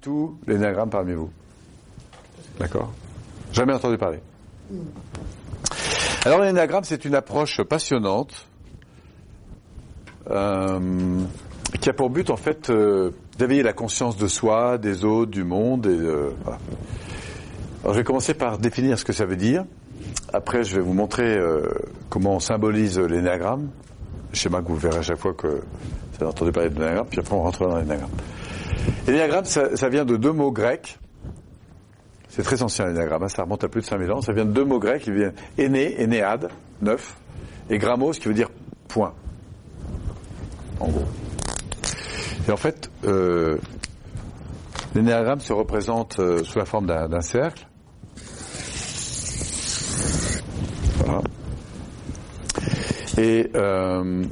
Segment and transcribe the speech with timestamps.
[0.00, 1.30] tout l'énagramme parmi vous.
[2.58, 2.92] D'accord?
[3.52, 4.20] Jamais entendu parler.
[6.24, 8.46] Alors l'énagramme, c'est une approche passionnante
[10.30, 11.20] euh,
[11.80, 15.44] qui a pour but en fait euh, d'éveiller la conscience de soi, des autres, du
[15.44, 15.86] monde.
[15.86, 16.30] Euh.
[17.82, 19.64] Alors je vais commencer par définir ce que ça veut dire.
[20.32, 21.38] Après, je vais vous montrer
[22.10, 23.70] comment on symbolise l'énagramme.
[24.34, 27.06] Schéma que vous verrez à chaque fois que vous avez entendu parler de l'énagramme.
[27.08, 28.10] Puis après, on rentre dans l'énagramme.
[29.08, 30.98] L'énagramme, ça, vient de deux mots grecs.
[32.28, 34.20] C'est très ancien l'énagramme, hein, ça remonte à plus de 5000 ans.
[34.20, 36.50] Ça vient de deux mots grecs qui viennent aîné, énéade,
[36.82, 37.16] neuf,
[37.70, 38.50] et grammos qui veut dire
[38.86, 39.14] point.
[40.78, 41.06] En gros.
[42.46, 43.56] Et en fait, euh,
[44.94, 47.66] l'énéagramme se représente euh, sous la forme d'un d'un cercle.
[50.98, 51.22] Voilà.
[53.16, 54.22] Et euh,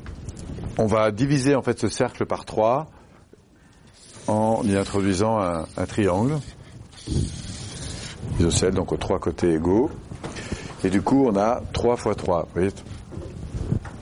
[0.77, 2.89] on va diviser en fait ce cercle par trois
[4.29, 6.39] en y introduisant un, triangle
[8.39, 9.91] isocèle, donc aux trois côtés égaux.
[10.85, 12.43] Et du coup, on a 3 fois 3.
[12.43, 12.71] Vous voyez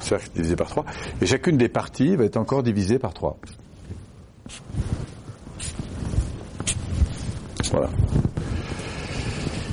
[0.00, 0.84] Cercle divisé par 3.
[1.22, 3.38] Et chacune des parties va être encore divisée par 3.
[7.70, 7.90] Voilà.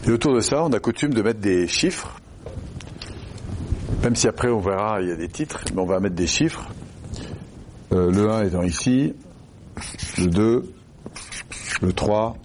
[0.08, 2.20] Et autour de ça, on a coutume de mettre des chiffres.
[4.04, 6.28] Même si après on verra, il y a des titres, mais on va mettre des
[6.28, 6.68] chiffres.
[7.92, 9.14] Euh, le 1 étant ici,
[10.18, 10.74] le 2,
[11.82, 12.38] le 3,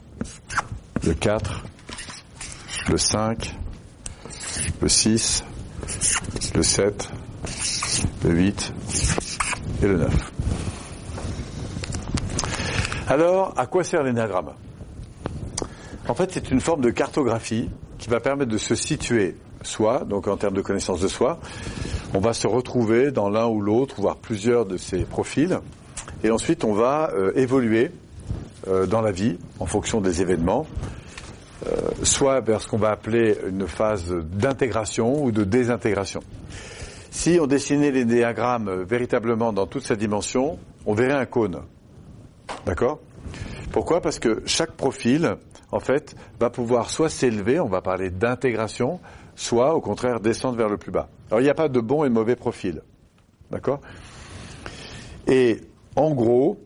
[1.04, 1.64] le 4,
[2.88, 3.56] le 5,
[4.80, 5.44] le 6,
[6.54, 7.10] le 7,
[8.24, 8.72] le 8
[9.82, 10.32] et le 9.
[13.08, 14.52] Alors, à quoi sert l'énagramme?
[16.08, 20.28] En fait, c'est une forme de cartographie qui va permettre de se situer soi, donc
[20.28, 21.38] en termes de connaissance de soi.
[22.14, 25.58] On va se retrouver dans l'un ou l'autre, voire plusieurs de ces profils.
[26.24, 27.90] Et ensuite, on va euh, évoluer
[28.68, 30.66] euh, dans la vie en fonction des événements,
[31.66, 31.70] euh,
[32.02, 36.20] soit vers ce qu'on va appeler une phase d'intégration ou de désintégration.
[37.10, 41.62] Si on dessinait les diagrammes euh, véritablement dans toute sa dimension, on verrait un cône.
[42.66, 43.00] D'accord?
[43.72, 44.00] Pourquoi?
[44.00, 45.36] Parce que chaque profil,
[45.72, 49.00] en fait, va pouvoir soit s'élever, on va parler d'intégration,
[49.34, 51.08] soit au contraire descendre vers le plus bas.
[51.30, 52.82] Alors il n'y a pas de bon et de mauvais profil.
[53.50, 53.80] D'accord?
[55.26, 55.60] Et
[55.96, 56.58] en gros,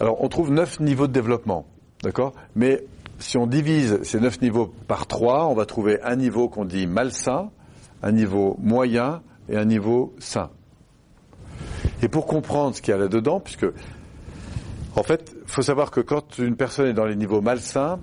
[0.00, 1.66] alors on trouve neuf niveaux de développement.
[2.02, 2.32] D'accord?
[2.56, 2.84] Mais
[3.18, 6.86] si on divise ces neuf niveaux par trois, on va trouver un niveau qu'on dit
[6.86, 7.50] malsain,
[8.02, 10.50] un niveau moyen et un niveau sain.
[12.02, 13.66] Et pour comprendre ce qu'il y a là-dedans, puisque
[14.96, 18.00] en fait, il faut savoir que quand une personne est dans les niveaux malsains,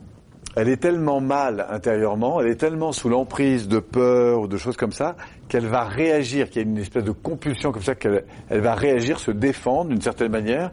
[0.58, 4.76] elle est tellement mal intérieurement, elle est tellement sous l'emprise de peur ou de choses
[4.76, 5.16] comme ça,
[5.50, 8.74] qu'elle va réagir, qu'il y a une espèce de compulsion comme ça, qu'elle elle va
[8.74, 10.72] réagir, se défendre d'une certaine manière,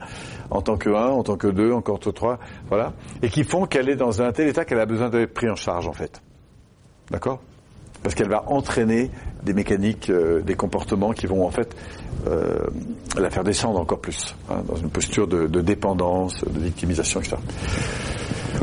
[0.50, 3.67] en tant que un, en tant que deux, encore que trois, voilà, et qui font
[3.67, 6.22] qu'elle est dans un tel état qu'elle a besoin d'être prise en charge en fait.
[7.11, 7.43] D'accord?
[8.03, 9.11] Parce qu'elle va entraîner
[9.43, 11.77] des mécaniques, euh, des comportements qui vont en fait
[12.27, 12.56] euh,
[13.19, 17.37] la faire descendre encore plus, hein, dans une posture de, de dépendance, de victimisation, etc.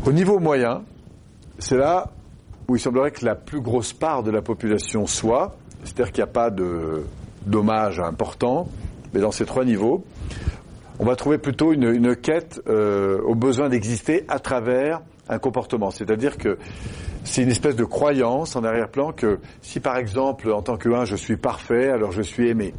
[0.03, 0.81] Au niveau moyen,
[1.61, 2.09] c'est là
[2.67, 6.29] où il semblerait que la plus grosse part de la population soit, c'est-à-dire qu'il n'y
[6.29, 7.03] a pas de
[7.45, 8.67] dommages importants,
[9.13, 10.03] mais dans ces trois niveaux,
[10.99, 15.91] on va trouver plutôt une, quête euh, au besoin d'exister à travers un comportement.
[15.91, 16.57] C'est-à-dire que
[17.23, 21.05] c'est une espèce de croyance en arrière-plan que si par exemple en tant que un
[21.05, 22.73] je suis parfait, alors je suis aimé.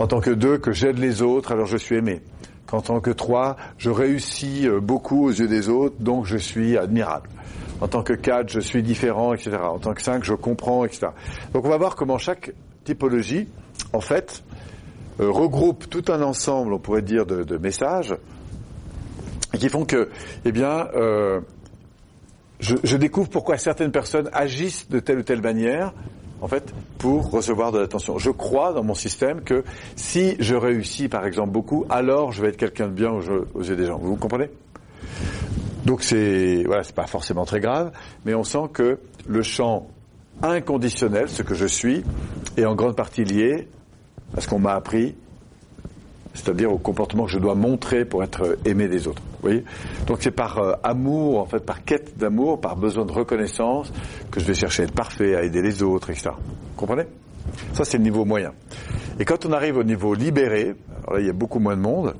[0.00, 2.22] En tant que deux, que j'aide les autres, alors je suis aimé.
[2.66, 6.76] Qu'en tant que trois, je réussis euh, beaucoup aux yeux des autres, donc je suis
[6.76, 7.28] admirable.
[7.80, 9.58] En tant que quatre, je suis différent, etc.
[9.62, 11.08] En tant que cinq, je comprends, etc.
[11.52, 12.52] Donc on va voir comment chaque
[12.84, 13.48] typologie,
[13.92, 14.42] en fait,
[15.20, 18.14] euh, regroupe tout un ensemble, on pourrait dire, de, messages
[19.58, 20.10] qui font que,
[20.44, 21.40] eh bien, euh,
[22.60, 25.94] je, découvre pourquoi certaines personnes agissent de telle ou telle manière,
[26.40, 28.18] en fait, pour recevoir de l'attention.
[28.18, 29.64] Je crois dans mon système que
[29.94, 33.76] si je réussis, par exemple, beaucoup, alors je vais être quelqu'un de bien aux, yeux
[33.76, 33.98] des gens.
[33.98, 34.50] Vous comprenez?
[35.84, 37.92] Donc c'est, voilà, c'est pas forcément très grave,
[38.24, 39.86] mais on sent que le champ
[40.42, 42.02] inconditionnel, ce que je suis,
[42.56, 43.68] est en grande partie lié
[44.36, 45.14] à ce qu'on m'a appris
[46.36, 49.22] c'est-à-dire au comportement que je dois montrer pour être aimé des autres.
[49.32, 49.64] Vous voyez?
[50.06, 53.92] Donc c'est par euh, amour, en fait, par quête d'amour, par besoin de reconnaissance,
[54.30, 56.30] que je vais chercher à être parfait, à aider les autres, etc.
[56.36, 57.04] Vous comprenez?
[57.72, 58.52] Ça, c'est le niveau moyen.
[59.18, 61.80] Et quand on arrive au niveau libéré, alors là, il y a beaucoup moins de
[61.80, 62.14] monde,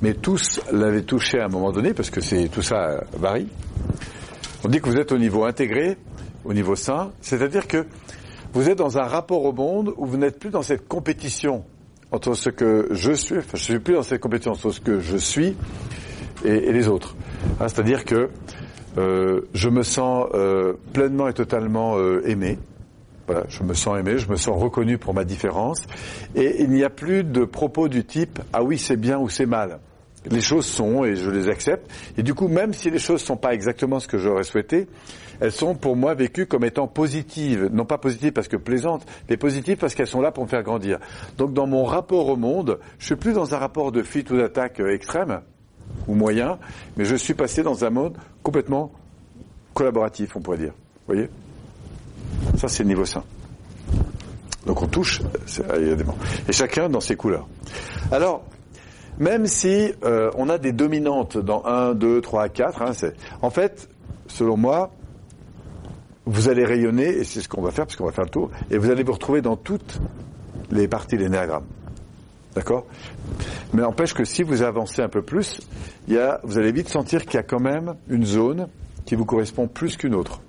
[0.00, 3.48] mais tous l'avaient touché à un moment donné, parce que c'est tout ça euh, varie.
[4.64, 5.98] On dit que vous êtes au niveau intégré,
[6.44, 7.86] au niveau sain, c'est-à-dire que
[8.54, 11.64] vous êtes dans un rapport au monde où vous n'êtes plus dans cette compétition
[12.14, 15.00] entre ce que je suis, enfin je suis plus dans cette compétition entre ce que
[15.00, 15.56] je suis
[16.44, 17.16] et, les autres.
[17.60, 18.30] Hein, c'est-à-dire que
[18.96, 22.58] euh, je me sens euh, pleinement et totalement euh, aimé.
[23.26, 25.82] Voilà, je me sens aimé, je me sens reconnu pour ma différence,
[26.34, 29.46] et il n'y a plus de propos du type ah oui c'est bien ou c'est
[29.46, 29.80] mal.
[30.30, 31.90] Les choses sont et je les accepte.
[32.16, 34.88] Et du coup, même si les choses sont pas exactement ce que j'aurais souhaité,
[35.40, 37.68] elles sont pour moi vécues comme étant positives.
[37.72, 40.62] Non pas positives parce que plaisantes, mais positives parce qu'elles sont là pour me faire
[40.62, 40.98] grandir.
[41.36, 44.36] Donc dans mon rapport au monde, je suis plus dans un rapport de fuite ou
[44.36, 45.40] d'attaque extrême
[46.08, 46.58] ou moyen,
[46.96, 48.92] mais je suis passé dans un mode complètement
[49.74, 50.72] collaboratif, on pourrait dire.
[51.06, 51.28] Vous voyez?
[52.56, 53.22] Ça, c'est le niveau 5.
[54.66, 55.20] Donc on touche,
[55.76, 56.16] évidemment.
[56.48, 57.46] Et chacun dans ses couleurs.
[58.10, 58.44] Alors,
[59.18, 62.92] même si euh, on a des dominantes dans 1, 2, 3, 4, hein,
[63.42, 63.88] en fait,
[64.26, 64.90] selon moi,
[66.26, 68.50] vous allez rayonner, et c'est ce qu'on va faire, parce qu'on va faire le tour,
[68.70, 70.00] et vous allez vous retrouver dans toutes
[70.70, 71.66] les parties des néagrammes.
[72.54, 72.86] D'accord?
[73.72, 75.60] Mais n'empêche que si vous avancez un peu plus,
[76.08, 78.68] y a, vous allez vite sentir qu'il y a quand même une zone
[79.04, 80.40] qui vous correspond plus qu'une autre,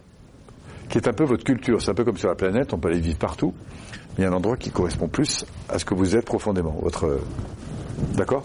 [0.89, 1.81] qui est un peu votre culture.
[1.81, 3.53] C'est un peu comme sur la planète, on peut aller vivre partout,
[4.17, 6.77] mais il y a un endroit qui correspond plus à ce que vous êtes profondément,
[6.81, 7.19] votre...
[8.15, 8.43] D'accord?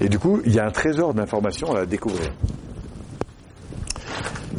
[0.00, 2.30] Et du coup, il y a un trésor d'informations à découvrir.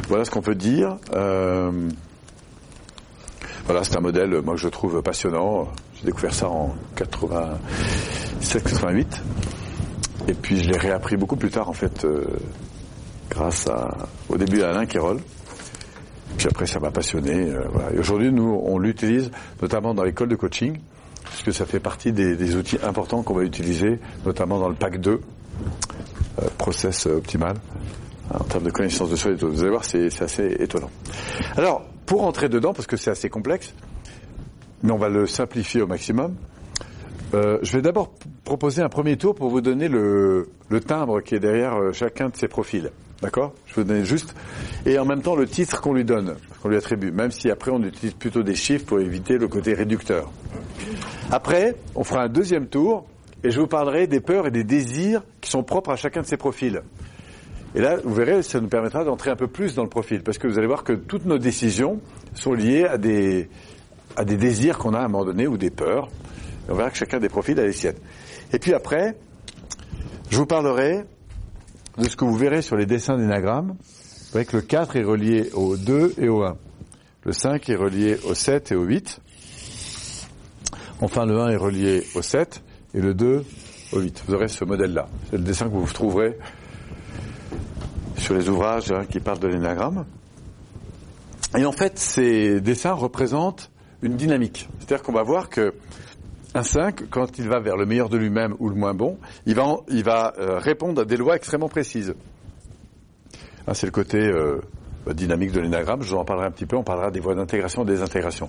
[0.08, 0.96] Voilà ce qu'on peut dire.
[1.14, 1.70] Euh,
[3.66, 5.68] voilà, c'est un modèle, moi, que je trouve passionnant.
[5.96, 9.06] J'ai découvert ça en 87-88.
[10.28, 12.24] Et puis, je l'ai réappris beaucoup plus tard, en fait, euh,
[13.30, 13.68] grâce
[14.28, 15.18] au début à Alain Kérol.
[16.36, 17.50] Puis après, ça m'a passionné.
[17.50, 17.64] Euh,
[17.94, 19.30] Et aujourd'hui, nous, on l'utilise
[19.62, 20.78] notamment dans l'école de coaching,
[21.34, 25.20] puisque ça fait partie des, outils importants qu'on va utiliser, notamment dans le pack 2,
[26.58, 27.56] process optimal
[28.32, 30.90] en termes de connaissance de soi et Vous allez voir, c'est assez étonnant.
[31.56, 33.74] Alors, pour entrer dedans, parce que c'est assez complexe,
[34.82, 36.34] mais on va le simplifier au maximum,
[37.34, 38.12] euh, je vais d'abord
[38.44, 42.28] proposer un premier tour pour vous donner le, le timbre qui est derrière euh, chacun
[42.28, 42.90] de ces profils.
[43.24, 43.54] D'accord?
[43.64, 44.34] Je vous donner juste.
[44.84, 47.70] Et en même temps, le titre qu'on lui donne, qu'on lui attribue, même si après
[47.70, 50.30] on utilise plutôt des chiffres pour éviter le côté réducteur.
[51.30, 53.06] Après, on fera un deuxième tour
[53.42, 56.26] et je vous parlerai des peurs et des désirs qui sont propres à chacun de
[56.26, 56.82] ces profils.
[57.74, 60.36] Et là, vous verrez, ça nous permettra d'entrer un peu plus dans le profil, parce
[60.36, 62.00] que vous allez voir que toutes nos décisions
[62.34, 63.48] sont liées à des,
[64.16, 66.10] à des désirs qu'on a à un moment donné ou des peurs.
[66.68, 67.96] Et on verra que chacun des profils a les siennes.
[68.52, 69.16] Et puis après,
[70.28, 71.04] je vous parlerai
[71.98, 73.68] de ce que vous verrez sur les dessins d'énagramme.
[73.68, 76.56] Vous voyez que le 4 est relié au 2 et au 1.
[77.24, 79.20] Le 5 est relié au 7 et au 8.
[81.00, 82.62] Enfin, le 1 est relié au 7
[82.94, 83.44] et le 2
[83.92, 84.24] au 8.
[84.26, 85.08] Vous aurez ce modèle-là.
[85.30, 86.36] C'est le dessin que vous trouverez
[88.16, 90.04] sur les ouvrages hein, qui parlent de l'énagramme.
[91.56, 93.70] Et en fait, ces dessins représentent
[94.02, 94.68] une dynamique.
[94.78, 95.74] C'est-à-dire qu'on va voir que
[96.54, 99.54] un 5, quand il va vers le meilleur de lui-même ou le moins bon, il
[99.54, 102.14] va, il va euh, répondre à des lois extrêmement précises.
[103.66, 104.60] Ah, c'est le côté euh,
[105.12, 107.82] dynamique de l'énagramme, je vous en parlerai un petit peu, on parlera des voies d'intégration
[107.82, 108.48] et des intégrations.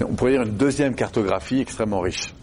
[0.00, 2.34] On pourrait dire une deuxième cartographie extrêmement riche.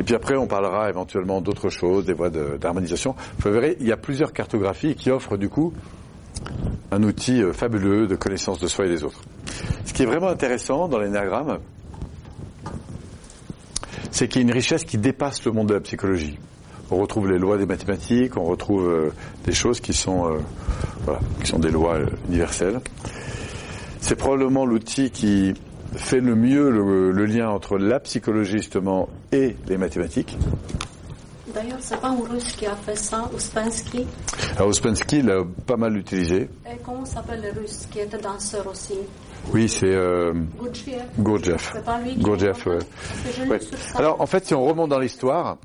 [0.00, 3.14] Et puis après, on parlera éventuellement d'autres choses, des voies d'harmonisation.
[3.38, 5.72] Vous verrez, il y a plusieurs cartographies qui offrent du coup
[6.90, 9.20] un outil euh, fabuleux de connaissance de soi et des autres.
[9.84, 11.58] Ce qui est vraiment intéressant dans l'énagramme,
[14.14, 16.38] c'est qu'il y a une richesse qui dépasse le monde de la psychologie.
[16.92, 19.12] On retrouve les lois des mathématiques, on retrouve euh,
[19.44, 20.38] des choses qui sont, euh,
[21.02, 22.80] voilà, qui sont des lois universelles.
[24.00, 25.54] C'est probablement l'outil qui
[25.96, 30.38] fait le mieux le, lien entre la psychologie justement et les mathématiques.
[31.52, 34.06] D'ailleurs, c'est pas un russe qui a fait ça, Ouspensky?
[34.56, 36.48] Alors, Ouspensky l'a pas mal utilisé.
[36.70, 38.94] Et comment s'appelle le russe qui était danseur aussi?
[39.52, 40.32] Oui, c'est euh,
[41.18, 41.74] Gurdjieff.
[42.18, 42.68] Gurdjieff.
[43.94, 45.58] Alors, en fait, si on remonte dans l'histoire,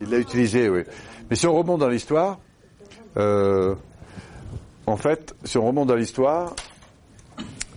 [0.00, 0.82] il l'a utilisé, oui.
[1.30, 2.38] Mais si on remonte dans l'histoire,
[3.16, 3.74] euh,
[4.86, 6.54] en fait, si on remonte dans l'histoire,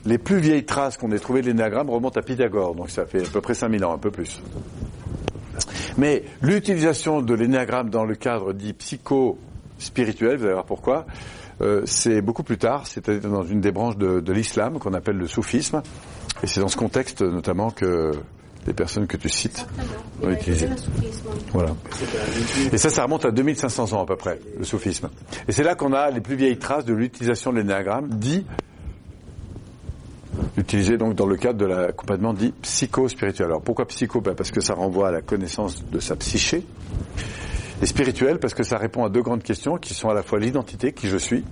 [0.06, 3.26] les plus vieilles traces qu'on ait trouvées de l'énagramme remontent à Pythagore, donc ça fait
[3.26, 4.42] à peu près 5000 ans, un peu plus.
[5.98, 11.06] Mais l'utilisation de l'énagramme dans le cadre dit psycho-spirituel, vous allez voir pourquoi,
[11.62, 15.18] euh, c'est beaucoup plus tard, c'est-à-dire dans une des branches de, de l'islam qu'on appelle
[15.18, 15.82] le soufisme,
[16.44, 18.12] et c'est dans ce contexte notamment que
[18.68, 19.66] les personnes que tu cites
[20.24, 20.68] ont utilisé.
[21.54, 21.76] Voilà.
[22.72, 25.10] Et ça, ça remonte à 2500 ans à peu près, le soufisme.
[25.48, 28.46] Et c'est là qu'on a les plus vieilles traces de l'utilisation de l'énagramme, dit
[30.58, 33.48] utilisé donc dans le cadre de la complètement dit psycho-spirituel.
[33.48, 34.22] Alors pourquoi psycho?
[34.22, 36.66] Ben Parce que ça renvoie à la connaissance de sa psyché.
[37.82, 40.40] Et spirituel parce que ça répond à deux grandes questions qui sont à la fois
[40.40, 41.44] l'identité, qui je suis,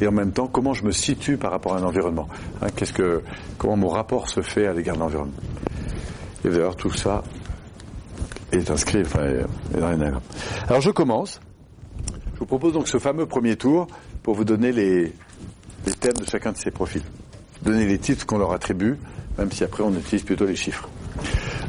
[0.00, 2.28] et en même temps comment je me situe par rapport à un environnement.
[2.62, 3.22] Hein, qu'est-ce que,
[3.58, 5.34] comment mon rapport se fait à l'égard de l'environnement.
[6.44, 7.22] Et d'ailleurs tout ça
[8.52, 10.22] est inscrit enfin, est dans l'énagramme.
[10.68, 11.40] Alors je commence.
[12.34, 13.88] Je vous propose donc ce fameux premier tour
[14.22, 15.12] pour vous donner les,
[15.86, 17.02] les thèmes de chacun de ces profils.
[17.62, 18.96] Donner les titres qu'on leur attribue,
[19.36, 20.88] même si après on utilise plutôt les chiffres.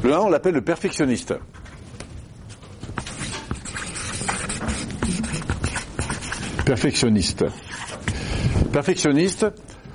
[0.02, 1.34] Le 1, on l'appelle le perfectionniste.
[6.70, 7.44] Perfectionniste.
[8.72, 9.44] Perfectionniste,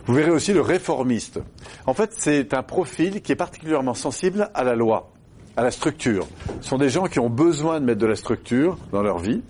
[0.07, 1.39] vous verrez aussi le réformiste.
[1.85, 5.13] En fait, c'est un profil qui est particulièrement sensible à la loi,
[5.55, 6.27] à la structure.
[6.59, 9.41] Ce sont des gens qui ont besoin de mettre de la structure dans leur vie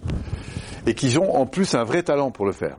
[0.86, 2.78] et qui ont en plus un vrai talent pour le faire.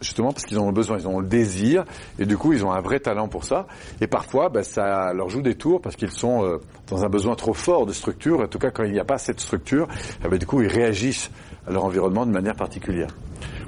[0.00, 1.84] Justement parce qu'ils ont besoin, ils ont le désir
[2.18, 3.68] et du coup ils ont un vrai talent pour ça.
[4.00, 6.58] Et parfois, ben, ça leur joue des tours parce qu'ils sont euh,
[6.88, 8.40] dans un besoin trop fort de structure.
[8.40, 9.86] En tout cas, quand il n'y a pas cette structure,
[10.24, 11.30] eh ben, du coup ils réagissent
[11.64, 13.10] à leur environnement de manière particulière.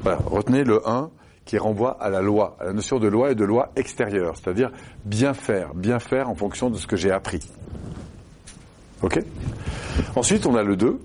[0.02, 1.10] Voilà, retenez le 1
[1.44, 4.70] qui renvoie à la loi, à la notion de loi et de loi extérieure, c'est-à-dire
[5.04, 7.40] bien faire, bien faire en fonction de ce que j'ai appris.
[9.02, 9.22] Ok?
[10.14, 11.00] Ensuite, on a le 2,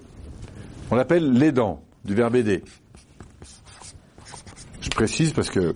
[0.92, 2.64] on l'appelle l'aidant, du verbe aider.
[4.82, 5.74] Je précise parce que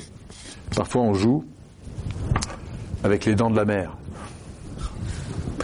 [0.76, 1.44] parfois on joue
[3.04, 3.98] avec les dents de la mer.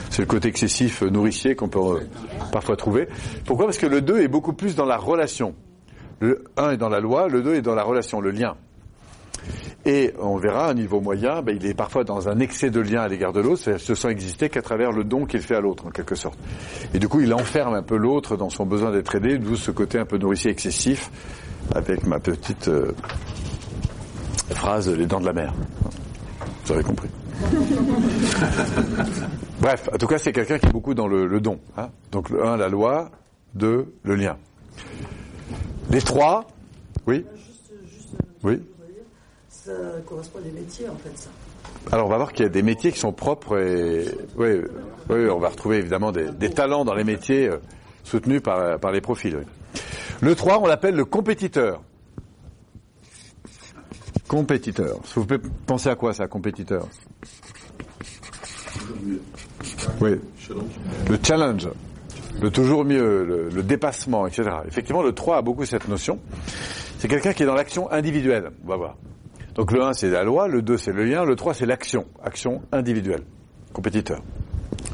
[0.10, 2.08] C'est le côté excessif nourricier qu'on peut euh,
[2.52, 3.08] parfois trouver.
[3.46, 3.66] Pourquoi?
[3.66, 5.54] Parce que le 2 est beaucoup plus dans la relation.
[6.20, 8.56] Le 1 est dans la loi, le 2 est dans la relation, le lien.
[9.86, 12.80] Et on verra, à un niveau moyen, ben, il est parfois dans un excès de
[12.80, 15.56] lien à l'égard de l'autre, c'est-à-dire se sent exister qu'à travers le don qu'il fait
[15.56, 16.40] à l'autre, en quelque sorte.
[16.94, 19.70] Et du coup, il enferme un peu l'autre dans son besoin d'être aidé, d'où ce
[19.70, 21.12] côté un peu nourricier excessif,
[21.76, 22.94] avec ma petite euh,
[24.50, 25.54] phrase les dents de la mer.
[26.66, 27.10] Vous avez compris.
[29.60, 31.60] Bref, en tout cas, c'est quelqu'un qui est beaucoup dans le, don.
[31.78, 31.90] Hein.
[32.12, 33.12] Donc, le 1, la loi,
[33.54, 34.38] 2, le lien.
[35.92, 36.46] Les trois,
[37.08, 37.26] oui
[38.44, 38.62] Oui
[39.50, 39.72] ça
[40.06, 41.30] correspond à des métiers en fait ça.
[41.92, 44.06] Alors on va voir qu'il y a des métiers qui sont propres et
[44.38, 44.62] oui,
[45.10, 47.58] oui on va retrouver évidemment des, des talents dans les métiers euh,
[48.04, 49.36] soutenus par, par les profils.
[49.38, 49.44] oui.
[50.22, 51.82] Le 3, on l'appelle le compétiteur.
[54.28, 55.00] Compétiteur.
[55.16, 56.88] Vous pouvez penser à quoi ça, compétiteur?
[60.00, 60.20] Oui.
[61.10, 61.68] Le challenge.
[62.42, 64.50] Le toujours mieux, le, le dépassement, etc.
[64.68, 66.20] Effectivement, le 3 a beaucoup cette notion.
[67.00, 68.52] C'est quelqu'un qui est dans l'action individuelle.
[68.66, 68.96] On va voir.
[69.56, 72.06] Donc le 1 c'est la loi, le 2 c'est le lien, le 3 c'est l'action,
[72.22, 73.24] action individuelle,
[73.72, 74.22] compétiteur.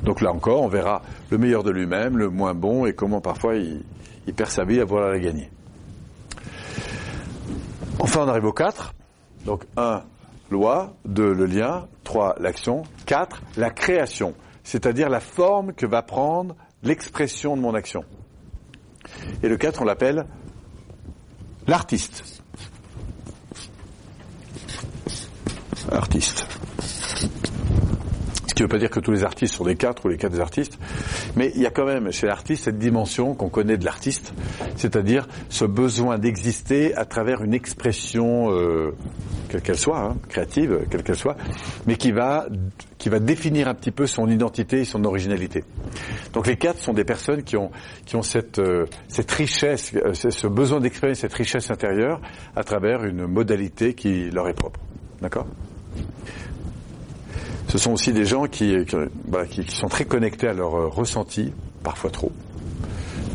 [0.04, 3.56] Donc là encore, on verra le meilleur de lui-même, le moins bon et comment parfois
[3.56, 3.84] il,
[4.28, 5.50] il perd sa vie à vouloir la gagner.
[8.00, 8.94] Enfin, on arrive au 4.
[9.46, 10.04] Donc 1,
[10.52, 16.56] loi, 2, le lien, 3, l'action, 4, la création, c'est-à-dire la forme que va prendre
[16.84, 18.04] l'expression de mon action.
[19.44, 20.26] Et le 4, on l'appelle
[21.68, 22.42] l'artiste.
[25.92, 26.48] artiste.
[28.62, 30.34] Qui ne veut pas dire que tous les artistes sont des quatre ou les quatre
[30.34, 30.78] des artistes,
[31.36, 34.36] mais il y a quand même chez l'artiste cette dimension qu'on connaît de l'artiste,
[34.76, 38.92] c'est-à-dire ce besoin d'exister à travers une expression, euh,
[39.50, 41.38] quelle qu'elle soit, hein, créative, quelle qu'elle soit,
[41.88, 42.46] mais qui va
[43.00, 45.64] qui va définir un petit peu son identité et son originalité.
[46.34, 47.72] Donc les quatre sont des personnes qui ont
[48.06, 52.22] qui ont cette euh, cette richesse, euh, ce besoin d'exprimer cette richesse intérieure
[52.56, 54.80] à travers une modalité qui leur est propre.
[55.20, 55.48] D'accord?
[57.72, 58.98] Ce sont aussi des gens qui, qui,
[59.30, 62.30] voilà, qui, qui sont très connectés à leur euh, ressenti, parfois trop.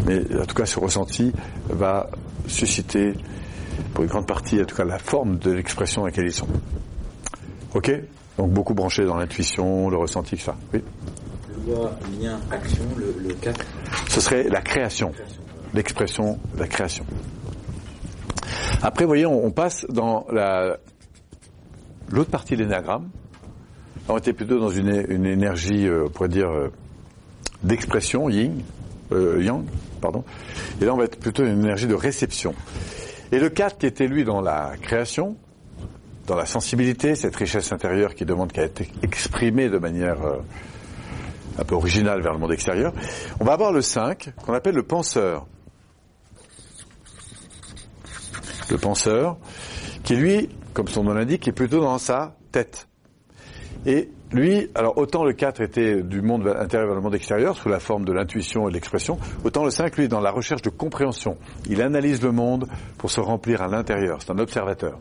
[0.04, 1.32] Mais en tout cas, ce ressenti
[1.70, 2.10] va
[2.46, 3.14] susciter,
[3.94, 6.48] pour une grande partie, en tout cas, la forme de l'expression dans laquelle ils sont.
[7.72, 7.90] Ok?
[8.36, 10.52] Donc beaucoup branchés dans l'intuition, le ressenti, etc.
[10.74, 10.82] Oui?
[11.66, 13.64] Loi, lien, action, le, le 4.
[14.10, 15.12] Ce serait la création,
[15.72, 17.06] l'expression, la création.
[18.82, 20.76] Après, vous voyez, on, on passe dans la
[22.10, 23.08] l'autre partie de l'énagramme,
[24.08, 26.70] on était plutôt dans une, une énergie, euh, on pourrait dire, euh,
[27.62, 28.62] d'expression, yin,
[29.12, 29.64] euh, yang,
[30.00, 30.24] pardon.
[30.80, 32.54] Et là, on va être plutôt une énergie de réception.
[33.32, 35.36] Et le 4 qui était lui dans la création,
[36.26, 40.38] dans la sensibilité, cette richesse intérieure qui demande qu'à être exprimée de manière euh,
[41.58, 42.92] un peu originale vers le monde extérieur,
[43.40, 45.46] on va avoir le 5 qu'on appelle le penseur.
[48.68, 49.36] Le penseur,
[50.02, 52.88] qui lui, comme son nom l'indique, est plutôt dans sa tête.
[53.86, 57.68] Et lui, alors autant le 4 était du monde intérieur vers le monde extérieur, sous
[57.68, 60.70] la forme de l'intuition et de l'expression, autant le 5, lui, dans la recherche de
[60.70, 61.38] compréhension.
[61.68, 62.66] Il analyse le monde
[62.98, 64.18] pour se remplir à l'intérieur.
[64.20, 64.98] C'est un observateur.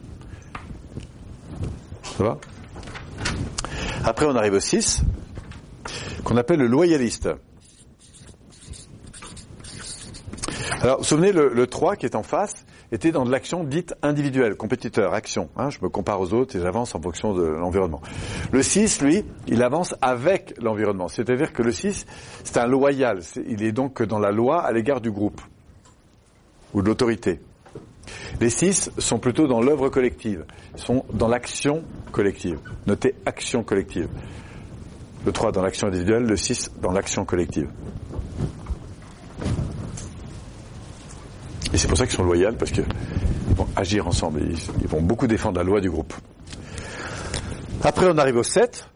[2.04, 2.38] Ça va?
[4.04, 5.02] Après, on arrive au 6,
[6.24, 7.30] qu'on appelle le loyaliste.
[10.82, 14.56] Alors, vous souvenez, le 3 qui est en face était dans de l'action dite individuelle,
[14.56, 15.50] compétiteur, action.
[15.58, 18.02] Hein, je me compare aux autres et j'avance en fonction de l'environnement.
[18.52, 21.08] Le 6, lui, il avance avec l'environnement.
[21.08, 22.06] C'est-à-dire que le 6,
[22.44, 23.22] c'est un loyal.
[23.48, 25.42] Il est donc dans la loi à l'égard du groupe
[26.74, 27.40] ou de l'autorité.
[28.40, 32.60] Les 6 sont plutôt dans l'œuvre collective, sont dans l'action collective.
[32.86, 34.08] Notez action collective.
[35.26, 37.70] Le 3 dans l'action individuelle, le 6 dans l'action collective.
[41.76, 42.86] Et c'est pour ça qu'ils sont loyaux, parce qu'ils
[43.54, 44.42] vont agir ensemble.
[44.50, 46.14] Ils, ils vont beaucoup défendre la loi du groupe.
[47.84, 48.90] Après, on arrive au 7,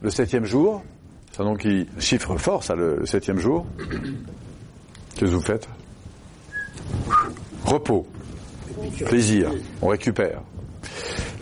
[0.00, 0.82] le septième jour.
[1.30, 3.66] C'est un nom qui chiffre fort, ça, le, septième jour.
[5.14, 5.68] Qu'est-ce que vous faites?
[7.66, 8.06] Repos,
[9.04, 9.50] plaisir,
[9.82, 10.40] on récupère.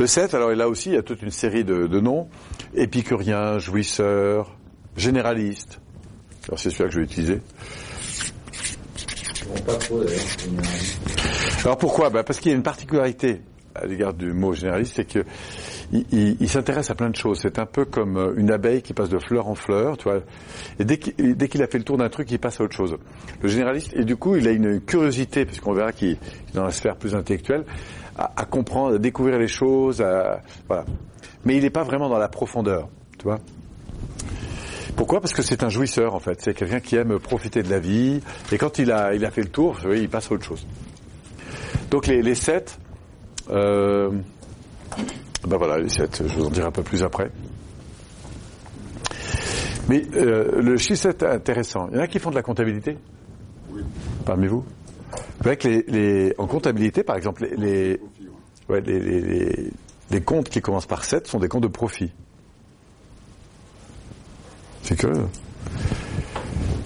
[0.01, 2.29] Le 7, alors là aussi, il y a toute une série de, de noms.
[2.75, 4.57] Épicurien, jouisseur,
[4.97, 5.79] généraliste.
[6.49, 7.41] Alors c'est celui-là que je vais utiliser.
[11.65, 13.41] Alors pourquoi bah Parce qu'il y a une particularité
[13.75, 15.25] à l'égard du mot généraliste, c'est que
[15.93, 17.41] il, s'intéresse à plein de choses.
[17.43, 20.21] C'est un peu comme euh, une abeille qui passe de fleur en fleur, tu vois.
[20.79, 22.75] Et dès qu'il dès qu'il a fait le tour d'un truc, il passe à autre
[22.75, 22.97] chose.
[23.43, 26.19] Le généraliste, et du coup, il a une curiosité, puisqu'on verra qu'il est
[26.55, 27.65] dans la sphère plus intellectuelle,
[28.17, 30.85] à, à comprendre, à découvrir les choses, à, voilà.
[31.45, 33.39] Mais il n'est pas vraiment dans la profondeur, tu vois.
[34.97, 35.21] Pourquoi?
[35.21, 36.41] Parce que c'est un jouisseur en fait.
[36.41, 38.21] C'est quelqu'un qui aime profiter de la vie.
[38.53, 40.67] Et quand il a, il a fait le tour, voyez, il passe à autre chose.
[41.91, 42.79] Donc les, les sept,
[43.51, 44.11] euh,
[45.47, 47.31] ben voilà, les sept, je vous en dirai un peu plus après.
[49.89, 51.89] Mais euh, le chiffre 7 est intéressant.
[51.91, 52.97] Il y en a qui font de la comptabilité?
[54.25, 54.61] Parmi vous?
[55.11, 58.01] Vous voyez que les, les- en comptabilité, par exemple, les, les,
[58.71, 59.71] ouais, les, les- les-
[60.11, 62.13] les comptes qui commencent par 7 sont des comptes de profit.
[64.85, 65.27] C'est curieux.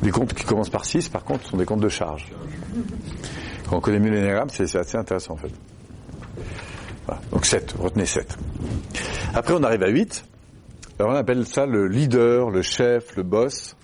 [0.05, 2.29] Les comptes qui commencent par 6, par contre, sont des comptes de charge.
[3.69, 5.51] Quand on connaît mieux l'énéagramme, c'est assez intéressant en fait.
[7.07, 7.21] Voilà.
[7.33, 8.39] Donc 7, retenez 7.
[9.35, 10.25] Après, on arrive à 8.
[11.01, 13.77] Alors on appelle ça le leader, le chef, le boss.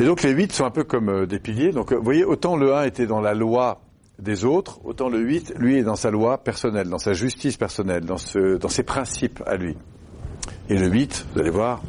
[0.00, 1.70] Et donc les 8 sont un peu comme euh, des piliers.
[1.70, 3.80] Donc euh, vous voyez, autant le 1 était dans la loi
[4.18, 8.04] des autres, autant le 8, lui, est dans sa loi personnelle, dans sa justice personnelle,
[8.04, 9.76] dans ses principes à lui.
[10.70, 11.82] Et le 8, vous allez voir,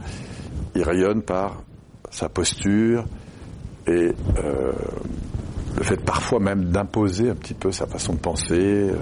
[0.74, 1.62] il rayonne par
[2.10, 3.06] sa posture
[3.86, 4.12] et
[4.44, 4.72] euh,
[5.78, 8.89] le fait parfois même d'imposer un petit peu sa façon de penser.
[8.89, 8.96] euh,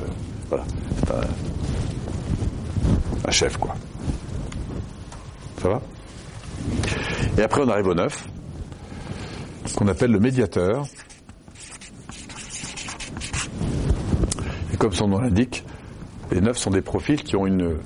[0.50, 0.66] voilà,
[0.98, 1.22] c'est un,
[3.26, 3.74] un chef quoi.
[5.62, 5.82] Ça va?
[7.38, 8.28] Et après on arrive au 9,
[9.78, 10.86] qu'on appelle le médiateur.
[14.74, 15.64] Et comme son nom l'indique,
[16.32, 17.78] les 9 sont des profils qui ont une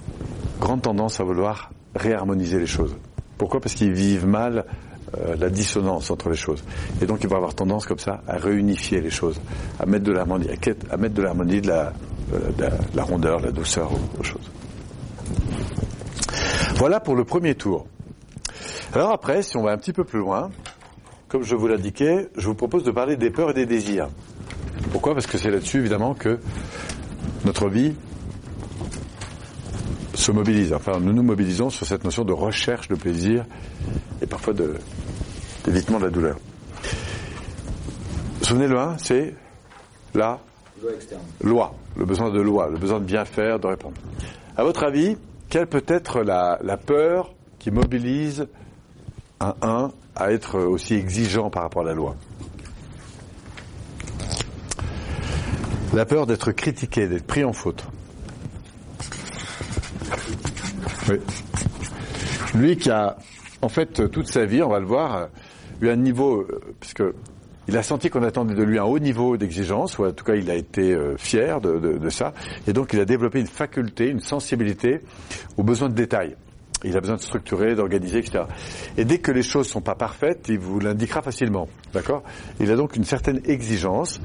[0.60, 2.96] grande tendance à vouloir réharmoniser les choses.
[3.38, 3.60] Pourquoi?
[3.62, 4.66] Parce qu'ils vivent mal
[5.18, 6.64] euh, la dissonance entre les choses.
[7.02, 9.40] Et donc ils vont avoir tendance comme ça à réunifier les choses,
[9.80, 10.48] à mettre de l'harmonie,
[10.90, 11.94] à mettre de l'harmonie, de la,
[12.32, 14.50] de la- de la rondeur, de la douceur aux choses.
[16.76, 17.86] Voilà pour le premier tour.
[18.94, 20.50] Alors après, si on va un petit peu plus loin,
[21.28, 24.08] comme je vous l'indiquais, je vous propose de parler des peurs et des désirs.
[24.92, 25.14] Pourquoi?
[25.14, 26.40] Parce que c'est là-dessus, évidemment, que
[27.46, 27.96] notre vie
[30.24, 30.74] se mobilise.
[30.74, 33.46] Enfin, nous nous mobilisons sur cette notion de recherche de plaisir
[34.22, 34.76] et parfois de
[35.66, 36.38] d'évitement de la douleur.
[38.42, 39.34] Souvenez, le 1, c'est
[40.14, 40.40] la
[40.82, 41.22] Loi externe.
[41.42, 43.96] loi, le besoin de loi, le besoin de bien faire, de répondre.
[44.58, 45.18] À votre avis,
[45.50, 48.48] quelle peut être la, la peur qui mobilise
[49.40, 52.16] un 1 à être aussi exigeant par rapport à la loi?
[55.94, 57.86] La peur d'être critiqué, d'être pris en faute.
[61.10, 61.18] Oui.
[62.56, 63.18] Lui qui a,
[63.62, 65.28] en fait, toute sa vie, on va le voir,
[65.82, 67.04] eu un niveau, euh, puisque
[67.68, 70.36] il a senti qu'on attendait de lui un haut niveau d'exigence, ou en tout cas
[70.36, 72.34] il a été euh, fier de ça,
[72.68, 75.02] et donc il a développé une faculté, une sensibilité
[75.58, 76.36] aux besoins de détail.
[76.84, 78.44] Il a besoin de structurer, d'organiser, etc.
[78.98, 82.24] Et dès que les choses sont pas parfaites, il vous l'indiquera facilement, d'accord?
[82.60, 84.20] Il a donc une certaine exigence,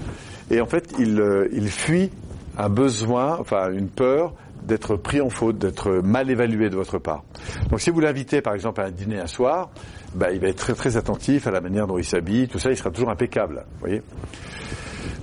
[0.51, 2.11] et en fait il, euh, il fuit
[2.57, 7.25] un besoin, enfin une peur d'être pris en faute, d'être mal évalué de votre part.
[7.71, 9.71] Donc si vous l'invitez par exemple à un dîner un soir,
[10.15, 12.71] bah, il va être très très attentif à la manière dont il s'habille, tout ça,
[12.71, 13.65] il sera toujours impeccable.
[13.75, 14.03] Vous voyez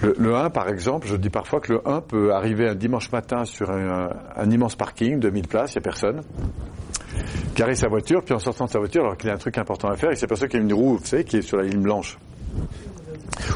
[0.01, 3.11] le, le 1 par exemple, je dis parfois que le 1 peut arriver un dimanche
[3.11, 4.09] matin sur un,
[4.49, 6.21] immense parking de 1000 places, il n'y a personne,
[7.55, 9.89] garer sa voiture, puis en sortant de sa voiture, alors qu'il a un truc important
[9.89, 11.63] à faire, il s'aperçoit qu'il y a une roue, vous savez, qui est sur la
[11.63, 12.17] ligne blanche.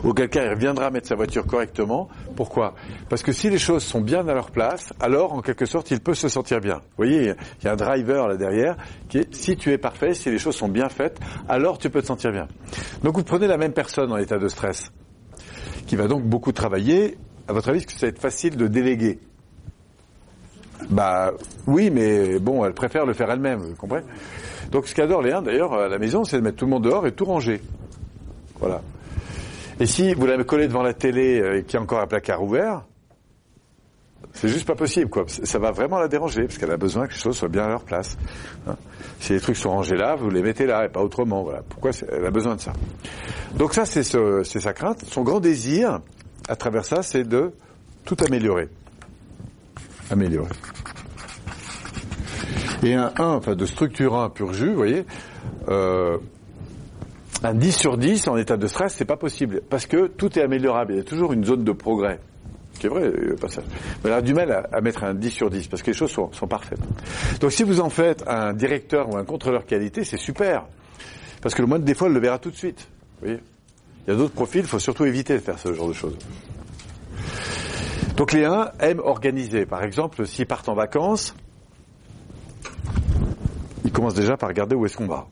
[0.03, 2.09] Auquel cas, reviendra mettre sa voiture correctement.
[2.35, 2.75] Pourquoi?
[3.09, 5.99] Parce que si les choses sont bien à leur place, alors, en quelque sorte, il
[5.99, 6.75] peut se sentir bien.
[6.75, 8.75] Vous voyez, il y a un driver là derrière
[9.07, 12.01] qui est, si tu es parfait, si les choses sont bien faites, alors tu peux
[12.01, 12.47] te sentir bien.
[13.03, 14.91] Donc, vous prenez la même personne en état de stress,
[15.87, 17.17] qui va donc beaucoup travailler.
[17.47, 19.19] À votre avis, est-ce que ça va être facile de déléguer?
[20.89, 21.31] Bah,
[21.67, 24.05] oui, mais bon, elle préfère le faire elle-même, vous comprenez?
[24.71, 27.07] Donc, ce qu'adore Léa, d'ailleurs, à la maison, c'est de mettre tout le monde dehors
[27.07, 27.61] et tout ranger.
[28.59, 28.81] Voilà.
[29.79, 32.83] Et si vous l'avez collé devant la télé euh, y a encore un placard ouvert,
[34.33, 35.25] c'est juste pas possible, quoi.
[35.27, 37.69] Ça va vraiment la déranger, parce qu'elle a besoin que les choses soient bien à
[37.69, 38.17] leur place.
[38.67, 38.75] hein.
[39.19, 41.61] Si les trucs sont rangés là, vous les mettez là, et pas autrement, voilà.
[41.67, 42.73] Pourquoi elle a besoin de ça?
[43.55, 45.03] Donc ça, c'est ce- c'est sa crainte.
[45.05, 45.99] Son grand désir,
[46.47, 47.51] à travers ça, c'est de
[48.05, 48.69] tout améliorer.
[50.11, 50.49] Améliorer.
[52.83, 55.05] Et un 1, enfin de structure 1 pur jus, vous voyez,
[55.69, 56.17] euh,
[57.43, 59.61] un 10 sur 10 en état de stress, c'est pas possible.
[59.69, 60.93] Parce que tout est améliorable.
[60.93, 62.19] Il y a toujours une zone de progrès.
[62.73, 63.65] C'est vrai, le passage.
[64.03, 66.11] Mais elle a du mal à, mettre un 10 sur 10 parce que les choses
[66.11, 66.79] sont, parfaites.
[67.39, 70.65] Donc si vous en faites un directeur ou un contrôleur qualité, c'est super.
[71.41, 72.87] Parce que le moindre défaut, elle le verra tout de suite.
[73.23, 73.39] Il
[74.07, 76.17] y a d'autres profils, il faut surtout éviter de faire ce genre de choses.
[78.15, 79.65] Donc les 1 aiment organiser.
[79.65, 81.35] Par exemple, s'ils partent en vacances,
[83.83, 85.27] ils commencent déjà par regarder où est-ce qu'on va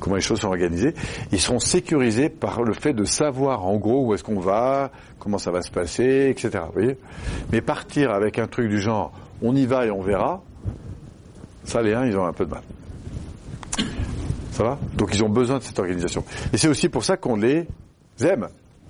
[0.00, 0.94] comment les choses sont organisées.
[1.32, 5.38] Ils seront sécurisés par le fait de savoir en gros où est-ce qu'on va, comment
[5.38, 6.64] ça va se passer, etc.
[7.52, 10.42] Mais partir avec un truc du genre on y va et on verra,
[11.64, 12.62] ça les uns ils ont un peu de mal.
[14.52, 14.78] Ça va?
[14.96, 16.24] Donc ils ont besoin de cette organisation.
[16.52, 17.66] Et c'est aussi pour ça qu'on les
[18.20, 18.48] aime.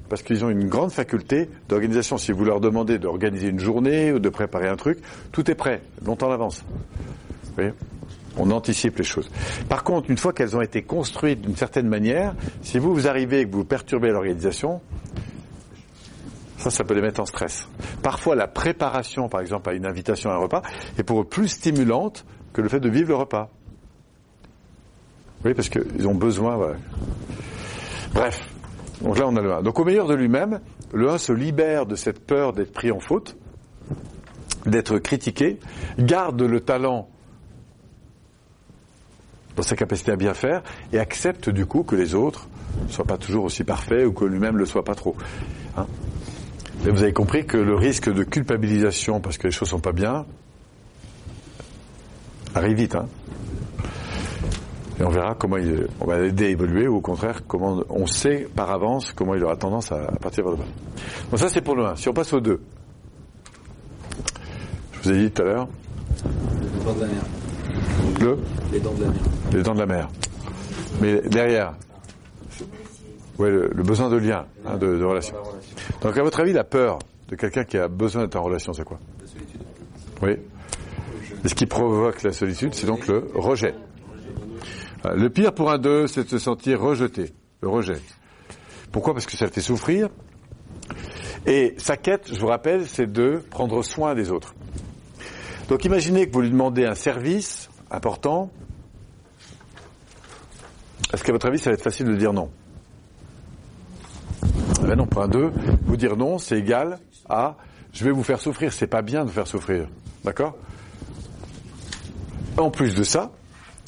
[0.08, 2.16] Parce qu'ils ont une grande faculté d'organisation.
[2.16, 5.00] Si vous leur demandez d'organiser une journée ou de préparer un truc,
[5.32, 6.64] tout est prêt, longtemps à l'avance.
[7.44, 7.72] Vous voyez?
[8.38, 9.30] On anticipe les choses.
[9.68, 13.40] Par contre, une fois qu'elles ont été construites d'une certaine manière, si vous, vous arrivez
[13.40, 14.80] et que vous perturbez l'organisation,
[16.56, 17.68] ça, ça peut les mettre en stress.
[18.02, 20.62] Parfois, la préparation, par exemple, à une invitation à un repas,
[20.98, 23.50] est pour eux plus stimulante que le fait de vivre le repas.
[25.44, 26.76] Oui, parce qu'ils ont besoin.
[28.12, 28.40] Bref.
[29.02, 29.62] Donc là, on a le 1.
[29.62, 30.60] Donc au meilleur de lui-même,
[30.92, 33.36] le 1 se libère de cette peur d'être pris en faute,
[34.66, 35.60] d'être critiqué,
[35.98, 37.08] garde le talent
[39.58, 42.46] dans sa capacité à bien faire et accepte du coup que les autres
[42.86, 45.16] ne soient pas toujours aussi parfaits ou que lui-même ne le soit pas trop.
[45.76, 45.86] Hein
[46.86, 49.90] et vous avez compris que le risque de culpabilisation parce que les choses sont pas
[49.90, 50.26] bien
[52.54, 52.94] arrive vite.
[52.94, 53.08] Hein
[55.00, 58.06] et on verra comment il, on va l'aider à évoluer ou au contraire comment on
[58.06, 60.68] sait par avance comment il aura tendance à, à partir vers le bas.
[61.32, 61.96] Donc ça c'est pour le 1.
[61.96, 62.60] Si on passe au 2.
[64.92, 65.68] Je vous ai dit tout à l'heure.
[68.20, 68.36] Le
[68.72, 69.20] Les dents de la mer.
[69.52, 70.08] les dents de la mer.
[71.00, 71.74] Mais derrière,
[73.38, 75.34] ouais, le, le besoin de lien, hein, de, de relation.
[75.36, 75.76] La relation.
[76.02, 78.84] Donc à votre avis, la peur de quelqu'un qui a besoin d'être en relation, c'est
[78.84, 78.98] quoi?
[79.20, 79.60] La solitude.
[80.22, 80.30] Oui.
[81.44, 83.74] Et ce qui provoque la solitude, c'est donc le rejet.
[85.02, 85.16] Voilà.
[85.16, 88.00] Le pire pour un d'eux, c'est de se sentir rejeté, le rejet.
[88.90, 89.12] Pourquoi?
[89.14, 90.08] Parce que ça le fait souffrir.
[91.46, 94.54] Et sa quête, je vous rappelle, c'est de prendre soin des autres.
[95.68, 98.50] Donc imaginez que vous lui demandez un service important.
[101.12, 102.50] Est-ce qu'à votre avis, ça va être facile de dire non?
[104.82, 105.52] Eh ben non, un d'eux,
[105.86, 106.98] vous dire non, c'est égal
[107.28, 107.56] à
[107.92, 108.72] je vais vous faire souffrir.
[108.72, 109.88] C'est pas bien de faire souffrir.
[110.24, 110.56] D'accord?
[112.56, 113.32] En plus de ça,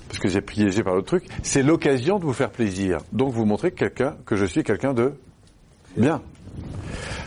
[0.09, 2.99] parce que j'ai piégé par l'autre truc, c'est l'occasion de vous faire plaisir.
[3.13, 5.15] Donc vous montrez que, quelqu'un, que je suis quelqu'un de
[5.97, 6.23] bien.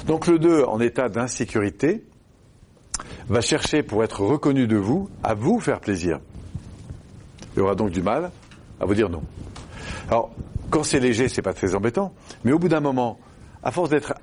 [0.07, 2.03] Donc le 2, en état d'insécurité,
[3.29, 6.19] va chercher pour être reconnu de vous, à vous faire plaisir.
[7.55, 8.31] Il aura donc du mal
[8.79, 9.23] à vous dire non.
[10.09, 10.31] Alors,
[10.69, 12.13] quand c'est léger, c'est pas très embêtant,
[12.43, 13.19] mais au bout d'un moment,
[13.61, 14.13] à force d'être,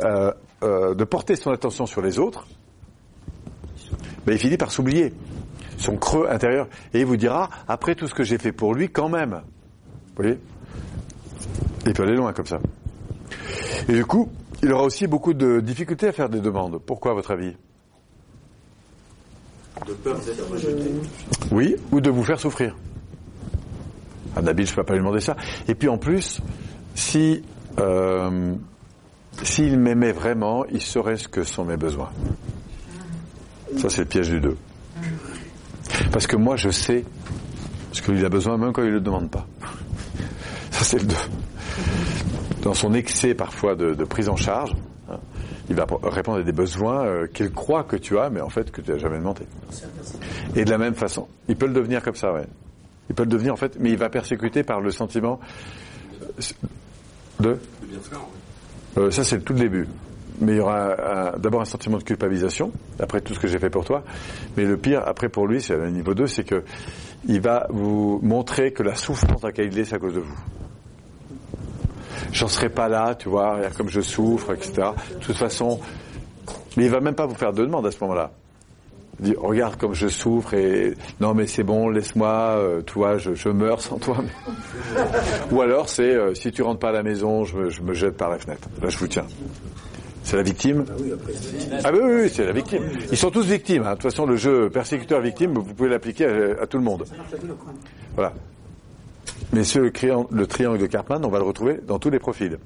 [0.00, 2.46] euh, euh, de porter son attention sur les autres,
[4.26, 5.12] ben, il finit par s'oublier,
[5.78, 8.88] son creux intérieur, et il vous dira, après tout ce que j'ai fait pour lui,
[8.88, 9.42] quand même.
[10.16, 10.38] Vous voyez?
[11.86, 12.58] Il peut aller loin comme ça.
[13.88, 14.28] Et du coup,
[14.62, 16.78] il aura aussi beaucoup de difficultés à faire des demandes.
[16.78, 17.56] Pourquoi, à votre avis?
[19.86, 20.90] De peur d'être rejeté.
[21.50, 22.76] Oui, ou de vous faire souffrir.
[24.36, 25.36] À Nabil, je ne peux pas lui demander ça.
[25.68, 26.40] Et puis en plus,
[26.94, 27.42] si
[27.78, 28.54] euh,
[29.42, 32.10] s'il m'aimait vraiment, il saurait ce que sont mes besoins.
[33.78, 34.56] Ça, c'est le piège du 2.
[36.12, 37.04] Parce que moi, je sais
[37.92, 39.46] ce qu'il a besoin, même quand il ne le demande pas.
[40.70, 41.14] Ça, c'est le 2.
[42.62, 44.72] Dans son excès, parfois, de, prise en charge,
[45.68, 48.70] il va répondre à des besoins euh, qu'il croit que tu as, mais en fait,
[48.70, 49.42] que tu n'as jamais demandé.
[50.56, 52.32] Et de la même façon, il peut le devenir comme ça.
[53.08, 55.40] Il peut le devenir en fait, mais il va persécuter par le sentiment
[57.40, 57.58] de.
[58.98, 59.88] Euh, ça c'est tout le début.
[60.40, 63.70] Mais il y aura d'abord un sentiment de culpabilisation après tout ce que j'ai fait
[63.70, 64.02] pour toi.
[64.56, 66.64] Mais le pire après pour lui, c'est le niveau 2, c'est que
[67.28, 70.20] il va vous montrer que la souffrance dans laquelle il est, c'est à cause de
[70.20, 70.38] vous.
[72.32, 74.72] J'en serai pas là, tu vois, regarde comme je souffre, etc.
[75.14, 75.78] De toute façon,
[76.76, 78.32] mais il va même pas vous faire de demande à ce moment-là.
[79.20, 83.50] Dire, regarde comme je souffre et non mais c'est bon, laisse-moi, euh, toi, je, je
[83.50, 84.16] meurs sans toi.
[85.52, 87.92] Ou alors c'est euh, si tu rentres pas à la maison, je me, je me
[87.92, 88.68] jette par la fenêtre.
[88.82, 89.26] Là, je vous tiens.
[90.24, 90.84] C'est la victime?
[91.84, 92.82] Ah oui, oui, oui, c'est la victime.
[93.10, 93.82] Ils sont tous victimes.
[93.82, 93.90] hein.
[93.90, 97.04] De toute façon, le jeu persécuteur-victime, vous pouvez l'appliquer à, à tout le monde.
[98.14, 98.32] Voilà.
[99.52, 102.58] Mais ce, le, triangle de Karpman, on va le retrouver dans tous les profils.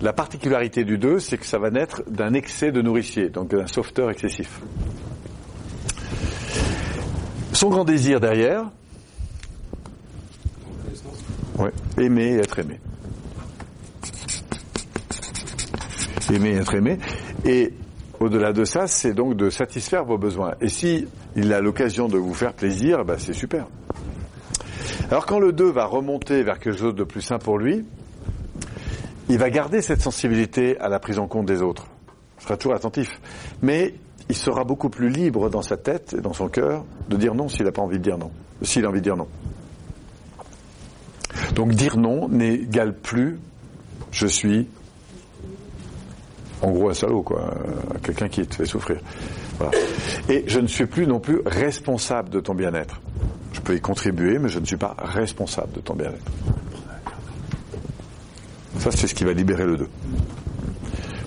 [0.00, 3.66] La particularité du 2, c'est que ça va naître d'un excès de nourricier, donc d'un
[3.66, 4.60] sauveteur excessif.
[7.52, 8.70] Son grand désir derrière,
[11.58, 12.80] ouais, aimer et être aimé.
[16.32, 16.98] Aimer et être aimé.
[17.44, 17.74] Et
[18.20, 20.54] au-delà de ça, c'est donc de satisfaire vos besoins.
[20.62, 23.66] Et si a l'occasion de vous faire plaisir, bah, c'est super.
[25.10, 27.84] Alors quand le 2 va remonter vers quelque chose de plus sain pour lui,
[29.28, 31.86] il va garder cette sensibilité à la prise en compte des autres.
[32.38, 33.20] Il sera toujours attentif.
[33.60, 33.94] Mais
[34.28, 37.48] il sera beaucoup plus libre dans sa tête et dans son cœur de dire non
[37.48, 38.30] s'il n'a pas envie de dire non.
[38.62, 39.26] S'il a envie de dire non.
[41.54, 43.40] Donc dire non n'égale plus
[44.12, 44.68] je suis
[46.62, 47.54] en gros un salaud, quoi.
[48.02, 49.00] Quelqu'un qui te fait souffrir.
[49.60, 49.76] Voilà.
[50.30, 53.00] Et je ne suis plus non plus responsable de ton bien-être.
[53.52, 56.30] Je peux y contribuer, mais je ne suis pas responsable de ton bien-être.
[58.78, 59.88] Ça, c'est ce qui va libérer le 2.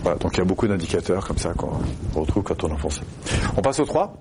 [0.01, 1.79] Voilà, donc il y a beaucoup d'indicateurs comme ça qu'on
[2.19, 3.01] retrouve quand on enfonce.
[3.55, 4.17] On passe au 3.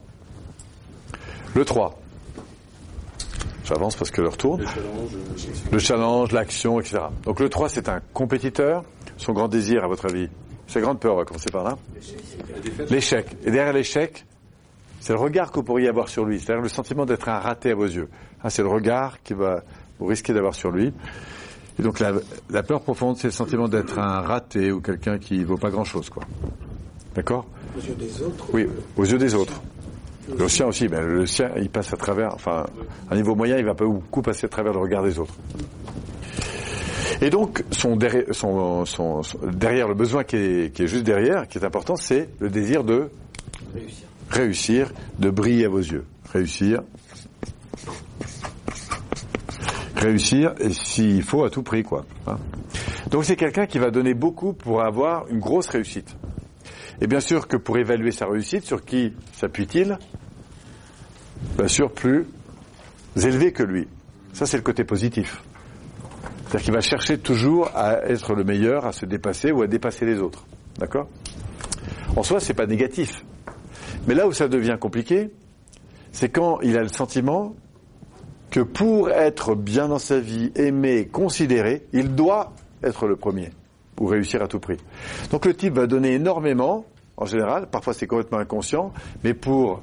[1.54, 1.98] Le 3.
[3.64, 4.20] J'avance parce que.
[4.20, 6.98] Le challenge, euh, Le challenge, l'action, etc.
[7.24, 8.84] Donc le 3, c'est un compétiteur.
[9.16, 10.28] Son grand désir, à votre avis
[10.72, 11.76] Sa grande peur, on va commencer par là.
[12.88, 13.26] L'échec.
[13.44, 14.24] Et derrière l'échec,
[15.00, 16.40] c'est le regard que vous pourriez avoir sur lui.
[16.40, 18.08] C'est-à-dire le sentiment d'être un raté à vos yeux.
[18.42, 19.62] Hein, c'est le regard va
[19.98, 20.90] vous risquer d'avoir sur lui.
[21.78, 22.12] Et donc la,
[22.48, 26.08] la peur profonde, c'est le sentiment d'être un raté ou quelqu'un qui vaut pas grand-chose,
[26.08, 26.22] quoi.
[27.14, 27.44] D'accord?
[27.76, 28.46] Aux yeux des autres.
[28.54, 29.60] Oui, aux yeux des autres.
[30.38, 32.64] Le sien aussi, mais le sien, il passe à travers, enfin,
[33.10, 35.34] à un niveau moyen, il va pas beaucoup passer à travers le regard des autres.
[37.22, 41.04] Et donc, son derrière, son- son- son- derrière le besoin qui est, qui est juste
[41.04, 43.10] derrière, qui est important, c'est le désir de
[43.74, 44.08] Réussir.
[44.28, 46.04] réussir, de briller à vos yeux.
[46.32, 46.82] Réussir.
[49.96, 52.04] Réussir, et s'il faut, à tout prix, quoi.
[52.26, 52.38] hein.
[53.10, 56.16] Donc c'est quelqu'un qui va donner beaucoup pour avoir une grosse réussite.
[57.00, 59.98] Et bien sûr que pour évaluer sa réussite, sur qui s'appuie-t-il?
[61.56, 62.26] Bien sûr, plus
[63.16, 63.86] élevé que lui.
[64.32, 65.42] Ça, c'est le côté positif.
[66.52, 70.04] C'est-à-dire qu'il va chercher toujours à être le meilleur, à se dépasser ou à dépasser
[70.04, 70.44] les autres.
[70.78, 71.08] D'accord?
[72.14, 73.24] En soi, c'est pas négatif.
[74.06, 75.30] Mais là où ça devient compliqué,
[76.10, 77.54] c'est quand il a le sentiment
[78.50, 83.48] que pour être bien dans sa vie, aimé, considéré, il doit être le premier
[83.98, 84.76] ou réussir à tout prix.
[85.30, 86.84] Donc le type va donner énormément,
[87.16, 88.92] en général, parfois c'est complètement inconscient,
[89.24, 89.80] mais pour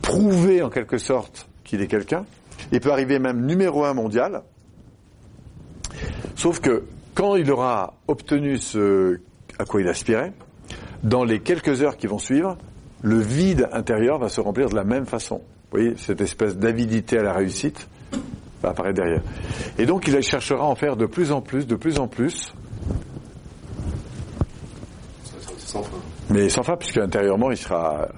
[0.00, 2.24] prouver en quelque sorte qu'il est quelqu'un,
[2.70, 4.44] il peut arriver même numéro un mondial,
[6.42, 6.82] sauf que
[7.14, 9.20] quand il aura obtenu ce
[9.60, 10.32] à quoi il aspirait,
[11.04, 12.58] dans les quelques heures qui vont suivre,
[13.00, 15.36] le vide intérieur va se remplir de la même façon.
[15.36, 17.86] Vous voyez, cette espèce d'avidité à la réussite
[18.60, 19.22] va apparaître derrière.
[19.78, 22.52] Et donc, il cherchera à en faire de plus en plus, de plus en plus,
[25.58, 25.96] sans fin.
[26.28, 28.08] mais sans fin, puisque intérieurement, il sera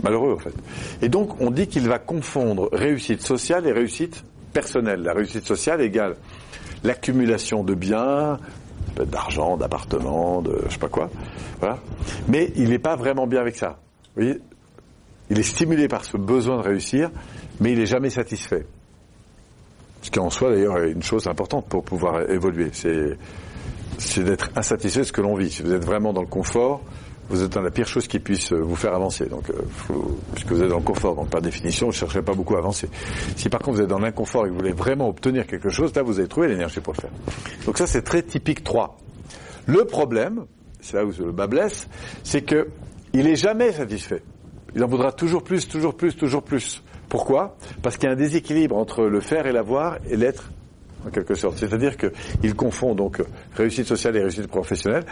[0.00, 0.54] malheureux, en fait.
[1.02, 5.02] Et donc, on dit qu'il va confondre réussite sociale et réussite personnelle.
[5.02, 6.14] La réussite sociale égale
[6.84, 8.38] l'accumulation de biens,
[9.04, 11.10] d'argent, d'appartements, de je sais pas quoi.
[11.60, 11.78] Voilà.
[12.28, 13.78] Mais il n'est pas vraiment bien avec ça.
[14.14, 14.40] Vous voyez
[15.30, 17.10] Il est stimulé par ce besoin de réussir,
[17.60, 18.66] mais il n'est jamais satisfait.
[20.02, 22.70] Ce qui en soi d'ailleurs est une chose importante pour pouvoir évoluer.
[22.72, 25.50] C'est d'être insatisfait de ce que l'on vit.
[25.50, 26.82] Si vous êtes vraiment dans le confort,
[27.28, 29.26] vous êtes dans la pire chose qui puisse euh, vous faire avancer.
[29.26, 32.22] Donc, euh, faut- puisque vous êtes dans le confort, donc par définition, vous ne chercherez
[32.22, 32.88] pas beaucoup à avancer.
[33.36, 35.94] Si par contre vous êtes dans l'inconfort et que vous voulez vraiment obtenir quelque chose,
[35.94, 37.10] là vous avez trouvé l'énergie pour le faire.
[37.64, 38.96] Donc ça c'est très typique 3.
[39.66, 40.46] Le problème,
[40.80, 41.88] c'est là où le bas blesse,
[42.22, 42.68] c'est que
[43.12, 44.22] il est jamais satisfait.
[44.74, 46.82] Il en voudra toujours plus, toujours plus, toujours plus.
[47.08, 47.56] Pourquoi?
[47.82, 50.50] Parce qu'il y a un déséquilibre entre le faire et l'avoir et l'être
[51.06, 51.56] en quelque sorte.
[51.58, 53.22] C'est-à-dire qu'il confond donc
[53.56, 55.04] réussite sociale et réussite professionnelle.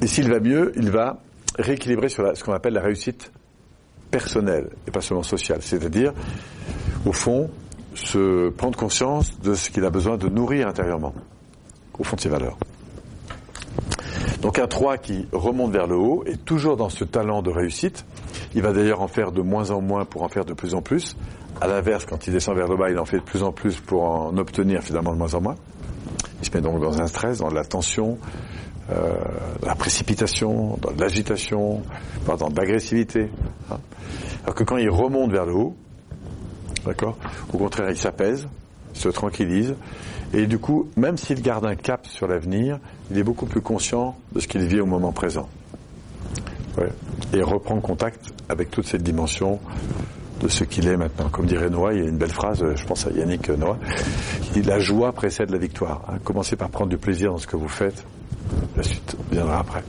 [0.00, 1.18] Et s'il va mieux, il va
[1.58, 3.32] rééquilibrer sur ce qu'on appelle la réussite
[4.10, 5.58] personnelle et pas seulement sociale.
[5.60, 6.12] C'est-à-dire,
[7.04, 7.50] au fond,
[7.94, 11.14] se prendre conscience de ce qu'il a besoin de nourrir intérieurement,
[11.98, 12.56] au fond de ses valeurs.
[14.40, 18.04] Donc un 3 qui remonte vers le haut est toujours dans ce talent de réussite.
[18.54, 20.82] Il va d'ailleurs en faire de moins en moins pour en faire de plus en
[20.82, 21.16] plus.
[21.60, 23.80] À l'inverse, quand il descend vers le bas, il en fait de plus en plus
[23.80, 25.56] pour en obtenir finalement de moins en moins.
[26.40, 28.18] Il se met donc dans un stress, dans de la tension,
[28.90, 29.14] euh,
[29.60, 31.82] dans la précipitation, dans de l'agitation,
[32.26, 33.30] dans de l'agressivité.
[33.70, 33.78] hein.
[34.44, 35.76] Alors que quand il remonte vers le haut,
[36.86, 37.16] d'accord,
[37.52, 38.48] au contraire, il s'apaise,
[38.94, 39.74] il se tranquillise,
[40.32, 42.78] et du coup, même s'il garde un cap sur l'avenir,
[43.10, 45.48] il est beaucoup plus conscient de ce qu'il vit au moment présent.
[46.76, 46.88] Ouais.
[47.32, 49.58] Et reprend contact avec toute cette dimension
[50.40, 51.28] de ce qu'il est maintenant.
[51.28, 53.78] Comme dirait Noah, il y a une belle phrase, je pense à Yannick Noah,
[54.42, 56.02] qui dit la joie précède la victoire.
[56.08, 56.18] hein.
[56.24, 58.04] Commencez par prendre du plaisir dans ce que vous faites,
[58.76, 59.82] la suite viendra après.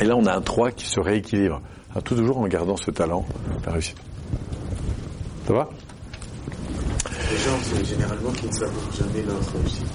[0.00, 1.60] Et là, on a un 3 qui se rééquilibre,
[2.04, 3.24] tout toujours en gardant ce talent,
[3.64, 3.96] la réussite.
[5.46, 5.68] Ça va?
[7.30, 9.86] Les gens, c'est généralement qui ne savourent jamais leur réussite.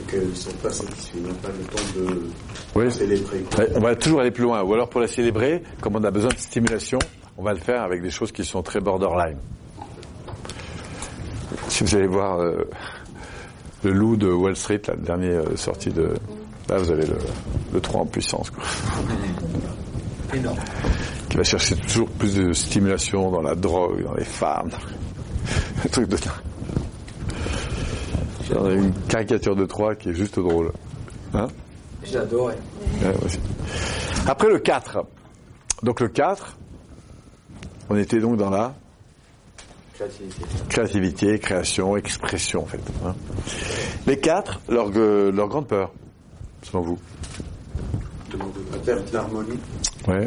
[0.00, 2.22] Et qu'ils ne sont pas satisfaits, ils n'ont pas le temps de
[2.74, 2.90] Oui.
[2.90, 3.44] célébrer.
[3.76, 4.62] On va toujours aller plus loin.
[4.62, 6.98] Ou alors pour la célébrer, comme on a besoin de stimulation,
[7.40, 9.38] on va le faire avec des choses qui sont très borderline.
[11.68, 12.68] Si vous allez voir euh,
[13.82, 16.12] le loup de Wall Street, la dernière euh, sortie de...
[16.68, 17.16] Là, vous avez le,
[17.72, 18.50] le 3 en puissance.
[18.50, 18.62] Quoi.
[20.34, 20.58] Énorme.
[21.30, 24.70] Qui va chercher toujours plus de stimulation dans la drogue, dans les femmes.
[25.82, 26.32] Un truc de dingue.
[28.54, 30.72] On a une caricature de 3 qui est juste drôle.
[31.32, 31.46] Hein?
[33.02, 33.40] Ouais, aussi.
[34.26, 35.06] Après le 4.
[35.82, 36.58] Donc le 4,
[37.90, 38.74] on était donc dans la
[39.94, 40.44] Créativité.
[40.70, 42.80] créativité, création, expression en fait.
[43.04, 43.14] hein.
[44.06, 45.92] Les 4, leur, euh, leur grande peur,
[46.62, 46.98] selon vous
[48.32, 49.58] Demande à perdre l'harmonie.
[50.08, 50.24] Ouais.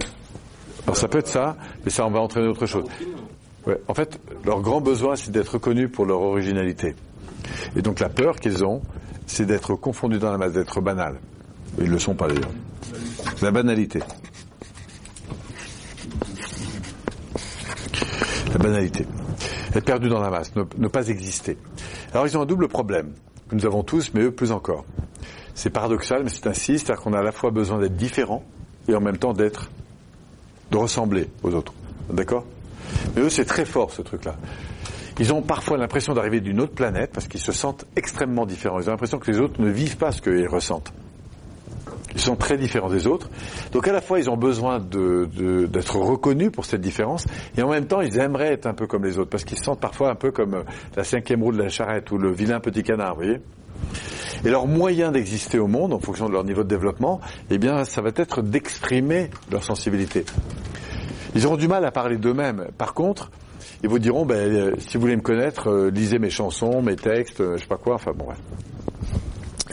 [0.86, 2.84] Alors ça peut être ça, mais ça on va entraîner autre chose.
[3.66, 3.80] Ouais.
[3.88, 6.94] En fait, leur grand besoin c'est d'être reconnus pour leur originalité.
[7.76, 8.82] Et donc la peur qu'ils ont,
[9.26, 11.20] c'est d'être confondus dans la masse, d'être banal.
[11.80, 12.52] Ils le sont pas d'ailleurs.
[13.42, 14.02] La banalité.
[18.54, 19.06] La banalité.
[19.74, 21.58] Être perdu dans la masse, ne, ne pas exister.
[22.14, 23.14] Alors ils ont un double problème,
[23.50, 24.86] que nous avons tous, mais eux plus encore.
[25.56, 28.44] C'est paradoxal, mais c'est ainsi, c'est-à-dire qu'on a à la fois besoin d'être différent
[28.88, 29.70] et en même temps d'être,
[30.72, 31.74] de ressembler aux autres.
[32.12, 32.46] D'accord?
[33.16, 34.36] Mais eux, c'est très fort ce truc-là.
[35.20, 38.80] Ils ont parfois l'impression d'arriver d'une autre planète parce qu'ils se sentent extrêmement différents.
[38.80, 40.92] Ils ont l'impression que les autres ne vivent pas ce qu'ils ressentent.
[42.24, 43.30] Ils sont très différents des autres.
[43.74, 47.26] Donc à la fois, ils ont besoin d'être reconnus pour cette différence,
[47.58, 49.66] et en même temps, ils aimeraient être un peu comme les autres, parce qu'ils se
[49.66, 50.64] sentent parfois un peu comme euh,
[50.96, 53.42] la cinquième roue de la charrette ou le vilain petit canard, vous voyez
[54.46, 57.84] Et leur moyen d'exister au monde, en fonction de leur niveau de développement, eh bien,
[57.84, 60.24] ça va être d'exprimer leur sensibilité.
[61.36, 62.68] Ils auront du mal à parler d'eux-mêmes.
[62.78, 63.32] Par contre,
[63.84, 66.96] ils vous diront, ben, euh, si vous voulez me connaître, euh, lisez mes chansons, mes
[66.96, 68.40] textes, je sais pas quoi, enfin bon bref.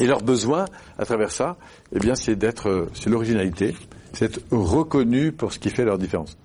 [0.00, 0.64] Et leur besoin,
[0.98, 1.56] à travers ça,
[1.94, 3.76] eh bien, c'est d'être, euh, c'est l'originalité,
[4.14, 6.38] c'est d'être reconnu pour ce qui fait leur différence.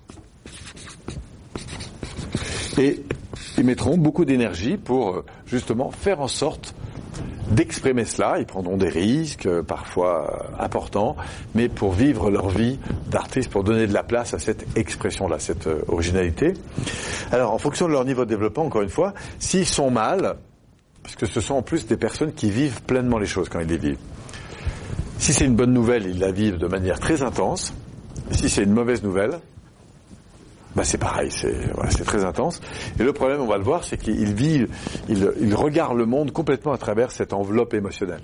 [2.76, 3.02] Et
[3.56, 6.74] ils mettront beaucoup d'énergie pour euh, justement faire en sorte
[7.50, 8.38] d'exprimer cela.
[8.38, 11.16] Ils prendront des risques, euh, parfois importants,
[11.54, 12.78] mais pour vivre leur vie
[13.10, 16.52] d'artiste, pour donner de la place à cette expression-là, cette originalité.
[17.32, 20.36] Alors, en fonction de leur niveau de développement, encore une fois, s'ils sont mal,
[21.06, 23.68] parce que ce sont en plus des personnes qui vivent pleinement les choses quand ils
[23.68, 24.00] les vivent.
[25.18, 27.72] Si c'est une bonne nouvelle, ils la vivent de manière très intense.
[28.32, 29.38] Si c'est une mauvaise nouvelle,
[30.74, 32.60] bah c'est pareil, c'est très intense.
[32.98, 34.66] Et le problème, on va le voir, c'est qu'ils vivent,
[35.08, 38.22] ils regardent le monde complètement à travers cette enveloppe émotionnelle.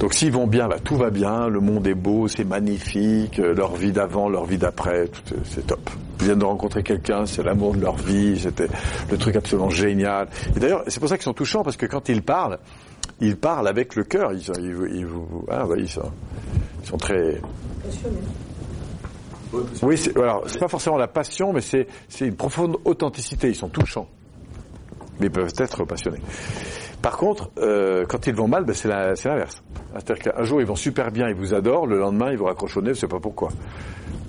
[0.00, 3.54] Donc s'ils vont bien, bah, tout va bien, le monde est beau, c'est magnifique, euh,
[3.54, 5.06] leur vie d'avant, leur vie d'après, euh,
[5.44, 5.88] c'est top.
[6.20, 8.66] Ils viennent de rencontrer quelqu'un, c'est l'amour de leur vie, c'était
[9.10, 10.28] le truc absolument génial.
[10.56, 12.58] Et d'ailleurs, c'est pour ça qu'ils sont touchants, parce que quand ils parlent,
[13.20, 14.32] ils parlent avec le cœur.
[14.32, 16.10] Ils, sont- ils, ils vous- ah, ouais, ils sont,
[16.82, 17.40] ils sont très,
[19.82, 23.48] oui, c'est, alors, c'est pas forcément la passion, mais c'est, c'est une profonde authenticité.
[23.48, 24.08] Ils sont touchants.
[25.20, 26.18] Mais ils peuvent être passionnés.
[27.04, 29.62] Par contre, euh, quand ils vont mal, ben, c'est, l'inverse.
[29.92, 32.78] C'est-à-dire qu'un jour, ils vont super bien, ils vous adorent, le lendemain, ils vous raccrochent
[32.78, 33.50] au nez, je sais pas pourquoi.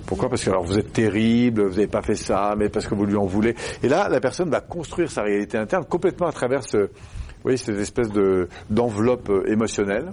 [0.04, 0.28] Pourquoi?
[0.28, 3.06] Parce que alors vous êtes terrible, vous n'avez pas fait ça, mais parce que vous
[3.06, 3.54] lui en voulez.
[3.82, 7.56] Et là, la personne va construire sa réalité interne complètement à travers ce, vous voyez,
[7.56, 10.12] cette espèce de d'enveloppe euh, émotionnelle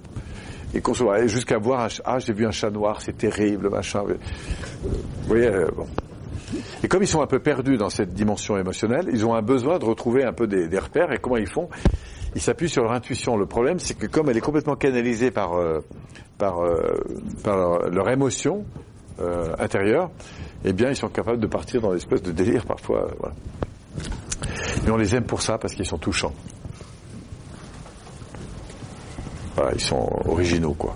[0.74, 0.82] et
[1.28, 4.04] jusqu'à voir un ah j'ai vu un chat noir, c'est terrible, machin.
[4.06, 4.88] Vous
[5.28, 5.86] voyez, euh, bon.
[6.82, 9.80] Et comme ils sont un peu perdus dans cette dimension émotionnelle, ils ont un besoin
[9.80, 11.12] de retrouver un peu des repères.
[11.12, 11.68] Et comment ils font?
[12.36, 13.38] Ils s'appuient sur leur intuition.
[13.38, 15.82] Le problème, c'est que comme elle est complètement canalisée par euh,
[16.42, 16.98] euh,
[17.44, 17.58] par
[17.90, 18.66] leur, émotion
[19.20, 20.10] euh, intérieure,
[20.66, 23.08] eh bien, ils sont capables de partir dans l'espèce de délire parfois.
[23.20, 23.36] voilà.
[24.84, 26.34] Mais on les aime pour ça parce qu'ils sont touchants.
[29.56, 30.96] Voilà, ils sont originaux, quoi.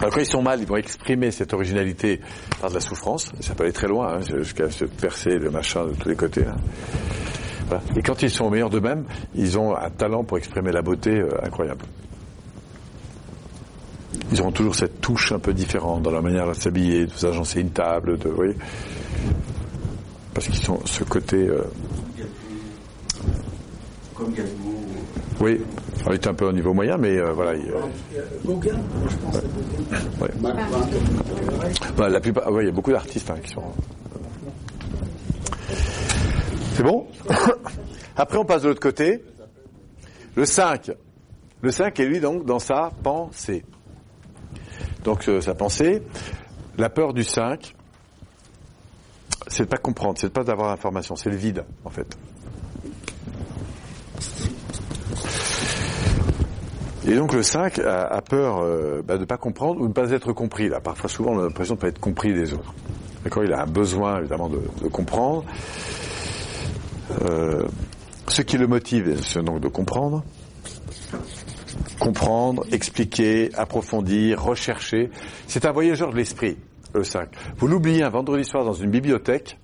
[0.00, 2.20] Alors quand ils sont mal, ils vont exprimer cette originalité
[2.60, 3.30] par de la souffrance.
[3.40, 6.44] Ça peut aller très loin, hein, jusqu'à se percer le machin de tous les côtés.
[6.46, 6.56] hein.
[7.70, 7.82] Voilà.
[7.96, 9.04] Et quand ils sont au meilleur d'eux-mêmes,
[9.34, 11.84] ils ont un talent pour exprimer la beauté euh, incroyable.
[14.32, 17.60] Ils auront toujours cette touche un peu différente dans leur manière de s'habiller, de s'agencer
[17.60, 18.56] une table, de, vous voyez
[20.34, 21.48] Parce qu'ils sont ce côté.
[21.48, 21.62] euh,
[24.14, 24.50] Comme Galgo.
[25.40, 25.60] oui,
[26.06, 27.54] il est un peu au niveau moyen, mais euh, voilà.
[27.54, 30.04] il, euh, Gauguin, je pense à Gauguin.
[30.20, 31.70] ouais.
[31.96, 33.62] Bah, la plupart, ouais, il y a beaucoup d'artistes hein, qui sont.
[36.80, 37.06] C'est bon
[38.16, 39.22] Après, on passe de l'autre côté.
[40.34, 40.92] Le 5.
[41.60, 43.66] Le 5 est lui donc dans sa pensée.
[45.04, 46.02] Donc euh, sa pensée,
[46.78, 47.76] la peur du 5,
[49.46, 52.16] c'est de pas comprendre, c'est de pas d'avoir l'information, c'est le vide en fait.
[57.06, 59.92] Et donc le 5 a, peur euh, bah, de ne pas comprendre ou de ne
[59.92, 60.70] pas être compris.
[60.70, 62.72] Là, parfois, souvent, on a l'impression de ne pas être compris des autres.
[63.22, 63.44] D'accord?
[63.44, 65.44] Il a un besoin évidemment de, de comprendre.
[67.22, 67.66] Euh,
[68.28, 70.24] ce qui le motive, c'est donc de comprendre.
[71.98, 75.10] Comprendre, expliquer, approfondir, rechercher.
[75.46, 76.56] C'est un voyageur de l'esprit,
[76.94, 77.28] le 5.
[77.58, 79.58] Vous l'oubliez un vendredi soir dans une bibliothèque,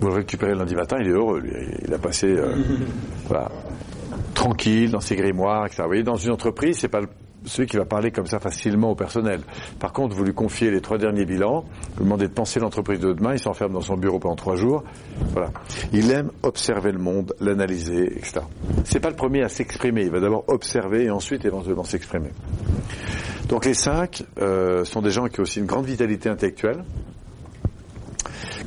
[0.00, 1.52] vous le récupérez le lundi matin, il est heureux, lui.
[1.86, 2.54] Il a passé, euh,
[3.28, 3.50] voilà,
[4.34, 5.82] tranquille dans ses grimoires, etc.
[5.82, 7.08] Vous voyez, dans une entreprise, c'est pas le-
[7.46, 9.40] celui qui va parler comme ça facilement au personnel.
[9.78, 11.64] Par contre, vous lui confiez les trois derniers bilans,
[11.96, 14.82] vous demandez de penser l'entreprise de demain, il s'enferme dans son bureau pendant trois jours.
[15.32, 15.50] Voilà.
[15.92, 18.40] Il aime observer le monde, l'analyser, etc.
[18.84, 20.02] C'est pas le premier à s'exprimer.
[20.02, 22.30] Il va d'abord observer et ensuite éventuellement s'exprimer.
[23.48, 26.82] Donc les cinq euh, sont des gens qui ont aussi une grande vitalité intellectuelle.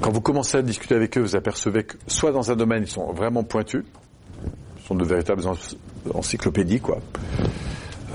[0.01, 2.89] Quand vous commencez à discuter avec eux, vous apercevez que soit dans un domaine, ils
[2.89, 3.83] sont vraiment pointus,
[4.85, 5.75] sont de véritables enc-
[6.13, 6.99] encyclopédies, quoi.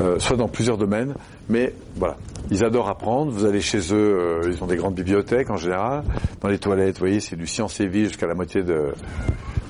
[0.01, 1.15] Euh, soit dans plusieurs domaines,
[1.51, 2.17] mais voilà,
[2.51, 3.31] ils adorent apprendre.
[3.31, 6.03] Vous allez chez eux, euh, ils ont des grandes bibliothèques en général.
[6.41, 8.93] Dans les toilettes, vous voyez, c'est du science et vie jusqu'à la moitié de,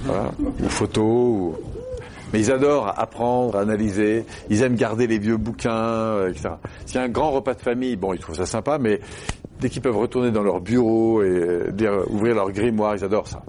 [0.05, 0.31] voilà,
[0.63, 1.05] ou photos.
[1.05, 1.57] Ou...
[2.33, 4.25] Mais ils adorent apprendre, analyser.
[4.49, 6.51] Ils aiment garder les vieux bouquins, euh, etc.
[6.87, 9.01] S'il y a un grand repas de famille, bon, ils trouvent ça sympa, mais
[9.61, 13.43] dès qu'ils peuvent retourner dans leur bureau et euh, ouvrir leur grimoire, ils adorent ça.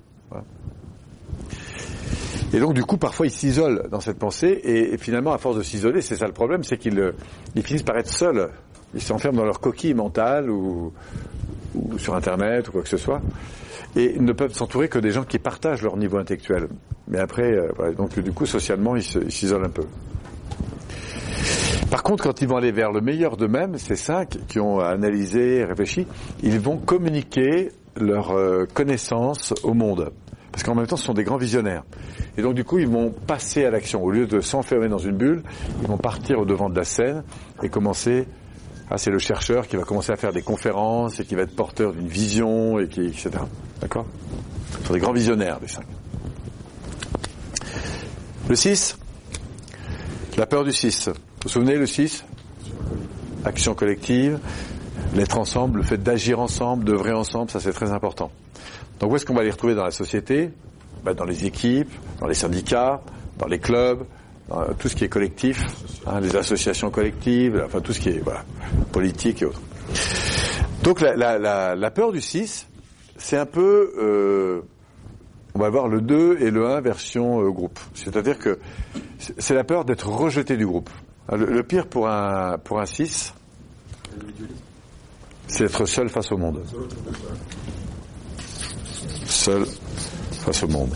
[2.54, 5.64] Et donc, du coup, parfois, ils s'isolent dans cette pensée, et, finalement, à force de
[5.64, 7.12] s'isoler, c'est ça le problème, c'est qu'ils euh,
[7.56, 8.50] ils finissent par être seuls.
[8.94, 10.94] Ils s'enferment dans leur coquille mentale ou,
[11.98, 13.22] sur Internet ou quoi que ce soit,
[13.96, 16.68] et ne peuvent s'entourer que des gens qui partagent leur niveau intellectuel.
[17.08, 19.86] Mais après, euh, voilà, donc du coup, socialement, ils s'isolent un peu.
[21.90, 25.64] Par contre, quand ils vont aller vers le meilleur d'eux-mêmes, ces cinq qui ont analysé,
[25.64, 26.06] réfléchi,
[26.44, 30.12] ils vont communiquer leurs euh, connaissances au monde.
[30.54, 31.84] Parce qu'en même temps, ce sont des grands visionnaires.
[32.38, 34.04] Et donc, du coup, ils vont passer à l'action.
[34.04, 35.42] Au lieu de s'enfermer dans une bulle,
[35.82, 37.24] ils vont partir au devant de la scène
[37.64, 38.28] et commencer.
[38.92, 41.56] Ah, c'est le chercheur qui va commencer à faire des conférences et qui va être
[41.56, 43.32] porteur d'une vision et qui, etc.
[43.82, 44.06] D'accord?
[44.82, 45.86] Ce sont des grands visionnaires, les cinq.
[48.48, 48.98] Le 6
[50.38, 51.08] La peur du 6.
[51.08, 52.26] Vous vous souvenez, le 6
[53.44, 54.40] Action collective,
[55.16, 58.32] l'être ensemble, le fait d'agir ensemble, d'œuvrer ensemble, ça c'est très important.
[59.04, 60.50] Donc où est-ce qu'on va les retrouver dans la société?
[61.04, 61.92] Ben, Dans les équipes,
[62.22, 63.02] dans les syndicats,
[63.38, 64.06] dans les clubs,
[64.48, 65.62] dans tout ce qui est collectif,
[66.08, 68.24] hein, les associations collectives, enfin tout ce qui est
[68.94, 69.60] politique et autres.
[70.84, 72.66] Donc la, peur du 6,
[73.18, 74.62] c'est un peu, euh,
[75.54, 77.82] on va voir le 2 et le 1 version euh, groupe.
[77.96, 78.58] C'est-à-dire que
[79.20, 80.90] c'est la peur d'être rejeté du groupe.
[81.30, 83.34] Le, le pire pour un, pour un 6,
[85.48, 86.64] c'est être seul face au monde.
[89.44, 90.96] Seul face au monde.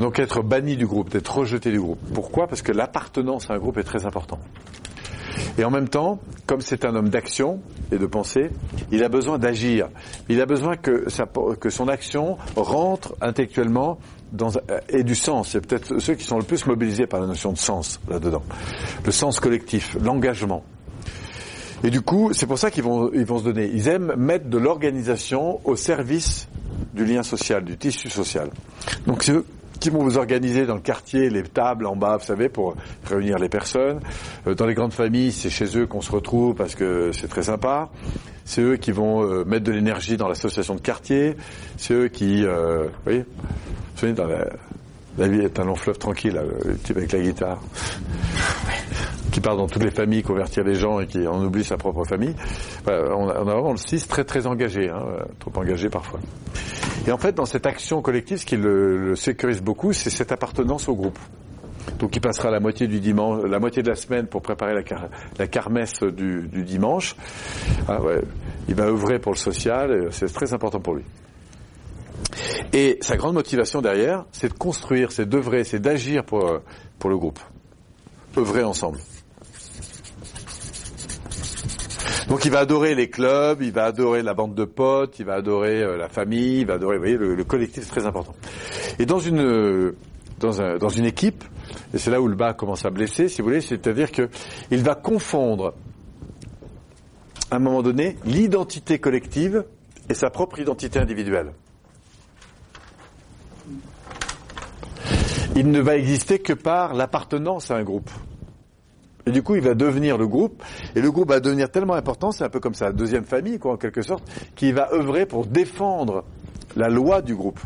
[0.00, 2.00] Donc être banni du groupe, d'être rejeté du groupe.
[2.12, 2.48] Pourquoi?
[2.48, 4.40] Parce que l'appartenance à un groupe est très important.
[5.56, 7.60] Et en même temps, comme c'est un homme d'action
[7.92, 8.50] et de pensée,
[8.90, 9.88] il a besoin d'agir.
[10.28, 14.00] Il a besoin que, son action rentre intellectuellement
[14.32, 14.50] dans,
[14.88, 15.50] ait du sens.
[15.50, 18.42] C'est peut-être ceux qui sont le plus mobilisés par la notion de sens là-dedans.
[19.04, 20.64] Le sens collectif, l'engagement.
[21.86, 23.70] Et du coup, c'est pour ça qu'ils vont, ils vont se donner.
[23.72, 26.48] Ils aiment mettre de l'organisation au service
[26.94, 28.50] du lien social, du tissu social.
[29.06, 29.44] Donc c'est eux
[29.78, 32.74] qui vont vous organiser dans le quartier les tables en bas, vous savez, pour
[33.04, 34.00] réunir les personnes.
[34.48, 37.44] Euh, Dans les grandes familles, c'est chez eux qu'on se retrouve parce que c'est très
[37.44, 37.88] sympa.
[38.44, 41.36] C'est eux qui vont euh, mettre de l'énergie dans l'association de quartier.
[41.76, 43.24] C'est eux qui, euh, vous voyez,
[43.98, 44.44] vous dans la,
[45.18, 47.60] la vie est un long fleuve tranquille, le type avec la guitare
[49.36, 52.04] qui part dans toutes les familles, convertir les gens et qui en oublie sa propre
[52.04, 52.34] famille.
[52.84, 55.90] Voilà, on, a, on a vraiment le 6 très très engagé, hein, euh, trop engagé
[55.90, 56.20] parfois.
[57.06, 60.88] Et en fait, dans cette action collective, ce qui le, sécurise beaucoup, c'est cette appartenance
[60.88, 61.18] au groupe.
[61.98, 64.82] Donc il passera la moitié du dimanche, la moitié de la semaine pour préparer la,
[64.82, 65.10] car-
[65.50, 67.14] carmesse du, dimanche.
[67.88, 68.22] Ah ouais,
[68.68, 71.04] il va œuvrer pour le social, c'est très important pour lui.
[72.72, 76.58] Et sa grande motivation derrière, c'est de construire, c'est d'œuvrer, c'est d'agir pour, euh,
[76.98, 77.40] pour le groupe.
[78.36, 78.98] œuvrer ensemble.
[82.28, 85.34] Donc il va adorer les clubs, il va adorer la bande de potes, il va
[85.34, 88.34] adorer euh, la famille, il va adorer, vous voyez, le, le collectif c'est très important.
[88.98, 89.96] Et dans une euh,
[90.40, 91.44] dans, un, dans une équipe,
[91.94, 94.28] et c'est là où le bas commence à blesser, si vous voulez, c'est-à-dire que
[94.70, 95.74] il va confondre
[97.50, 99.64] à un moment donné l'identité collective
[100.08, 101.52] et sa propre identité individuelle.
[105.56, 108.10] Il ne va exister que par l'appartenance à un groupe.
[109.24, 110.62] Et du coup, il va devenir le groupe,
[110.94, 113.72] et le groupe va devenir tellement important, c'est un peu comme sa deuxième famille, quoi,
[113.72, 114.22] en quelque sorte,
[114.54, 116.24] qu'il va œuvrer pour défendre
[116.76, 117.58] la loi du groupe.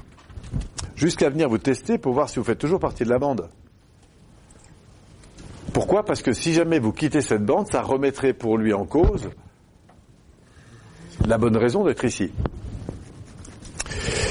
[0.94, 3.50] Jusqu'à venir vous tester pour voir si vous faites toujours partie de la bande.
[5.72, 6.04] Pourquoi?
[6.04, 9.28] Parce que si jamais vous quittez cette bande, ça remettrait pour lui en cause
[11.26, 12.30] la bonne raison d'être ici.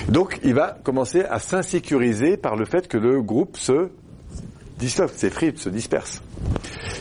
[0.09, 3.89] Donc, il va commencer à s'insécuriser par le fait que le groupe se
[4.79, 6.23] disloque, s'effrite, se disperse.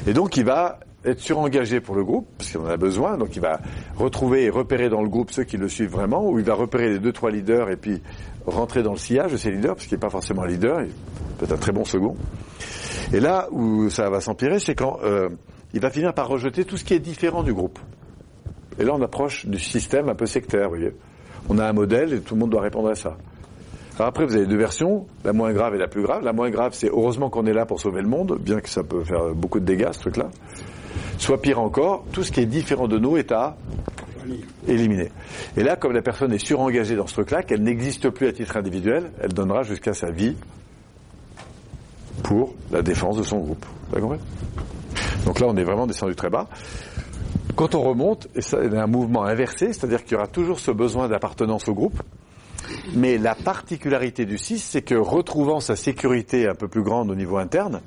[0.06, 3.34] Et donc, il va être surengagé pour le groupe, parce qu'il en a besoin, donc
[3.36, 3.60] il va
[3.96, 6.90] retrouver et repérer dans le groupe ceux qui le suivent vraiment, ou il va repérer
[6.90, 8.02] les deux, trois leaders et puis
[8.46, 10.92] rentrer dans le sillage de ces leaders, parce qu'il n'est pas forcément un leader, il
[11.38, 12.16] peut être un très bon second.
[13.12, 15.28] Et là où ça va s'empirer, c'est quand euh,
[15.72, 17.78] il va finir par rejeter tout ce qui est différent du groupe.
[18.78, 20.92] Et là, on approche du système un peu sectaire, vous voyez.
[21.48, 23.16] On a un modèle et tout le monde doit répondre à ça.
[23.98, 26.22] Après, vous avez deux versions, la moins grave et la plus grave.
[26.22, 28.84] La moins grave, c'est heureusement qu'on est là pour sauver le monde, bien que ça
[28.84, 30.28] peut faire beaucoup de dégâts, ce truc-là.
[31.18, 33.56] Soit pire encore, tout ce qui est différent de nous est à
[34.68, 35.10] éliminer.
[35.56, 38.56] Et là, comme la personne est surengagée dans ce truc-là, qu'elle n'existe plus à titre
[38.56, 40.36] individuel, elle donnera jusqu'à sa vie
[42.22, 43.64] pour la défense de son groupe.
[43.90, 44.18] Vous avez
[45.24, 46.48] Donc là, on est vraiment descendu très bas.
[47.58, 51.66] Quand on remonte, a un mouvement inversé, c'est-à-dire qu'il y aura toujours ce besoin d'appartenance
[51.66, 52.00] au groupe,
[52.94, 57.16] mais la particularité du 6, c'est que retrouvant sa sécurité un peu plus grande au
[57.16, 57.80] niveau interne,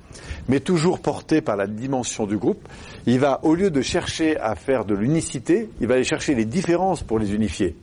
[0.49, 2.67] mais toujours porté par la dimension du groupe,
[3.05, 6.43] il va, au lieu de chercher à faire de l'unicité, il va aller chercher les
[6.43, 7.77] différences pour les unifier.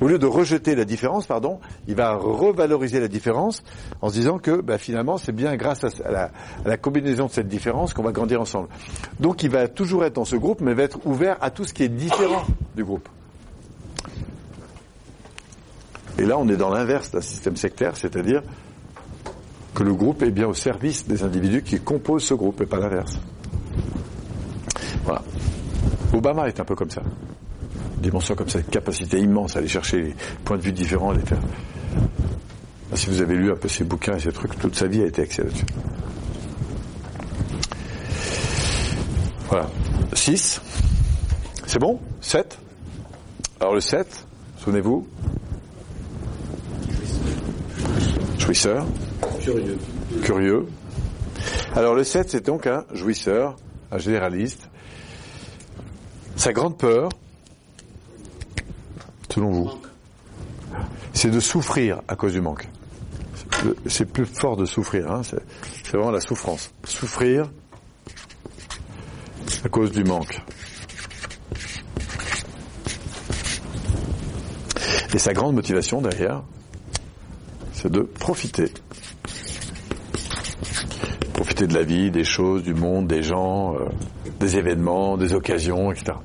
[0.00, 3.62] Au lieu de rejeter la différence, pardon, il va revaloriser la différence
[4.00, 6.24] en se disant que bah, finalement c'est bien grâce à la,
[6.64, 8.68] à la, combinaison de cette différence qu'on va grandir ensemble.
[9.18, 11.74] Donc il va toujours être dans ce groupe, mais va être ouvert à tout ce
[11.74, 12.44] qui est différent
[12.76, 13.08] du groupe.
[16.18, 18.42] Et là, on est dans l'inverse d'un système sectaire, c'est-à-dire
[19.74, 22.78] que le groupe est bien au service des individus qui composent ce groupe et pas
[22.78, 23.18] l'inverse.
[25.04, 25.22] Voilà.
[26.12, 27.02] Obama est un peu comme ça.
[28.00, 31.20] Dimension comme ça, une capacité immense à aller chercher les points de vue différents, les
[31.20, 31.38] faire.
[32.94, 35.06] Si vous avez lu un peu ses bouquins et ces trucs, toute sa vie a
[35.06, 35.66] été axée là-dessus.
[39.48, 39.68] Voilà.
[40.12, 40.60] 6.
[41.66, 42.00] C'est bon?
[42.20, 42.58] 7.
[43.60, 44.26] Alors le 7,
[44.58, 45.06] souvenez-vous,
[48.38, 48.86] jouisseur.
[49.42, 49.78] Curieux.
[50.22, 50.66] Curieux.
[51.74, 53.56] Alors le 7, c'est donc un jouisseur,
[53.90, 54.68] un généraliste.
[56.36, 57.08] Sa grande peur,
[59.38, 59.70] selon vous,
[61.12, 62.68] c'est de souffrir à cause du manque.
[63.86, 65.22] C'est plus fort de souffrir, hein.
[65.22, 66.72] c'est vraiment la souffrance.
[66.84, 67.48] Souffrir
[69.64, 70.40] à cause du manque.
[75.14, 76.42] Et sa grande motivation derrière,
[77.72, 78.72] c'est de profiter.
[81.32, 83.86] Profiter de la vie, des choses, du monde, des gens, euh,
[84.40, 86.18] des événements, des occasions, etc.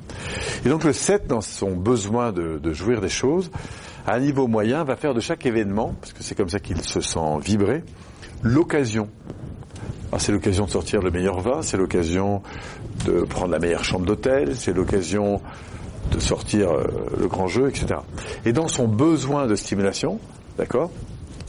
[0.66, 3.52] Et donc le 7, dans son besoin de, jouir des choses,
[4.08, 6.82] à un niveau moyen, va faire de chaque événement, parce que c'est comme ça qu'il
[6.82, 7.84] se sent vibrer,
[8.42, 9.10] l'occasion.
[10.18, 12.42] c'est l'occasion de sortir le meilleur vin, c'est l'occasion
[13.06, 15.42] de prendre la meilleure chambre d'hôtel, c'est l'occasion
[16.12, 16.84] de sortir euh,
[17.18, 18.00] le grand jeu, etc.
[18.46, 20.20] Et dans son besoin de stimulation,
[20.58, 20.92] d'accord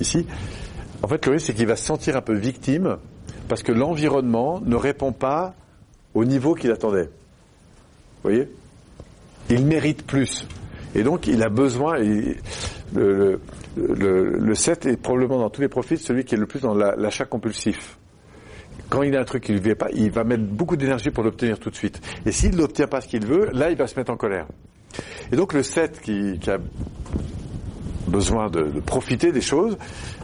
[0.01, 0.27] ici,
[1.03, 2.97] en fait, le risque, c'est qu'il va se sentir un peu victime
[3.49, 5.55] parce que l'environnement ne répond pas
[6.15, 7.05] au niveau qu'il attendait.
[8.23, 8.49] Vous voyez?
[9.51, 10.47] Il mérite plus.
[10.95, 11.99] Et donc, il a besoin,
[12.95, 13.41] le,
[13.77, 17.25] le, 7 est probablement dans tous les profils celui qui est le plus dans l'achat
[17.25, 17.99] compulsif.
[18.89, 21.25] Quand il a un truc qu'il ne veut pas, il va mettre beaucoup d'énergie pour
[21.25, 22.01] l'obtenir tout de suite.
[22.27, 24.47] Et s'il n'obtient pas ce qu'il veut, là, il va se mettre en colère.
[25.33, 26.59] Et donc, le 7 qui, qui a
[28.07, 29.77] besoin de, de, profiter des choses,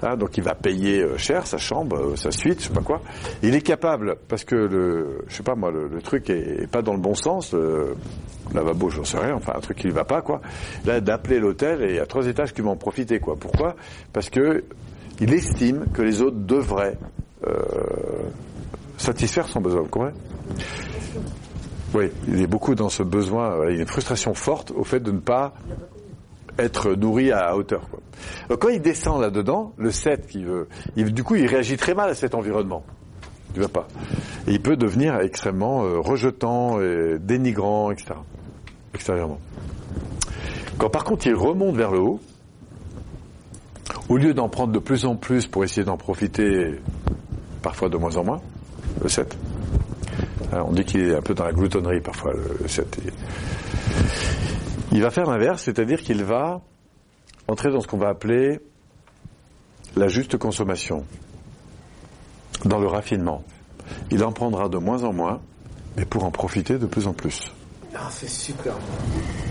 [0.02, 2.82] hein, donc il va payer euh, cher sa chambre, euh, sa suite, je sais pas
[2.82, 3.00] quoi.
[3.42, 6.70] Il est capable, parce que le, je sais pas moi, le, le truc est, est,
[6.70, 7.94] pas dans le bon sens, le
[8.54, 10.40] lavabo, j'en sais rien, enfin un truc qui ne va pas quoi.
[10.84, 13.36] Là, d'appeler l'hôtel et a trois étages qui vont en profiter quoi.
[13.38, 13.76] Pourquoi?
[14.12, 14.64] Parce que
[15.20, 16.98] il estime que les autres devraient
[17.46, 17.52] euh,
[18.96, 19.82] satisfaire son besoin.
[19.82, 20.16] Vous comprenez?
[21.92, 25.00] Oui, il est beaucoup dans ce besoin, il y a une frustration forte au fait
[25.00, 25.54] de ne pas
[26.62, 27.88] être nourri à hauteur.
[27.90, 28.00] Quoi.
[28.48, 32.10] Donc, quand il descend là-dedans, le 7 qui veut, du coup, il réagit très mal
[32.10, 32.84] à cet environnement.
[33.54, 33.88] Il va pas.
[34.46, 38.14] Et il peut devenir extrêmement euh, rejetant, et dénigrant, etc.
[38.94, 39.38] Extérieurement.
[40.78, 42.20] Quand par contre il remonte vers le haut,
[44.08, 46.80] au lieu d'en prendre de plus en plus pour essayer d'en profiter,
[47.62, 48.40] parfois de moins en moins,
[49.02, 49.36] le 7.
[50.52, 52.98] Hein, on dit qu'il est un peu dans la gloutonnerie parfois, le 7.
[54.92, 56.60] Il- va faire l'inverse, c'est-à-dire qu'il va
[57.48, 58.60] entrer dans ce qu'on va appeler
[59.96, 61.04] la juste consommation,
[62.64, 63.42] dans le raffinement.
[64.10, 65.40] Il en prendra de moins en moins,
[65.96, 67.52] mais pour en profiter de plus en plus.
[67.94, 68.74] Ah, c'est super.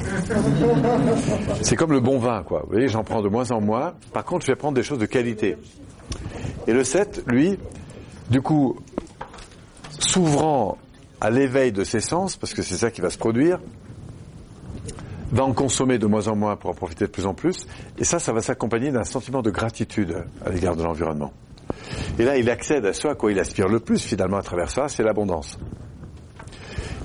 [1.62, 2.62] C'est comme le bon vin, quoi.
[2.64, 3.94] Vous voyez, j'en prends de moins en moins.
[4.14, 5.58] Par contre, je vais prendre des choses de qualité.
[6.68, 7.60] Et le 7, lui,
[8.30, 8.80] du coup,
[10.00, 10.78] s'ouvrant
[11.20, 13.60] à l'éveil de ses sens, parce que c'est ça qui va se produire,
[15.32, 17.68] va en consommer de moins en moins pour en profiter de plus en plus.
[17.98, 21.34] Et ça, ça va s'accompagner d'un sentiment de gratitude à l'égard de l'environnement.
[22.18, 24.70] Et là, il accède à ce à quoi il aspire le plus, finalement, à travers
[24.70, 25.58] ça, c'est l'abondance.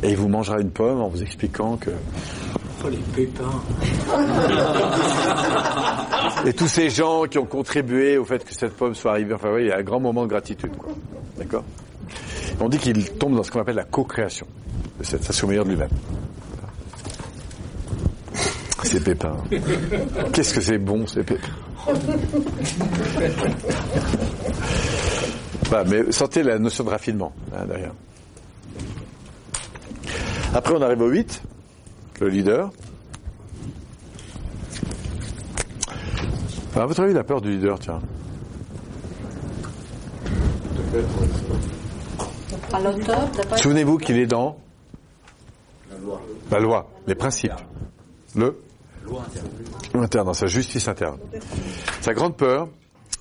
[0.03, 1.91] Et il vous mangera une pomme en vous expliquant que
[2.87, 3.63] Oh, les pépins.
[6.47, 9.51] Et tous ces gens qui ont contribué au fait que cette pomme soit arrivée, enfin,
[9.55, 10.93] oui, il y a un grand moment de gratitude, quoi.
[11.39, 11.65] D'accord?
[12.61, 14.47] On dit qu'il tombe dans ce qu'on appelle la co-création.
[15.01, 15.89] C'est au meilleur de lui-même.
[18.85, 19.37] Ces pépins.
[20.33, 21.49] Qu'est-ce que c'est bon, ces pépins
[25.65, 27.93] Voilà, mais sentez la notion de raffinement, hein, derrière.
[30.55, 31.43] Après, on arrive au 8,
[32.21, 32.71] le leader.
[36.77, 38.01] À votre avis, il a peur du leader, tiens.
[43.57, 44.59] Souvenez-vous qu'il est dans
[46.51, 47.53] la loi, les principes.
[48.37, 48.57] Le
[49.95, 51.19] interne, dans sa justice interne.
[52.01, 52.69] Sa grande peur,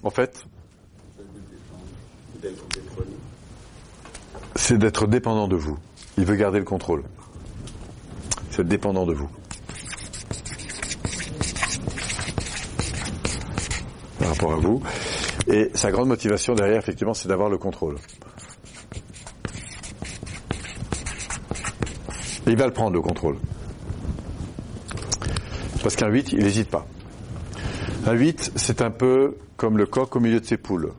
[0.04, 0.46] en fait,
[4.56, 5.78] c'est d'être dépendant de vous.
[6.18, 7.04] Il veut garder le contrôle.
[8.52, 9.30] C'est dépendant de vous.
[14.20, 14.82] Par rapport à vous.
[15.48, 17.96] Et sa grande motivation derrière, effectivement, c'est d'avoir le contrôle.
[22.46, 23.38] Il va le prendre, le contrôle.
[25.84, 26.88] Parce qu'un 8, il n'hésite pas.
[28.08, 30.94] Un 8, c'est un peu comme le coq au milieu de ses poules.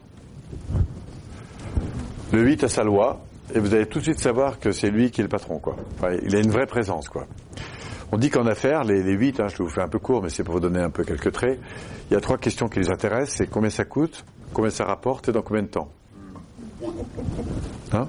[2.32, 3.24] Le 8 a sa loi,
[3.54, 5.76] et vous allez tout de suite savoir que c'est lui qui est le patron, quoi.
[6.22, 7.26] Il a une vraie présence, quoi.
[8.12, 10.28] On dit qu'en affaires, les, les 8, hein, je vous fais un peu court, mais
[10.28, 11.58] c'est pour vous donner un peu quelques traits,
[12.10, 15.28] il y a trois questions qui les intéressent, c'est combien ça coûte, combien ça rapporte
[15.30, 15.90] et dans combien de temps.
[17.92, 18.06] Hein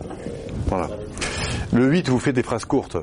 [0.67, 0.89] Voilà.
[1.73, 2.97] Le 8 vous fait des phrases courtes.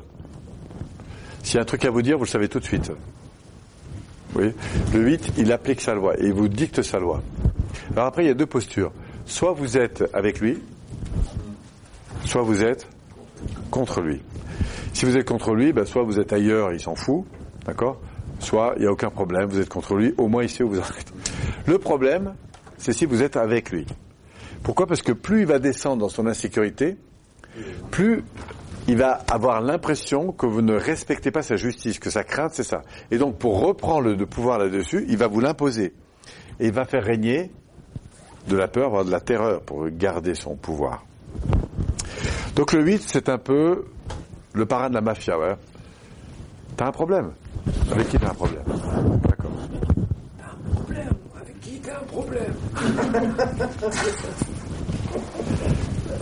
[1.41, 2.91] S'il y a un truc à vous dire, vous le savez tout de suite.
[4.33, 4.53] Voyez
[4.93, 7.21] Le 8, il applique sa loi et il vous dicte sa loi.
[7.91, 8.91] Alors après, il y a deux postures.
[9.25, 10.61] Soit vous êtes avec lui,
[12.25, 12.87] soit vous êtes
[13.69, 14.21] contre lui.
[14.93, 17.25] Si vous êtes contre lui, ben, soit vous êtes ailleurs, il s'en fout,
[17.65, 17.99] d'accord?
[18.39, 20.79] Soit il n'y a aucun problème, vous êtes contre lui, au moins sait où vous
[20.79, 21.13] êtes.
[21.65, 22.33] Le problème,
[22.77, 23.85] c'est si vous êtes avec lui.
[24.63, 24.87] Pourquoi?
[24.87, 26.97] Parce que plus il va descendre dans son insécurité,
[27.91, 28.23] plus
[28.87, 32.63] il va avoir l'impression que vous ne respectez pas sa justice, que sa crainte, c'est
[32.63, 32.81] ça.
[33.11, 35.93] Et donc, pour reprendre le pouvoir là-dessus, il va vous l'imposer.
[36.59, 37.51] Et il va faire régner
[38.47, 41.05] de la peur, voire de la terreur, pour garder son pouvoir.
[42.55, 43.85] Donc le 8, c'est un peu
[44.53, 45.55] le parrain de la mafia, ouais.
[46.75, 47.31] T'as un problème?
[47.91, 48.63] Avec qui t'as un problème?
[48.65, 49.51] D'accord.
[50.73, 51.13] Problème.
[51.39, 52.53] Avec qui t'as un problème?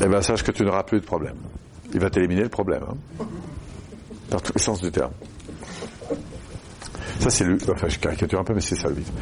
[0.02, 1.36] Eh ben, sache que tu n'auras plus de problème.
[1.94, 2.84] Il va t'éliminer le problème.
[2.90, 3.26] Hein.
[4.30, 5.12] Dans tous les sens du terme.
[7.20, 7.58] Ça, c'est le.
[7.70, 9.14] Enfin, je caricature un peu, mais c'est ça le 8.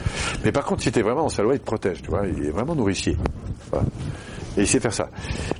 [0.46, 2.26] Mais par contre, si tu es vraiment dans sa loi, il te protège, tu vois.
[2.28, 3.18] Il est vraiment nourricier.
[3.72, 3.86] Voilà.
[4.56, 5.10] Et il sait faire ça.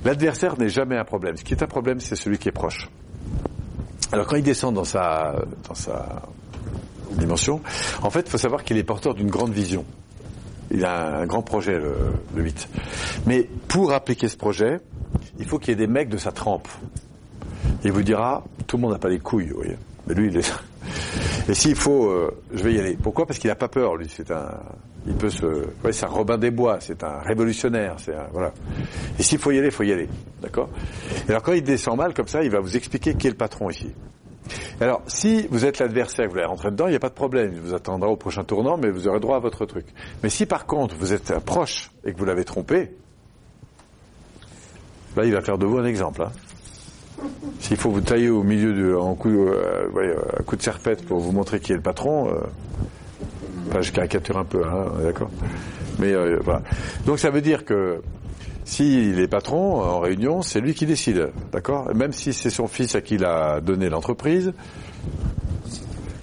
[0.04, 1.36] L'adversaire n'est jamais un problème.
[1.36, 2.88] Ce qui est un problème, c'est celui qui est proche.
[4.12, 5.34] Alors, quand il descend dans sa,
[5.68, 6.22] dans sa
[7.12, 7.60] dimension,
[8.02, 9.84] en fait, il faut savoir qu'il est porteur d'une grande vision.
[10.70, 12.68] Il a un grand projet, le 8.
[13.26, 14.80] Mais pour appliquer ce projet,
[15.38, 16.68] il faut qu'il y ait des mecs de sa trempe.
[17.84, 19.76] Il vous dira, tout le monde n'a pas les couilles, vous voyez.
[20.06, 20.40] Mais lui, il.
[21.48, 22.96] Et s'il faut, euh, je vais y aller.
[23.02, 23.26] Pourquoi?
[23.26, 24.06] Parce qu'il n'a pas peur, lui.
[24.08, 24.50] C'est un,
[25.06, 25.46] il peut se,
[25.84, 28.52] ouais, c'est un Robin des Bois, c'est un révolutionnaire, c'est un, voilà.
[29.18, 30.08] Et s'il faut y aller, il faut y aller,
[30.42, 30.68] d'accord?
[31.26, 33.36] Et alors quand il descend mal comme ça, il va vous expliquer qui est le
[33.36, 33.92] patron ici.
[34.80, 37.52] Alors, si vous êtes l'adversaire, vous voulez rentrer dedans, il n'y a pas de problème.
[37.54, 39.86] Il vous attendra au prochain tournant, mais vous aurez droit à votre truc.
[40.22, 42.90] Mais si par contre vous êtes proche et que vous l'avez trompé,
[45.16, 46.22] là il va faire de vous un exemple.
[46.22, 46.30] Hein.
[47.60, 51.04] S'il faut vous tailler au milieu de, en coup, euh, ouais, un coup de serpette
[51.04, 52.40] pour vous montrer qui est le patron, euh,
[53.68, 55.30] Enfin, je caricature un peu, hein, d'accord
[56.00, 56.62] Mais euh, voilà.
[57.06, 58.02] Donc ça veut dire que
[58.64, 62.96] s'il est patron en réunion, c'est lui qui décide, d'accord Même si c'est son fils
[62.96, 64.52] à qui il a donné l'entreprise,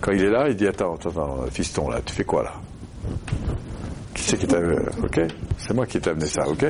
[0.01, 2.53] quand il est là, il dit attends, attends, attends, fiston, là, tu fais quoi là?
[4.13, 4.59] Qui c'est qui t'a
[5.03, 5.21] Ok,
[5.57, 6.65] c'est moi qui t'ai amené ça, ok?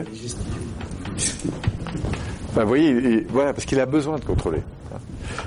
[2.55, 4.61] Ben, vous voyez, il- voilà, parce qu'il a besoin de contrôler.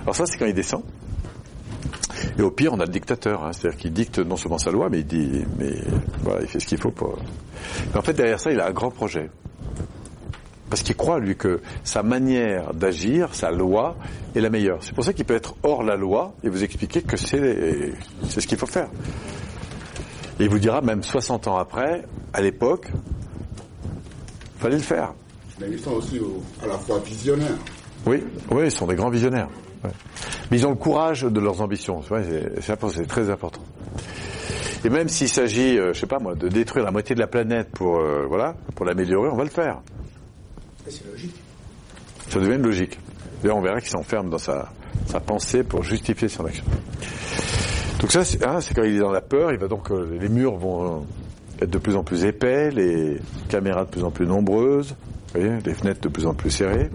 [0.03, 0.83] Alors ça, c'est quand il descend.
[2.39, 4.89] Et au pire, on a le dictateur, hein, c'est-à-dire qu'il dicte non seulement sa loi,
[4.91, 5.75] mais il dit, mais
[6.23, 7.19] voilà, il fait ce qu'il faut pour.
[7.93, 9.31] Mais en fait, derrière ça, il a un grand projet.
[10.69, 13.97] Parce qu'il croit, lui, que sa manière d'agir, sa loi,
[14.37, 14.79] est la meilleure.
[14.83, 17.93] C'est pour ça qu'il peut être hors la loi et vous expliquer que c'est
[18.29, 18.89] c'est ce qu'il faut faire.
[20.39, 22.87] Et il vous dira, même 60 ans après, à l'époque,
[24.59, 25.13] fallait le faire.
[25.61, 27.59] Mais ils sont aussi au- à la fois visionnaires.
[28.07, 29.49] Oui, oui, ils sont des grands visionnaires.
[29.85, 29.91] Ouais.
[30.51, 32.01] Mais ils ont le courage de leurs ambitions.
[32.11, 32.23] Ouais,
[32.61, 33.61] c'est- très important.
[34.85, 37.27] Et même s'il s'agit, euh, je sais pas moi, de détruire la moitié de la
[37.27, 39.81] planète pour euh, voilà, pour l'améliorer, on va le faire.
[40.89, 41.35] C'est logique.
[42.31, 42.99] Ça devient une logique.
[43.43, 44.73] D'ailleurs, on verra qu'il s'enferme dans sa,
[45.07, 46.65] sa pensée pour justifier son action.
[48.01, 50.17] Donc ça, c'est hein, c'est quand il est dans la peur, il va donc euh,
[50.19, 53.19] les murs vont euh, être de plus en plus épais, les
[53.51, 54.95] caméras de plus en plus nombreuses,
[55.33, 56.91] vous voyez, les fenêtres de plus en plus serrées.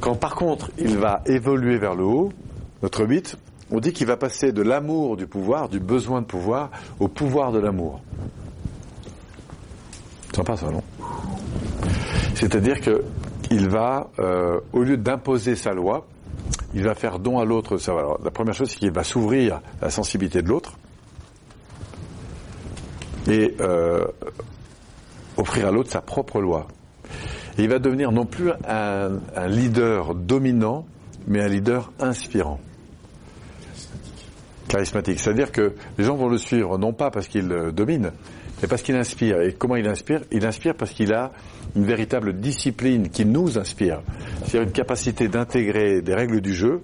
[0.00, 2.32] Quand par contre il va évoluer vers le haut,
[2.82, 3.36] notre 8,
[3.70, 6.70] on dit qu'il va passer de l'amour du pouvoir, du besoin de pouvoir,
[7.00, 8.00] au pouvoir de l'amour.
[10.34, 10.82] Sympa ça, non?
[12.34, 13.04] C'est-à-dire que
[13.50, 16.06] il va, euh, au lieu d'imposer sa loi,
[16.74, 17.78] il va faire don à l'autre.
[18.24, 20.76] La première chose, c'est qu'il va s'ouvrir la sensibilité de l'autre
[23.28, 24.04] et euh,
[25.36, 26.66] offrir à l'autre sa propre loi.
[27.58, 30.86] Il va devenir non plus un, un leader dominant,
[31.26, 32.60] mais un leader inspirant.
[34.68, 35.20] Charismatique.
[35.20, 38.10] C'est-à-dire que les gens vont le suivre non pas parce qu'il euh, domine,
[38.60, 39.40] mais parce qu'il inspire.
[39.40, 40.22] Et comment il inspire?
[40.32, 41.32] Il inspire parce qu'il a
[41.76, 44.00] une véritable discipline qui nous inspire.
[44.40, 46.82] C'est-à-dire une capacité d'intégrer des règles du jeu,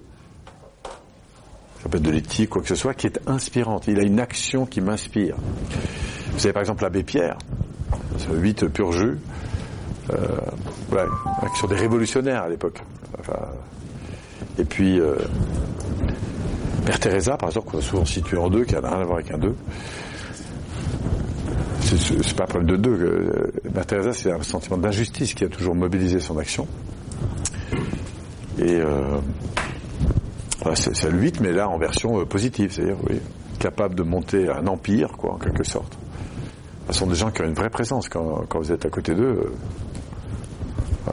[1.81, 3.87] ça peut être de l'éthique, quoi que ce soit, qui est inspirante.
[3.87, 5.35] Il a une action qui m'inspire.
[6.33, 7.37] Vous avez par exemple l'abbé Pierre,
[8.17, 9.17] ce 8 pur jus,
[10.13, 10.17] euh,
[10.89, 11.09] voilà,
[11.41, 12.81] action des révolutionnaires à l'époque.
[14.57, 15.15] Et puis, euh,
[16.85, 19.19] Père Teresa, par exemple, qu'on a souvent situé en deux, qui n'a rien à voir
[19.19, 19.55] avec un deux.
[21.81, 22.91] C'est pas un problème de deux.
[22.91, 26.67] euh, Mère Teresa, c'est un sentiment d'injustice qui a toujours mobilisé son action.
[28.59, 28.79] Et
[30.61, 33.19] voilà, c'est c'est le 8, mais là en version positive, c'est-à-dire oui,
[33.59, 35.97] capable de monter un empire, quoi, en quelque sorte.
[36.89, 39.51] Ce sont des gens qui ont une vraie présence quand vous êtes à côté d'eux.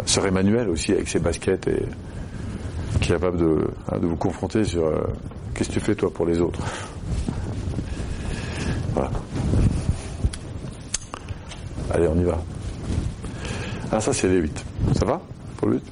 [0.04, 1.82] Sœur Emmanuel aussi, avec ses baskets, et
[3.00, 5.00] qui est capable de, hein, vous confronter sur euh,
[5.54, 6.60] qu'est-ce que tu fais toi pour les autres.
[8.94, 9.10] Voilà.
[11.90, 12.38] Allez, on y va.
[13.90, 14.64] Ah, ça, c'est les 8.
[14.94, 15.20] Ça va
[15.56, 15.82] pour le 8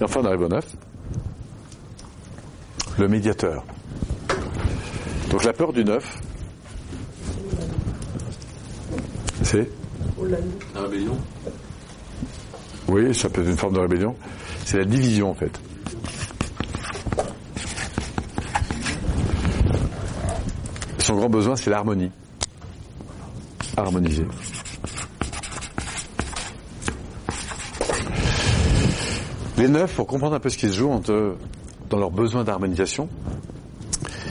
[0.00, 0.64] Et enfin, on arrive au 9.
[2.98, 3.64] Le médiateur.
[5.30, 6.22] Donc, la peur du 9,
[9.42, 9.68] c'est?
[10.74, 11.16] La rébellion
[12.88, 14.14] Oui, ça peut être une forme de rébellion.
[14.64, 15.60] C'est la division, en fait.
[20.98, 22.10] Son grand besoin, c'est l'harmonie.
[23.76, 24.26] Harmoniser.
[29.58, 31.00] Les neufs, pour comprendre un peu ce qui se joue
[31.90, 33.08] dans leur besoin d'harmonisation,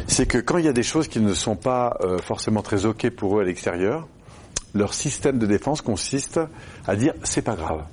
[0.07, 2.85] c'est que quand il y a des choses qui ne sont pas euh, forcément très
[2.85, 4.07] ok pour eux à l'extérieur,
[4.73, 6.39] leur système de défense consiste
[6.85, 7.83] à dire c'est pas grave.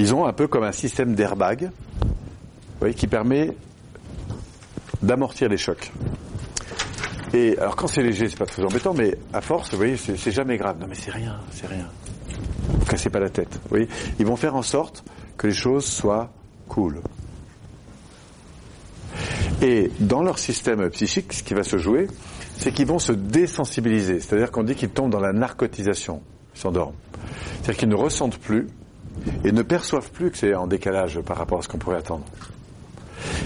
[0.00, 1.70] Ils ont un peu comme un système d'airbag,
[2.96, 3.50] qui permet
[5.02, 5.92] d'amortir les chocs.
[7.34, 10.30] Et alors quand c'est léger, c'est pas très embêtant, mais à force, vous voyez, c'est
[10.30, 10.78] jamais grave.
[10.80, 11.86] Non mais c'est rien, c'est rien.
[12.66, 13.52] Vous cassez pas la tête.
[13.64, 13.88] Vous voyez,
[14.18, 15.04] ils vont faire en sorte
[15.36, 16.32] que les choses soient
[16.66, 17.02] cool.
[19.60, 22.08] Et dans leur système psychique, ce qui va se jouer,
[22.56, 24.20] c'est qu'ils vont se désensibiliser.
[24.20, 26.22] C'est-à-dire qu'on dit qu'ils tombent dans la narcotisation.
[26.54, 26.96] Ils s'endorment.
[27.56, 28.66] C'est-à-dire qu'ils ne ressentent plus
[29.44, 32.24] et ne perçoivent plus que c'est en décalage par rapport à ce qu'on pourrait attendre.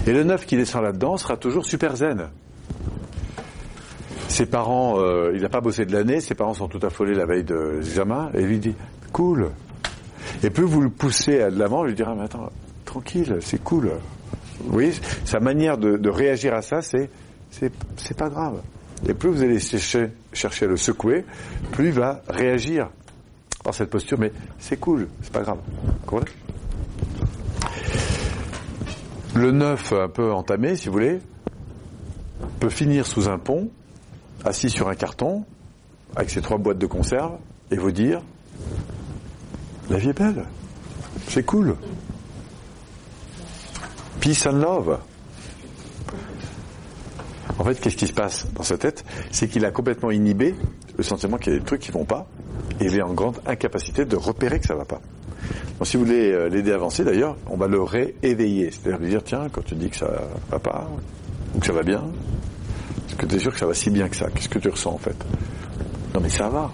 [0.07, 2.29] Et le neuf qui descend là-dedans sera toujours super zen.
[4.27, 7.25] Ses parents, euh, il n'a pas bossé de l'année, ses parents sont tout affolés la
[7.25, 8.75] veille de l'examen, et lui dit
[9.11, 9.49] cool.
[10.43, 12.49] Et plus vous le poussez à de l'avant, lui dira mais attends,
[12.83, 13.91] tranquille, c'est cool.
[14.59, 14.93] Vous voyez,
[15.25, 17.09] sa manière de, réagir à ça, c'est
[17.51, 18.61] c'est pas grave.
[19.07, 21.23] Et plus vous allez chercher, chercher à le secouer,
[21.71, 22.89] plus il va réagir
[23.65, 25.57] par cette posture, mais c'est cool, c'est pas grave.
[29.33, 31.19] Le neuf un peu entamé, si vous voulez,
[32.59, 33.71] peut finir sous un pont,
[34.45, 35.45] assis sur un carton,
[36.15, 37.39] avec ses trois boîtes de conserve,
[37.71, 38.21] et vous dire
[39.89, 40.45] La vie est belle,
[41.27, 41.75] c'est cool.
[44.21, 44.99] Peace and love.
[47.57, 49.03] En fait, qu'est-ce qui se passe dans sa tête?
[49.31, 50.53] C'est qu'il a complètement inhibé
[50.97, 52.27] le sentiment qu'il y a des trucs qui vont pas,
[52.79, 55.01] et il est en grande incapacité de repérer que ça va pas.
[55.77, 58.71] Donc, si vous voulez euh, l'aider à avancer, d'ailleurs, on va le rééveiller.
[58.71, 60.09] C'est-à-dire lui dire, tiens, quand tu dis que ça
[60.49, 60.89] va pas,
[61.53, 62.03] ou que ça va bien,
[63.07, 64.29] est-ce que tu es sûr que ça va si bien que ça?
[64.29, 65.15] Qu'est-ce que tu ressens, en fait?
[66.13, 66.71] Non, mais ça va.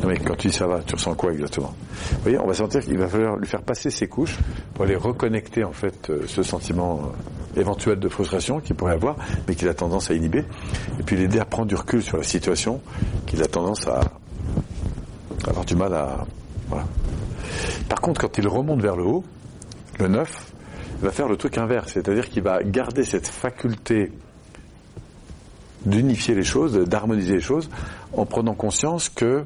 [0.00, 1.74] Non, mais quand tu dis ça va, tu ressens quoi exactement?
[2.12, 4.38] Vous voyez, on va sentir qu'il va falloir lui faire passer ses couches
[4.74, 7.00] pour aller reconnecter, en fait, euh, ce sentiment
[7.56, 9.16] euh, éventuel de frustration qu'il pourrait avoir,
[9.48, 10.44] mais qu'il a tendance à inhiber,
[11.00, 12.80] et puis l'aider à prendre du recul sur la situation
[13.26, 14.00] qu'il a tendance à
[15.46, 16.24] avoir du mal à...
[16.68, 16.84] Voilà.
[17.88, 19.24] Par contre, quand il remonte vers le haut,
[19.98, 20.52] le 9,
[21.00, 24.12] il va faire le truc inverse, c'est-à-dire qu'il va garder cette faculté
[25.86, 27.68] d'unifier les choses, d'harmoniser les choses,
[28.12, 29.44] en prenant conscience que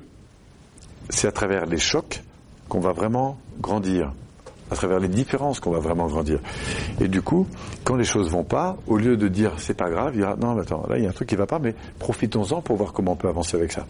[1.13, 2.23] c'est à travers les chocs
[2.69, 4.13] qu'on va vraiment grandir,
[4.71, 6.41] à travers les différences qu'on va vraiment grandir.
[7.01, 7.47] Et du coup,
[7.85, 10.55] quand les choses vont pas, au lieu de dire c'est pas grave, il dira non
[10.55, 12.93] mais attends, là il y a un truc qui va pas, mais profitons-en pour voir
[12.93, 13.87] comment on peut avancer avec ça.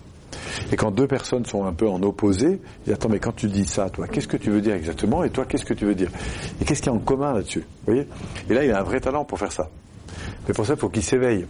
[0.72, 3.46] Et quand deux personnes sont un peu en opposé, il dit attends mais quand tu
[3.46, 5.94] dis ça, toi, qu'est-ce que tu veux dire exactement Et toi, qu'est-ce que tu veux
[5.94, 6.10] dire?
[6.60, 7.64] Et qu'est-ce qu'il y a en commun là-dessus?
[7.86, 8.06] Voyez?
[8.50, 9.68] Et là, il a un vrai talent pour faire ça.
[10.46, 11.46] Mais pour ça, il faut qu'il s'éveille,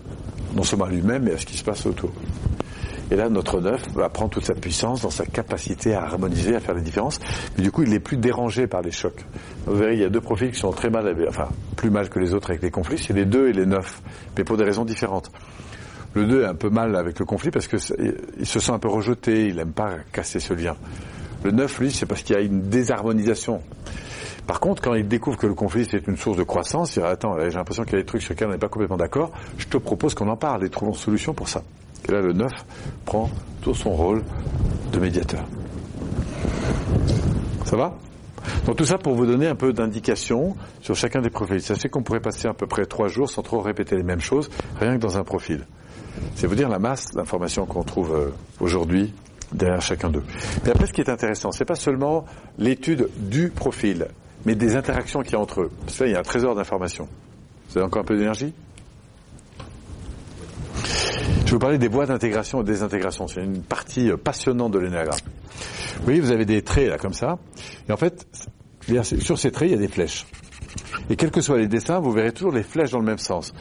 [0.55, 2.11] non seulement à lui-même, mais à ce qui se passe autour.
[3.11, 6.61] Et là, notre neuf va prendre toute sa puissance dans sa capacité à harmoniser, à
[6.61, 7.21] faire les différences.
[7.57, 9.25] Mais du coup, il n'est plus dérangé par les chocs.
[9.67, 12.19] Vous verrez, il y a deux profils qui sont très mal, enfin, plus mal que
[12.19, 12.99] les autres avec les conflits.
[12.99, 14.03] C'est les deux et les neuf,
[14.37, 15.31] mais pour des raisons différentes.
[16.15, 17.79] Le 2 est un peu mal avec le conflit parce que
[18.39, 20.77] il se sent un peu rejeté, il n'aime pas casser ce lien.
[21.43, 23.63] Le 9, lui, c'est parce qu'il y a une désharmonisation.
[24.47, 27.07] Par contre, quand il découvre que le conflit c'est une source de croissance, il dit
[27.07, 29.31] attends, j'ai l'impression qu'il y a des trucs sur lesquels on n'est pas complètement d'accord,
[29.57, 31.63] je te propose qu'on en parle et trouvons une solution pour ça.
[32.09, 32.51] Et là, le 9
[33.05, 33.31] prend
[33.61, 34.23] tout son rôle
[34.93, 35.45] de médiateur.
[37.65, 37.97] Ça va?
[38.67, 41.61] Donc tout ça pour vous donner un peu d'indication sur chacun des profils.
[41.61, 44.51] Sachez qu'on pourrait passer à peu près trois jours sans trop répéter les mêmes choses,
[44.81, 45.67] rien que dans un profil.
[46.35, 48.31] C'est vous dire la masse d'informations qu'on trouve euh,
[48.61, 49.13] aujourd'hui
[49.53, 50.25] derrière chacun d'eux.
[50.65, 52.25] Mais après, ce qui est intéressant, c'est pas seulement
[52.59, 54.09] l'étude du profil,
[54.45, 55.71] mais des interactions qu'il y a entre eux.
[55.85, 57.09] Parce que là, il y a un trésor d'informations.
[57.71, 58.53] Vous avez encore un peu d'énergie?
[60.75, 63.29] Je vais vous parler des voies d'intégration et désintégration.
[63.29, 65.21] C'est une partie euh, passionnante de l'énéagramme.
[65.99, 67.39] Vous voyez, vous avez des traits là comme ça,
[67.89, 68.27] et en fait,
[69.21, 70.27] sur ces traits, il y a des flèches.
[71.11, 73.53] Et quels que soient les dessins, vous verrez toujours les flèches dans le même sens.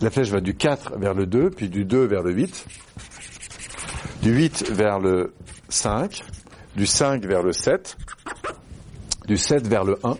[0.00, 2.66] La flèche va du 4 vers le 2, puis du 2 vers le 8,
[4.22, 5.34] du 8 vers le
[5.68, 6.22] 5,
[6.76, 7.96] du 5 vers le 7,
[9.26, 10.16] du 7 vers le 1,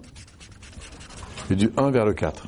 [1.50, 2.46] et du 1 vers le 4.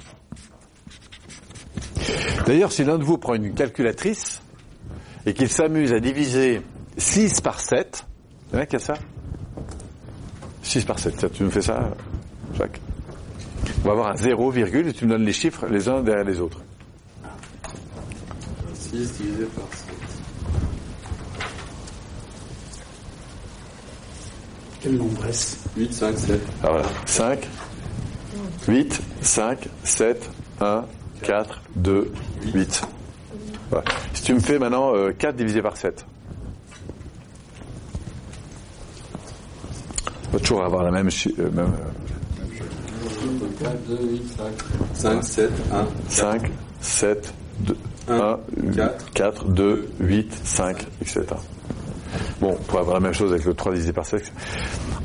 [2.48, 4.40] D'ailleurs, si l'un de vous prend une calculatrice
[5.26, 6.62] et qu'il s'amuse à diviser
[6.96, 8.06] 6 par 7,
[8.50, 8.94] il y en a qui a ça?
[10.62, 11.90] 6 par 7, Ça, tu me fais ça,
[12.54, 12.80] Jacques?
[13.84, 16.24] On va avoir un 0, virgule, et tu me donnes les chiffres les uns derrière
[16.24, 16.62] les autres.
[18.72, 19.94] 6 divisé par 7.
[24.80, 26.40] Quelle nombresse 8, 5, 7.
[26.62, 27.46] Alors voilà, 5,
[28.66, 30.30] 8, 5, 7,
[30.62, 30.84] 1,
[31.22, 32.12] 4, 2,
[32.54, 32.82] 8.
[33.70, 33.84] Voilà.
[34.14, 36.06] Si tu me fais maintenant euh, 4 divisé par 7.
[40.28, 41.10] On va toujours avoir la même...
[41.10, 42.98] chi- euh, même euh,
[43.60, 44.44] 4, 2, 8, 5.
[44.94, 45.86] 5, 7, 1.
[46.08, 46.50] 5,
[46.80, 47.76] 7, 2,
[48.08, 48.38] Un,
[48.68, 49.10] 1, quatre.
[49.12, 51.24] 4, 2, 8, 5, etc.
[52.40, 54.32] Bon, on pourrait avoir la même chose avec le 3 divisé par 7.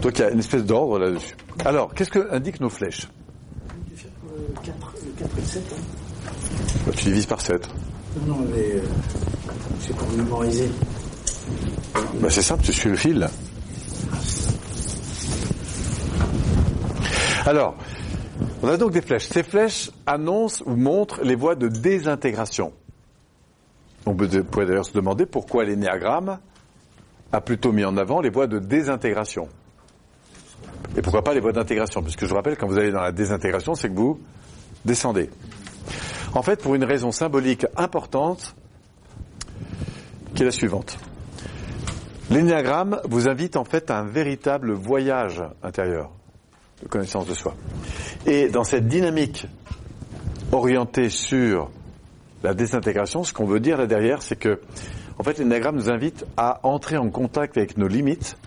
[0.01, 1.35] Donc il y a une espèce d'ordre là-dessus.
[1.65, 3.07] Alors, qu'est-ce que indiquent nos flèches?
[4.63, 5.63] 4, 4 et 7.
[5.71, 6.31] Hein.
[6.85, 7.67] Bah, Tu divises par 7.
[8.25, 8.81] Non, non, mais euh,
[9.79, 10.69] c'est pour mémoriser.
[12.19, 13.27] Bah, c'est simple, tu suis le fil.
[17.45, 17.75] Alors,
[18.61, 19.27] on a donc des flèches.
[19.27, 22.71] Ces flèches annoncent ou montrent les voies de désintégration.
[24.05, 26.39] On pourrait d'ailleurs se demander pourquoi l'énéagramme
[27.31, 29.49] a plutôt mis en avant les voies de désintégration.
[30.95, 32.01] Et pourquoi pas les voies d'intégration?
[32.03, 34.19] Puisque je vous rappelle, quand vous allez dans la désintégration, c'est que vous
[34.85, 35.29] descendez.
[36.33, 38.55] En fait, pour une raison symbolique importante,
[40.33, 40.97] qui est la suivante.
[42.29, 46.11] L'énéagramme vous invite en fait à un véritable voyage intérieur
[46.81, 47.53] de connaissance de soi.
[48.25, 49.45] Et dans cette dynamique
[50.51, 51.69] orientée sur
[52.41, 54.61] la désintégration, ce qu'on veut dire là derrière, c'est que,
[55.19, 58.37] en fait, l'énéagramme nous invite à entrer en contact avec nos limites,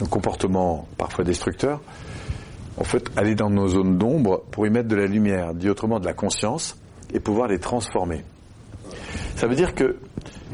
[0.00, 1.80] nos comportements parfois destructeurs,
[2.76, 6.00] en fait, aller dans nos zones d'ombre pour y mettre de la lumière, dit autrement
[6.00, 6.76] de la conscience,
[7.12, 8.24] et pouvoir les transformer.
[9.36, 9.96] Ça veut dire que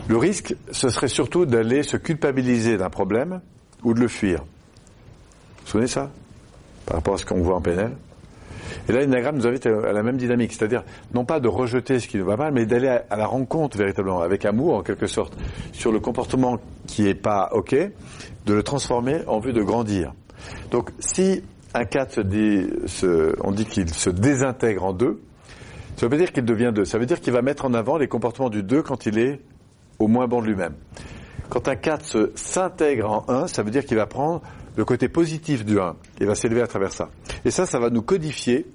[0.09, 3.41] le risque, ce serait surtout d'aller se culpabiliser d'un problème
[3.83, 4.41] ou de le fuir.
[4.41, 4.47] Vous
[5.64, 6.11] vous souvenez ça?
[6.87, 7.93] Par rapport à ce qu'on voit en PNL
[8.89, 12.09] et là, l'énagramme nous invite à la même dynamique, c'est-à-dire non pas de rejeter ce
[12.09, 15.37] qui ne va pas, mais d'aller à, la rencontre véritablement, avec amour en quelque sorte,
[15.73, 20.12] sur le comportement qui n'est pas OK, de le transformer en vue de grandir.
[20.71, 21.43] Donc si
[21.75, 22.68] un 4 se dit,
[23.43, 25.21] on dit qu'il se désintègre en deux,
[25.97, 27.99] ça veut pas dire qu'il devient deux, ça veut dire qu'il va mettre en avant
[27.99, 29.41] les comportements du 2 quand il est
[29.99, 30.75] au moins bon de lui-même.
[31.49, 34.41] Quand un 4 s'intègre en 1, ça veut dire qu'il va prendre
[34.77, 37.11] le côté positif du 1 et va s'élever à travers ça.
[37.45, 38.66] Et ça, ça va nous codifier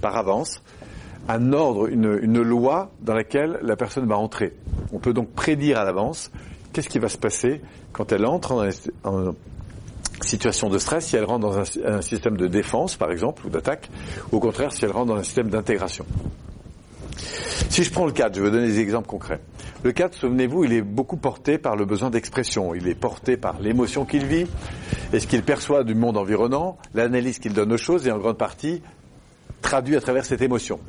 [0.00, 0.62] par avance
[1.28, 4.54] un ordre, une, loi dans laquelle la personne va entrer.
[4.92, 6.30] On peut donc prédire à l'avance
[6.72, 7.60] qu'est-ce qui va se passer
[7.92, 8.70] quand elle entre
[9.04, 9.34] en,
[10.22, 13.90] situation de stress, si elle rentre dans un, système de défense, par exemple, ou d'attaque,
[14.32, 16.06] ou au contraire, si elle rentre dans un système d'intégration.
[17.68, 19.40] Si je prends le 4, je vais donner des exemples concrets.
[19.82, 22.74] Le 4, souvenez-vous, il est beaucoup porté par le besoin d'expression.
[22.74, 24.46] Il est porté par l'émotion qu'il vit
[25.12, 28.38] et ce qu'il perçoit du monde environnant, l'analyse qu'il donne aux choses et en grande
[28.38, 28.82] partie
[29.62, 30.80] traduit à travers cette émotion.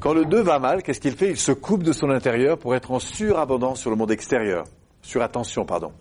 [0.00, 1.30] Quand le 2 va mal, qu'est-ce qu'il fait?
[1.30, 4.64] Il se coupe de son intérieur pour être en surabondance sur le monde extérieur.
[5.02, 5.92] Surattention, pardon.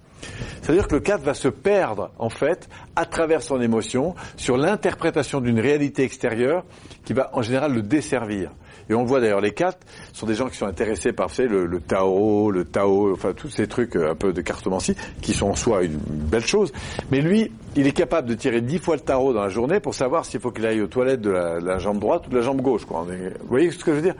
[0.61, 5.41] C'est-à-dire que le 4 va se perdre, en fait, à travers son émotion, sur l'interprétation
[5.41, 6.63] d'une réalité extérieure
[7.03, 8.51] qui va en général le desservir.
[8.89, 9.79] Et on voit d'ailleurs, les quatre
[10.13, 13.95] sont des gens qui sont intéressés par le, Tao, le Tao, enfin tous ces trucs
[13.95, 16.71] euh, un peu de cartomancie, qui sont en soi une belle chose.
[17.11, 19.95] Mais lui, il est capable de tirer dix fois le tarot dans la journée pour
[19.95, 22.61] savoir s'il faut qu'il aille aux toilettes de la, jambe droite ou de la jambe
[22.61, 22.83] gauche.
[22.87, 23.05] Vous
[23.47, 24.15] voyez ce que je veux dire?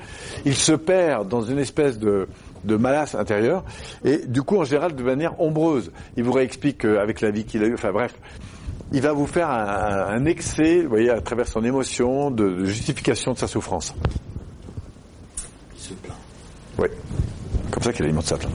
[0.46, 2.28] Il se perd dans une espèce de,
[2.66, 3.64] de malasse intérieure
[4.04, 5.92] et du coup en général de manière ombreuse.
[6.18, 8.14] Il vous réexplique avec la vie qu'il a eue, enfin bref,
[8.92, 13.38] il va vous faire un, excès, vous voyez, à travers son émotion, de justification de
[13.38, 13.94] sa souffrance.
[16.78, 16.88] Oui.
[17.72, 18.54] Comme ça qu'il alimente sa plainte.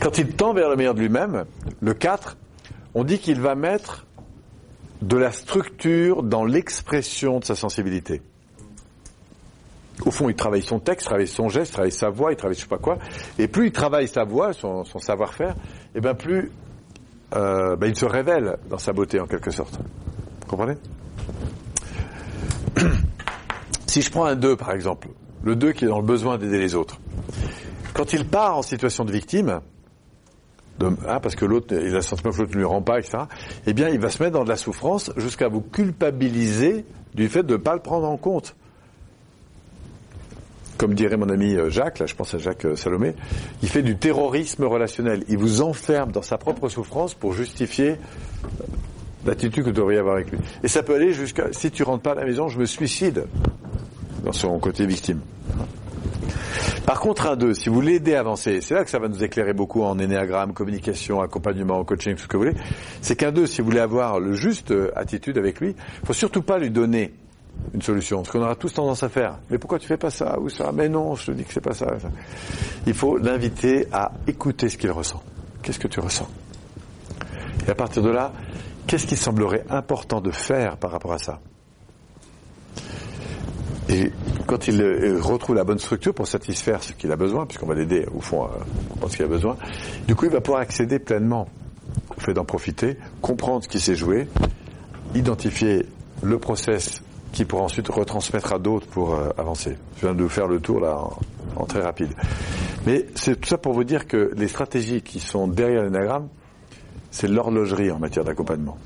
[0.00, 1.44] Quand il tend vers le meilleur de lui-même,
[1.80, 2.36] le 4,
[2.94, 4.06] on dit qu'il va mettre
[5.02, 8.22] de la structure dans l'expression de sa sensibilité.
[10.04, 12.36] Au fond, il travaille son texte, il travaille son geste, il travaille sa voix, il
[12.36, 12.98] travaille je sais pas quoi.
[13.38, 15.54] Et plus il travaille sa voix, son, savoir-faire,
[15.94, 16.50] et eh bien plus
[17.34, 19.78] euh, ben, il se révèle dans sa beauté en quelque sorte.
[20.40, 20.76] Vous comprenez?
[23.86, 25.08] Si je prends un 2 par exemple,
[25.42, 26.98] le 2 qui est dans le besoin d'aider les autres.
[27.92, 29.60] Quand il part en situation de victime,
[30.80, 33.24] hein, parce que l'autre, il a le sentiment que l'autre ne lui rend pas, etc.,
[33.66, 37.42] eh bien, il va se mettre dans de la souffrance jusqu'à vous culpabiliser du fait
[37.42, 38.56] de ne pas le prendre en compte.
[40.82, 43.14] Comme dirait mon ami euh, Jacques, là je pense à Jacques euh, Salomé,
[43.62, 45.22] il fait du terrorisme relationnel.
[45.28, 48.64] Il vous enferme dans sa propre souffrance pour justifier euh,
[49.24, 50.38] l'attitude que vous devriez avoir avec lui.
[50.64, 53.26] Et ça peut aller jusqu'à si tu rentres pas à la maison, je me suicide
[54.24, 55.20] dans son côté victime.
[56.84, 59.22] Par contre, un 2, si vous l'aidez à avancer, c'est là que ça va nous
[59.22, 62.56] éclairer beaucoup en énéagramme, communication, accompagnement, coaching, tout ce que vous voulez,
[63.02, 66.42] c'est qu'un 2, si vous voulez avoir le juste attitude avec lui, il faut surtout
[66.42, 67.12] pas lui donner
[67.74, 69.38] une solution, ce qu'on aura tous tendance à faire.
[69.50, 70.72] Mais pourquoi tu fais pas ça ou ça?
[70.72, 71.86] Mais non, je te dis que c'est pas ça.
[72.86, 75.22] Il faut l'inviter à écouter ce qu'il ressent.
[75.62, 76.28] Qu'est-ce que tu ressens?
[77.66, 78.32] Et à partir de là,
[78.86, 81.40] qu'est-ce qui semblerait important de faire par rapport à ça?
[83.88, 84.10] Et
[84.46, 87.74] quand il euh, retrouve la bonne structure pour satisfaire ce qu'il a besoin, puisqu'on va
[87.74, 89.56] l'aider au fond à ce qu'il a besoin,
[90.06, 91.48] du coup il va pouvoir accéder pleinement
[92.16, 94.28] au fait d'en profiter, comprendre ce qui s'est joué,
[95.14, 95.86] identifier
[96.22, 97.02] le process
[97.32, 99.76] qui pourra ensuite retransmettre à d'autres pour euh, avancer.
[99.96, 100.98] Je viens de vous faire le tour là
[101.56, 102.12] en, très rapide.
[102.86, 106.28] Mais c'est tout ça pour vous dire que les stratégies qui sont derrière l'énagramme,
[107.10, 108.76] c'est l'horlogerie en matière d'accompagnement.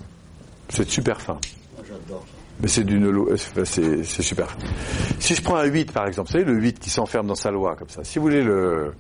[0.69, 1.39] C'est super fin.
[1.87, 2.25] J'adore
[2.61, 4.57] mais c'est d'une c'est, c'est super.
[5.19, 7.51] Si je prends un 8 par exemple, vous savez le 8 qui s'enferme dans sa
[7.51, 8.03] loi comme ça.
[8.05, 8.95] Si vous voulez le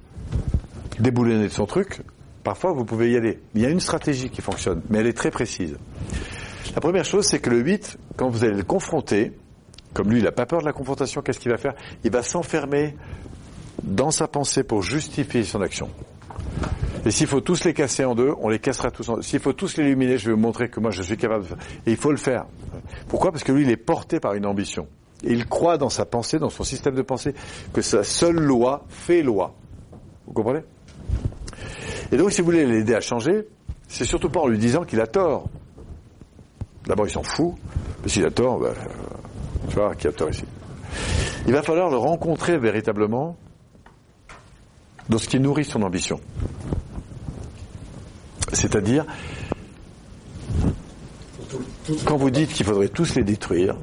[0.98, 2.02] déboulonner de son truc,
[2.44, 3.40] parfois vous pouvez y aller.
[3.54, 5.76] Il y a une stratégie qui fonctionne, mais elle est très précise.
[6.76, 9.32] La première chose, c'est que le 8, quand vous allez le confronter,
[9.94, 11.72] comme lui, il n'a pas peur de la confrontation, qu'est-ce qu'il va faire?
[12.04, 12.94] Il va s'enfermer
[13.82, 15.88] dans sa pensée pour justifier son action.
[17.06, 19.22] Et s'il faut tous les casser en deux, on les cassera tous en deux.
[19.22, 21.58] S'il faut tous l'éliminer, je vais vous montrer que moi je suis capable de faire.
[21.86, 22.44] Et il faut le faire.
[23.08, 23.32] Pourquoi?
[23.32, 24.86] Parce que lui, il est porté par une ambition.
[25.24, 27.32] Et il croit dans sa pensée, dans son système de pensée,
[27.72, 29.54] que sa seule loi fait loi.
[30.26, 30.60] Vous comprenez?
[32.12, 33.46] Et donc, si vous voulez l'aider à changer,
[33.88, 35.48] c'est surtout pas en lui disant qu'il a tort.
[36.86, 37.54] D'abord, il s'en fout.
[38.02, 38.72] Mais s'il a tort, ben,
[39.68, 40.44] tu vois, qui a tort ici
[41.46, 43.36] Il va falloir le rencontrer véritablement
[45.08, 46.20] dans ce qui nourrit son ambition.
[48.52, 49.04] C'est-à-dire,
[52.04, 53.76] quand vous dites qu'il faudrait tous les détruire,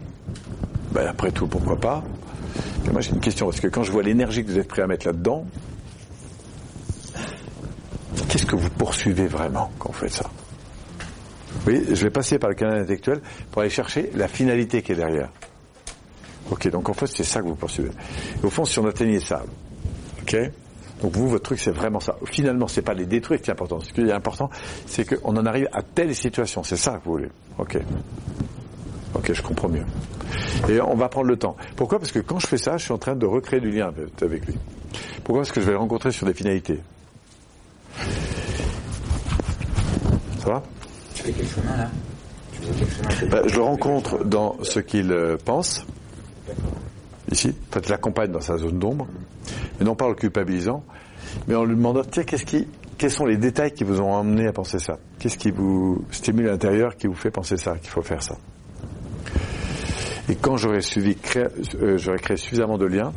[0.92, 2.04] ben après tout, pourquoi pas?
[2.92, 4.88] Moi j'ai une question, parce que quand je vois l'énergie que vous êtes prêt à
[4.88, 5.46] mettre là-dedans,
[8.30, 10.30] qu'est-ce que vous poursuivez vraiment quand vous faites ça?
[11.68, 14.96] Oui, je vais passer par le canal intellectuel pour aller chercher la finalité qui est
[14.96, 15.30] derrière.
[16.52, 17.92] Ok, donc en fait c'est ça que vous poursuivez.
[18.44, 19.44] Au fond, si on atteignait ça,
[20.22, 20.38] ok
[21.04, 22.16] donc vous, votre truc, c'est vraiment ça.
[22.24, 23.82] Finalement, c'est pas les détruire qui est important.
[23.82, 24.50] Ce qui est important,
[24.86, 26.64] c'est qu'on en arrive à telle situation.
[26.64, 27.30] C'est ça que vous voulez.
[27.58, 27.78] Ok.
[29.14, 29.84] Ok, je comprends mieux.
[30.70, 31.58] Et on va prendre le temps.
[31.76, 32.00] Pourquoi?
[32.00, 33.92] Parce que quand je fais ça, je suis en train de recréer du lien
[34.22, 34.56] avec lui.
[35.26, 35.42] Pourquoi?
[35.42, 36.80] Parce que je vais rencontrer sur des finalités.
[40.40, 40.64] Ça va?
[41.14, 41.90] Tu fais quel chemin là
[42.52, 45.86] Tu fais quel chemin Ben, Je le rencontre dans ce qu'il euh, pense,
[47.32, 47.56] ici.
[47.70, 49.08] En fait, je l'accompagne dans sa zone d'ombre,
[49.80, 50.84] mais non pas en le culpabilisant,
[51.48, 54.48] mais en lui demandant, tiens, qu'est-ce qui, quels sont les détails qui vous ont amené
[54.48, 54.98] à penser ça?
[55.20, 58.38] Qu'est-ce qui vous stimule à l'intérieur, qui vous fait penser ça, qu'il faut faire ça?
[60.30, 63.12] Et quand j'aurai suivi, euh, j'aurai créé suffisamment de liens,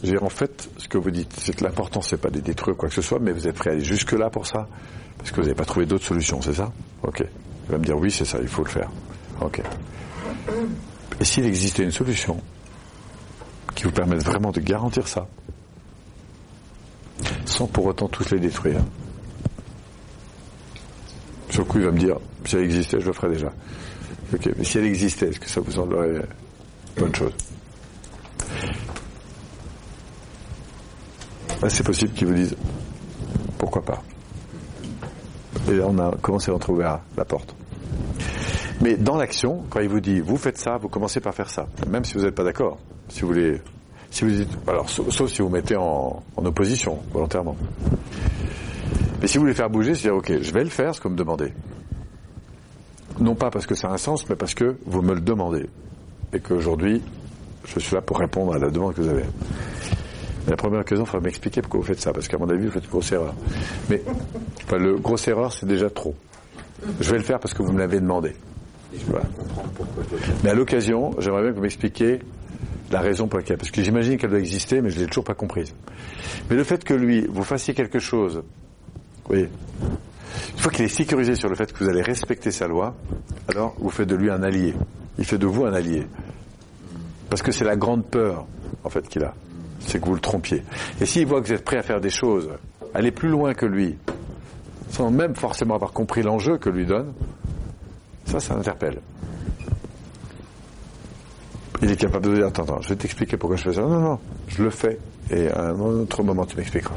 [0.00, 2.88] dirais en fait, ce que vous dites, c'est que l'important, c'est pas de détruire quoi
[2.88, 4.68] que ce soit, mais vous êtes prêt à aller jusque là pour ça,
[5.16, 6.72] parce que vous n'avez pas trouvé d'autres solutions, c'est ça?
[7.02, 7.24] Ok.
[7.68, 8.90] Il va me dire oui, c'est ça, il faut le faire.
[9.40, 9.62] Ok.
[11.20, 12.36] Et s'il existait une solution
[13.74, 15.26] qui vous permette vraiment de garantir ça,
[17.44, 18.80] sans pour autant tous les détruire.
[21.50, 23.52] Sur le coup, il va me dire, si elle existait, je le ferais déjà.
[24.34, 26.22] Ok, mais si elle existait, est-ce que ça vous semblerait
[26.98, 27.32] bonne chose?
[31.68, 32.56] C'est possible qu'ils vous disent,
[33.58, 34.02] pourquoi pas
[35.68, 36.54] Et là, on a commencé à
[36.84, 37.54] à la porte.
[38.80, 41.66] Mais dans l'action, quand il vous dit, vous faites ça, vous commencez par faire ça,
[41.88, 42.78] même si vous n'êtes pas d'accord.
[43.08, 43.60] Si vous voulez,
[44.10, 47.56] si vous dites, alors sauf, si vous mettez en, en opposition volontairement.
[49.20, 51.08] Mais si vous voulez faire bouger, c'est dire, ok, je vais le faire, ce que
[51.08, 51.52] vous me demandez.
[53.18, 55.70] Non pas parce que ça a un sens, mais parce que vous me le demandez.
[56.34, 57.02] Et qu'aujourd'hui,
[57.64, 59.24] je suis là pour répondre à la demande que vous avez.
[60.46, 62.66] Mais la première occasion, il faudra m'expliquer pourquoi vous faites ça, parce qu'à mon avis,
[62.66, 63.34] vous faites une grosse erreur.
[63.90, 64.02] Mais,
[64.64, 66.14] enfin, le grosse erreur, c'est déjà trop.
[67.00, 68.34] Je vais le faire parce que vous me l'avez demandé.
[69.08, 69.26] Voilà.
[70.44, 72.20] Mais à l'occasion, j'aimerais bien que vous m'expliquiez
[72.90, 73.58] la raison pour laquelle.
[73.58, 75.74] Parce que j'imagine qu'elle doit exister, mais je ne l'ai toujours pas comprise.
[76.48, 79.48] Mais le fait que lui, vous fassiez quelque chose, vous voyez,
[80.52, 82.94] une fois qu'il est sécurisé sur le fait que vous allez respecter sa loi,
[83.48, 84.74] alors vous faites de lui un allié.
[85.18, 86.06] Il fait de vous un allié.
[87.28, 88.46] Parce que c'est la grande peur,
[88.84, 89.34] en fait, qu'il a.
[90.00, 90.62] Que vous le trompiez.
[91.00, 92.50] Et s'il voit que vous êtes prêt à faire des choses,
[92.94, 93.96] aller plus loin que lui,
[94.90, 97.12] sans même forcément avoir compris l'enjeu que lui donne,
[98.26, 99.00] ça, ça l'interpelle.
[101.82, 103.82] Il est capable de dire, attends, attends, je vais t'expliquer pourquoi je fais ça.
[103.82, 104.18] Non, non,
[104.48, 104.98] je le fais.
[105.30, 106.94] Et à un autre moment, tu m'expliqueras.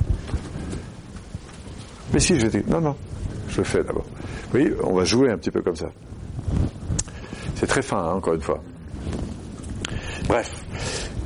[2.13, 2.95] Mais si, je dis, non, non,
[3.49, 4.05] je le fais d'abord.
[4.51, 5.89] Voyez, on va jouer un petit peu comme ça.
[7.55, 8.61] C'est très fin, hein, encore une fois.
[10.27, 10.58] Bref,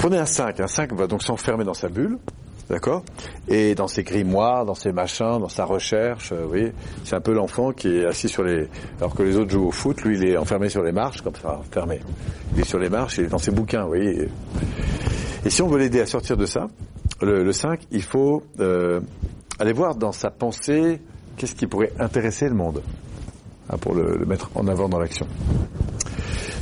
[0.03, 0.59] prenez un 5.
[0.59, 2.17] Un 5 va donc s'enfermer dans sa bulle,
[2.69, 3.05] d'accord?
[3.47, 6.73] Et dans ses grimoires, dans ses machins, dans sa recherche, euh, vous voyez,
[7.05, 8.67] c'est un peu l'enfant qui est assis sur les...
[8.99, 11.35] Alors que les autres jouent au foot, lui, il est enfermé sur les marches, comme
[11.41, 12.01] ça, fermé.
[12.53, 14.27] Il est sur les marches, il est dans ses bouquins, vous voyez.
[15.45, 16.67] Et si on veut l'aider à sortir de ça,
[17.21, 18.99] le, le 5, il faut euh,
[19.57, 20.99] aller voir dans sa pensée
[21.37, 22.81] qu'est-ce qui pourrait intéresser le monde,
[23.69, 25.27] hein, pour le mettre en avant dans l'action.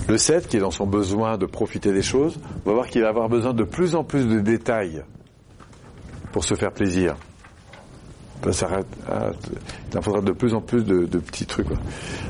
[0.07, 3.09] Le 7, qui est dans son besoin de profiter des choses, va voir qu'il va
[3.09, 5.03] avoir besoin de plus en plus de détails
[6.31, 7.15] pour se faire plaisir.
[8.43, 11.67] Il en faudra de plus en plus de, petits trucs.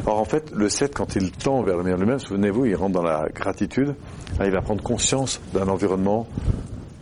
[0.06, 2.94] Or, en fait, le 7, quand il tend vers le meilleur lui-même, souvenez-vous, il rentre
[2.94, 3.96] dans la gratitude,
[4.44, 6.28] il va prendre conscience d'un environnement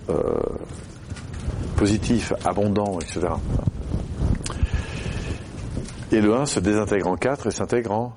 [0.10, 0.39] euh,
[1.76, 3.30] positif, abondant, etc.
[6.11, 8.14] Et le 1 se désintègre en 4 et s'intègre en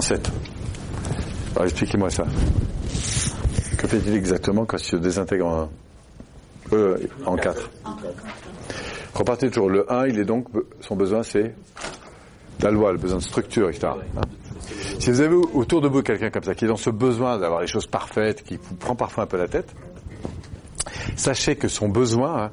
[0.00, 0.32] en 7.
[1.54, 2.24] Alors expliquez-moi ça.
[3.76, 5.68] Que fait-il exactement quand il se désintègre en 1
[6.72, 6.96] euh,
[7.26, 7.70] En 4.
[9.12, 9.68] Repartez toujours.
[9.68, 10.46] Le 1, il est donc,
[10.80, 11.54] son besoin c'est
[12.62, 13.88] la loi, le besoin de structure, etc.
[14.16, 14.20] Hein
[14.98, 17.60] si vous avez autour de vous quelqu'un comme ça, qui est dans ce besoin d'avoir
[17.60, 19.74] les choses parfaites, qui vous prend parfois un peu la tête,
[21.16, 22.50] sachez que son besoin, hein,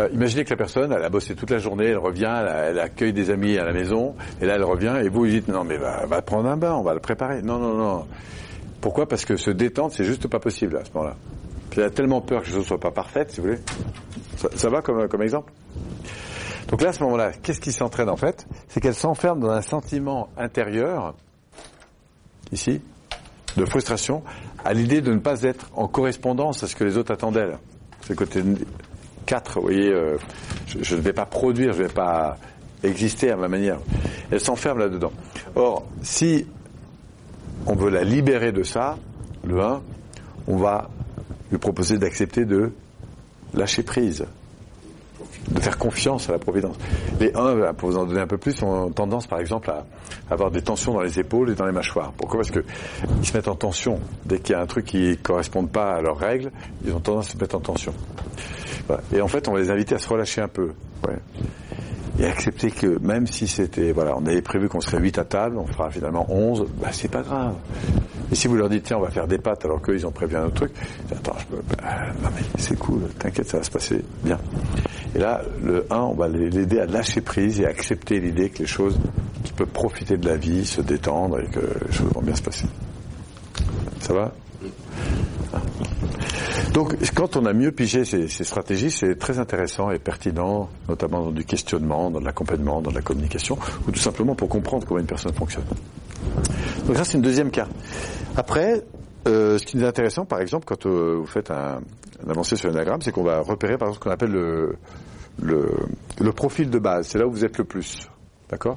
[0.00, 3.12] euh, imaginez que la personne, elle a bossé toute la journée, elle revient, elle, accueille
[3.12, 5.76] des amis à la maison, et là elle revient, et vous lui dites, non mais
[5.76, 7.42] va, prendre un bain, on va le préparer.
[7.42, 8.06] Non, non, non.
[8.80, 9.06] Pourquoi?
[9.06, 11.16] Parce que se détendre, c'est juste pas possible à ce moment-là.
[11.76, 13.58] Elle a tellement peur que les choses soient pas parfaites, si vous voulez.
[14.36, 15.52] Ça, ça va comme, comme exemple?
[16.68, 18.46] Donc là, à ce moment-là, qu'est-ce qui s'entraîne en fait?
[18.68, 21.14] C'est qu'elle s'enferme dans un sentiment intérieur,
[22.52, 22.80] ici,
[23.56, 24.22] de frustration,
[24.64, 27.58] à l'idée de ne pas être en correspondance à ce que les autres attendent d'elle.
[28.02, 28.42] C'est le côté
[29.30, 30.16] 4, vous voyez, euh,
[30.66, 32.36] je, ne vais pas produire, je ne vais pas
[32.82, 33.78] exister à ma manière.
[34.32, 35.12] Elle s'enferme là-dedans.
[35.54, 36.48] Or, si
[37.64, 38.98] on veut la libérer de ça,
[39.46, 39.82] le 1,
[40.48, 40.90] on va
[41.52, 42.72] lui proposer d'accepter de
[43.54, 44.26] lâcher prise,
[45.48, 46.74] de faire confiance à la Providence.
[47.20, 49.86] Les 1, pour vous en donner un peu plus, ont tendance par exemple à
[50.28, 52.12] avoir des tensions dans les épaules et dans les mâchoires.
[52.16, 52.40] Pourquoi?
[52.40, 52.64] Parce que
[53.20, 54.00] ils se mettent en tension.
[54.24, 56.50] Dès qu'il y a un truc qui ne correspond pas à leurs règles,
[56.84, 57.94] ils ont tendance à se mettre en tension.
[59.12, 60.72] Et en fait, on va les inviter à se relâcher un peu.
[62.18, 65.56] Et accepter que même si c'était, voilà, on avait prévu qu'on serait 8 à table,
[65.56, 67.54] on fera finalement 11, bah c'est pas grave.
[68.30, 70.10] Et si vous leur dites, tiens, on va faire des pâtes alors qu'eux, ils ont
[70.10, 70.72] prévu un autre truc,
[71.10, 71.88] attends, je peux, bah,
[72.22, 74.38] non mais c'est cool, t'inquiète, ça va se passer bien.
[75.14, 78.66] Et là, le 1, on va l'aider à lâcher prise et accepter l'idée que les
[78.66, 78.98] choses,
[79.42, 82.42] qu'il peut profiter de la vie, se détendre et que les choses vont bien se
[82.42, 82.66] passer.
[84.00, 84.32] Ça va?
[86.72, 91.30] Donc, quand on a mieux pigé ces, stratégies, c'est très intéressant et pertinent, notamment dans
[91.30, 95.32] du questionnement, dans l'accompagnement, dans la communication, ou tout simplement pour comprendre comment une personne
[95.32, 95.64] fonctionne.
[96.86, 97.72] Donc ça, c'est une deuxième carte.
[98.36, 98.84] Après,
[99.28, 101.80] euh, ce qui est intéressant, par exemple, quand euh, vous faites un,
[102.26, 104.76] un avancé sur l'anagramme, c'est qu'on va repérer, par exemple, ce qu'on appelle le,
[105.42, 105.70] le,
[106.20, 107.08] le profil de base.
[107.08, 108.08] C'est là où vous êtes le plus.
[108.48, 108.76] D'accord?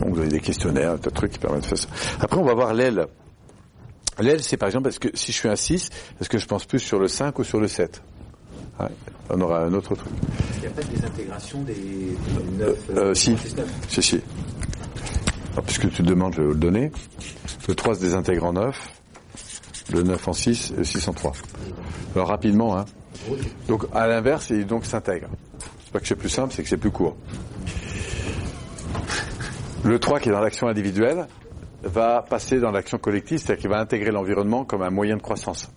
[0.00, 1.88] Donc, vous avez des questionnaires, un tas de trucs qui permettent de faire ça.
[2.20, 3.06] Après, on va voir l'aile.
[4.18, 5.90] L'aile, c'est par exemple, est-ce que si je suis un 6,
[6.20, 8.02] est-ce que je pense plus sur le 5 ou sur le 7
[8.80, 8.86] ouais,
[9.30, 10.08] On aura un autre truc.
[10.56, 12.16] Il n'y a pas de désintégration des, des
[12.58, 13.36] 9 Euh, si.
[13.36, 13.66] 6, 9.
[13.88, 14.20] Si, si.
[15.52, 16.90] Alors, puisque tu demandes, je vais vous le donner.
[17.68, 18.88] Le 3 se désintègre en 9,
[19.92, 21.32] le 9 en 6 et le 6 en 3.
[22.14, 22.84] Alors rapidement, hein.
[23.68, 25.28] Donc à l'inverse, il donc s'intègre.
[25.84, 27.16] C'est pas que c'est plus simple, c'est que c'est plus court.
[29.84, 31.26] Le 3 qui est dans l'action individuelle
[31.86, 35.70] va passer dans l'action collective, c'est-à-dire qu'il va intégrer l'environnement comme un moyen de croissance.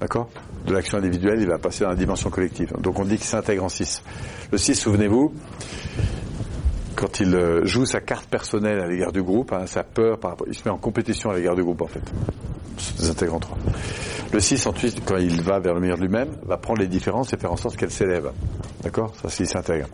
[0.00, 0.28] D'accord?
[0.66, 2.72] De l'action individuelle, il va passer dans la dimension collective.
[2.80, 4.02] Donc on dit qu'il s'intègre en 6.
[4.50, 5.32] Le 6, souvenez-vous,
[6.96, 10.36] quand il euh, joue sa carte personnelle à l'égard du groupe, hein, sa peur, par
[10.46, 12.02] il se met en compétition à l'égard du groupe en fait.
[12.98, 13.58] Désintègre en 3.
[14.32, 17.36] Le 6, ensuite, quand il va vers le meilleur lui-même, va prendre les différences et
[17.36, 18.32] faire en sorte qu'elles s'élèvent.
[18.82, 19.14] D'accord?
[19.22, 19.86] Ça, c'est s'intègre.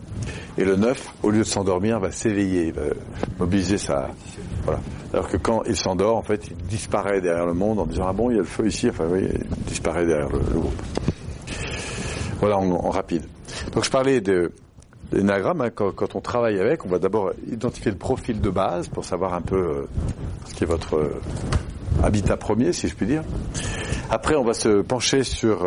[0.57, 2.81] Et le 9, au lieu de s'endormir, va s'éveiller, il va
[3.39, 4.09] mobiliser sa...
[4.63, 4.79] Voilà.
[5.13, 8.13] Alors que quand il s'endort, en fait, il disparaît derrière le monde en disant «Ah
[8.13, 10.81] bon, il y a le feu ici», enfin oui, il disparaît derrière le, groupe.
[12.39, 13.25] Voilà, en rapide.
[13.73, 14.51] Donc je parlais de
[15.11, 19.05] l'énagramme, hein, quand, on travaille avec, on va d'abord identifier le profil de base pour
[19.05, 19.87] savoir un peu euh,
[20.45, 21.21] ce qui est votre euh,
[22.03, 23.23] habitat premier, si je puis dire.
[24.09, 25.65] Après, on va se pencher sur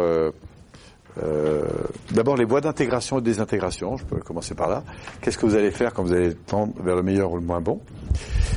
[1.23, 1.62] euh,
[2.11, 3.97] d'abord les voies d'intégration et de désintégration.
[3.97, 4.83] Je peux commencer par là.
[5.21, 7.61] Qu'est-ce que vous allez faire quand vous allez tendre vers le meilleur ou le moins
[7.61, 7.81] bon?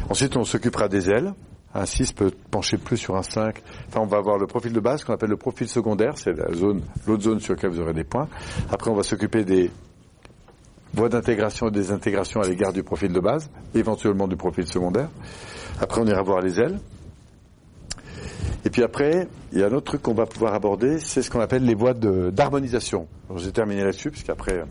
[0.10, 1.34] Ensuite, on s'occupera des ailes.
[1.74, 3.62] Un 6 peut pencher plus sur un 5.
[3.90, 6.14] Enfin, on va avoir le profil de base qu'on appelle le profil secondaire.
[6.18, 8.28] C'est la zone, l'autre zone sur laquelle vous aurez des points.
[8.72, 9.70] Après, on va s'occuper des
[10.94, 15.10] voies d'intégration et des intégrations à l'égard du profil de base, éventuellement du profil secondaire.
[15.82, 16.80] Après, on ira voir les ailes.
[18.66, 21.30] Et puis après, il y a un autre truc qu'on va pouvoir aborder, c'est ce
[21.30, 23.08] qu'on appelle les voies d'harmonisation.
[23.38, 24.54] J'ai terminé là-dessus, puisqu'après...
[24.60, 24.64] euh,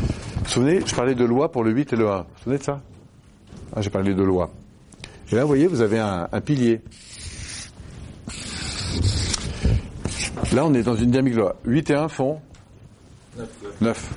[0.00, 2.16] Vous vous souvenez, je parlais de loi pour le 8 et le 1.
[2.18, 2.80] Vous vous souvenez de ça?
[3.74, 4.50] Ah, J'ai parlé de loi.
[5.32, 6.80] Et là, vous voyez, vous avez un, un pilier.
[10.52, 11.56] Là, on est dans une dynamique de loi.
[11.64, 12.40] 8 et 1 font
[13.80, 14.10] 9.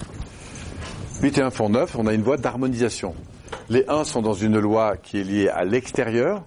[1.21, 3.15] 8 et 1 font 9, on a une voie d'harmonisation.
[3.69, 6.43] Les 1 sont dans une loi qui est liée à l'extérieur,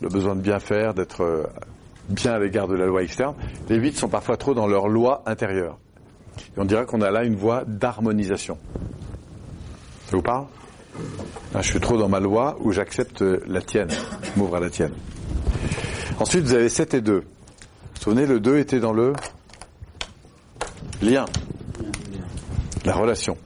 [0.00, 1.46] le besoin de bien faire, d'être euh,
[2.08, 3.34] bien à l'égard de la loi externe.
[3.68, 5.78] Les 8 sont parfois trop dans leur loi intérieure.
[6.56, 8.58] Et on dirait qu'on a là une voie d'harmonisation.
[10.06, 10.46] Ça vous parle?
[11.54, 14.60] Hein, Je suis trop dans ma loi où j'accepte euh, la tienne, je m'ouvre à
[14.60, 14.92] la tienne.
[16.18, 17.12] Ensuite, vous avez 7 et 2.
[17.12, 19.12] Vous vous souvenez, le 2 était dans le
[21.00, 21.26] lien,
[22.84, 23.36] la relation.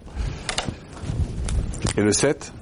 [1.97, 2.53] Et le 7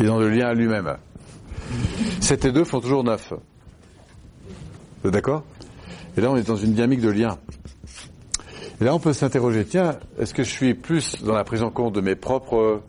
[0.00, 0.96] est dans le lien à lui-même.
[2.20, 3.32] 7 et 2 font toujours 9.
[5.02, 5.42] Vous êtes d'accord?
[6.16, 7.38] Et là, on est dans une dynamique de lien.
[8.80, 11.70] Et là, on peut s'interroger, tiens, est-ce que je suis plus dans la prise en
[11.70, 12.82] compte de mes propres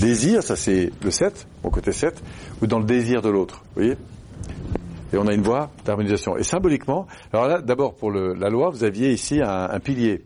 [0.00, 2.22] désirs, ça c'est le 7, mon côté 7,
[2.60, 3.96] ou dans le désir de l'autre, vous voyez?
[5.12, 6.36] Et on a une voie d'harmonisation.
[6.36, 10.24] Et symboliquement, alors là, d'abord pour la loi, vous aviez ici un pilier.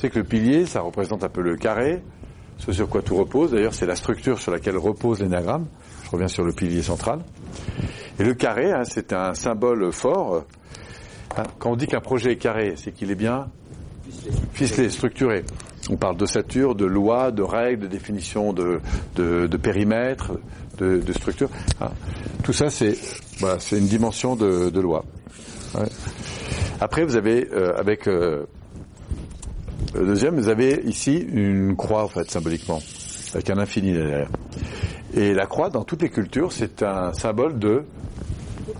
[0.00, 2.04] C'est que le pilier, ça représente un peu le carré,
[2.58, 3.50] ce sur quoi tout repose.
[3.50, 5.66] D'ailleurs, c'est la structure sur laquelle repose l'énagramme.
[6.04, 7.18] Je reviens sur le pilier central.
[8.20, 10.44] Et le carré, hein, c'est un symbole fort.
[11.36, 13.48] Hein, Quand on dit qu'un projet est carré, c'est qu'il est bien
[14.52, 15.42] ficelé, structuré.
[15.90, 18.78] On parle d'ossature, de loi, de règles, de définition de,
[19.16, 20.30] de, de périmètre,
[20.78, 21.50] de, de structure.
[21.80, 21.90] hein.
[22.44, 22.96] Tout ça, c'est
[23.40, 25.04] voilà, une dimension de, loi.
[26.80, 28.46] Après, vous avez euh, avec euh,
[29.94, 32.80] le deuxième, vous avez ici une croix en fait symboliquement,
[33.34, 34.28] avec un infini derrière.
[35.14, 37.84] Et la croix, dans toutes les cultures, c'est un symbole de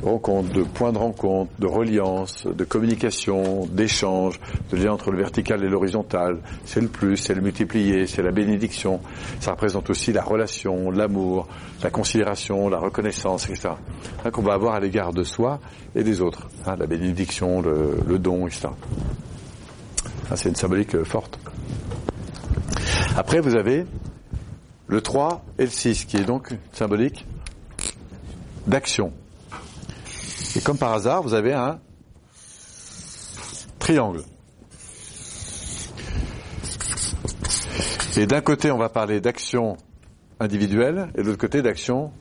[0.03, 4.39] rencontre, de point de rencontre, de reliance, de communication, d'échange,
[4.71, 6.39] de lien entre le vertical et l'horizontal.
[6.65, 9.01] C'est le plus, c'est le multiplié, c'est la bénédiction.
[9.41, 11.49] Ça représente aussi la relation, l'amour,
[11.83, 13.71] la considération, la reconnaissance, etc.
[14.25, 15.59] Hein, qu'on va avoir à l'égard de soi
[15.95, 16.49] et des autres.
[16.67, 18.69] Hein, la bénédiction, le, le don, etc.
[20.31, 21.39] Hein, c'est une symbolique euh, forte.
[23.17, 23.87] Après, vous avez
[24.87, 27.27] le 3 et le 6, qui est donc symbolique
[28.67, 29.13] d'action.
[30.57, 31.79] Et comme par hasard, vous avez un
[33.79, 34.23] triangle.
[38.17, 39.77] Et d'un côté, on va parler d'action
[40.41, 42.13] individuelle, et de l'autre côté, d'action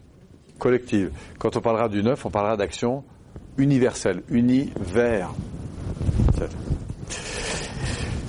[0.60, 1.12] collective.
[1.40, 3.04] Quand on parlera du 9, on parlera d'action
[3.58, 5.34] universelle, unie vers.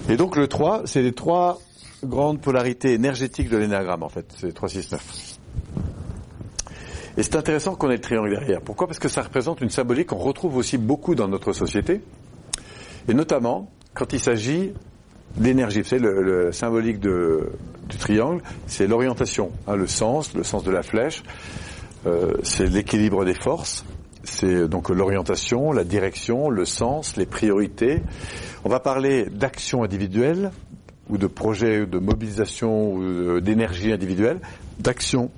[0.08, 1.60] Et donc le 3, c'est les trois
[2.02, 4.26] grandes polarités énergétiques de l'énagramme, en fait.
[4.36, 5.38] C'est 3, 6, 9.
[7.18, 8.60] Et c'est intéressant qu'on ait le triangle derrière.
[8.60, 8.86] Pourquoi?
[8.86, 12.00] Parce que ça représente une symbolique qu'on retrouve aussi beaucoup dans notre société,
[13.08, 14.72] et notamment quand il s'agit
[15.36, 15.80] d'énergie.
[15.82, 20.82] Vous savez, le, symbolique du triangle, c'est l'orientation, hein, le sens, le sens de la
[20.82, 21.22] flèche,
[22.06, 23.84] euh, c'est l'équilibre des forces,
[24.24, 28.02] c'est donc l'orientation, la direction, le sens, les priorités.
[28.64, 30.50] On va parler d'action individuelle,
[31.08, 34.40] ou de projet de mobilisation ou d'énergie individuelle,
[34.78, 35.30] d'action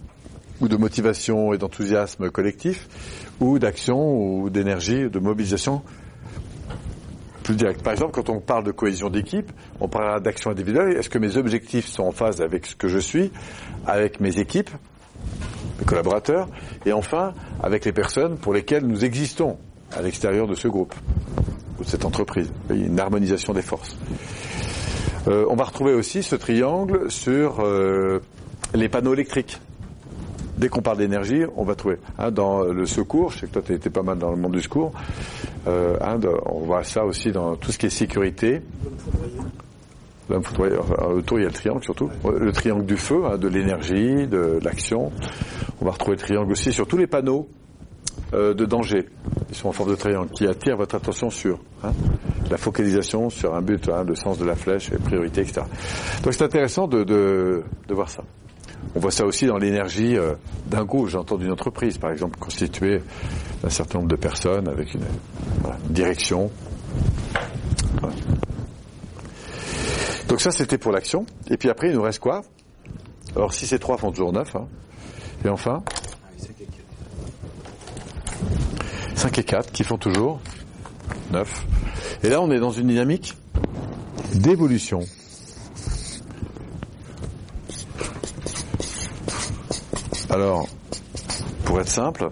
[0.60, 2.88] ou de motivation et d'enthousiasme collectif,
[3.40, 5.82] ou d'action ou d'énergie, de mobilisation
[7.42, 7.82] plus directe.
[7.82, 9.50] Par exemple, quand on parle de cohésion d'équipe,
[9.80, 10.96] on parlera d'action individuelle.
[10.96, 13.32] Est-ce que mes objectifs sont en phase avec ce que je suis,
[13.86, 14.70] avec mes équipes,
[15.84, 16.48] collaborateurs,
[16.86, 19.58] et enfin avec les personnes pour lesquelles nous existons
[19.96, 20.94] à l'extérieur de ce groupe
[21.78, 22.50] ou de cette entreprise.
[22.70, 23.96] Une harmonisation des forces.
[25.28, 28.20] Euh, on va retrouver aussi ce triangle sur euh,
[28.74, 29.60] les panneaux électriques
[30.56, 31.96] dès qu'on parle d'énergie, on va trouver.
[32.18, 34.52] Hein, dans le secours, je sais que toi tu été pas mal dans le monde
[34.52, 34.92] du secours,
[35.66, 38.62] euh, hein, on voit ça aussi dans tout ce qui est sécurité.
[40.36, 44.58] Autour il y a le triangle surtout, le triangle du feu, hein, de l'énergie, de
[44.62, 45.10] l'action.
[45.80, 47.48] On va retrouver le triangle aussi sur tous les panneaux
[48.32, 49.08] euh, de danger.
[49.48, 51.90] Ils sont en forme de triangle qui attirent votre attention sur hein,
[52.48, 55.62] la focalisation sur un but, hein, le sens de la flèche, les priorités, etc.
[56.22, 58.22] Donc c'est intéressant de, voir ça.
[58.94, 60.34] On voit ça aussi dans l'énergie euh,
[60.66, 63.02] d'un groupe, j'entends d'une entreprise, par exemple, constituée
[63.62, 65.04] d'un certain nombre de personnes avec une
[65.88, 66.50] direction.
[68.00, 68.14] Voilà.
[70.30, 71.26] Donc ça, c'était pour l'action.
[71.48, 72.42] Et puis après, il nous reste quoi?
[73.34, 74.54] Alors 6 et 3 font toujours 9.
[74.54, 74.68] Hein.
[75.44, 75.82] Et enfin
[79.16, 80.40] 5 et 4 qui font toujours
[81.32, 81.66] 9.
[82.22, 83.36] Et là, on est dans une dynamique
[84.34, 85.00] d'évolution.
[90.30, 90.68] Alors,
[91.64, 92.30] pour être simple,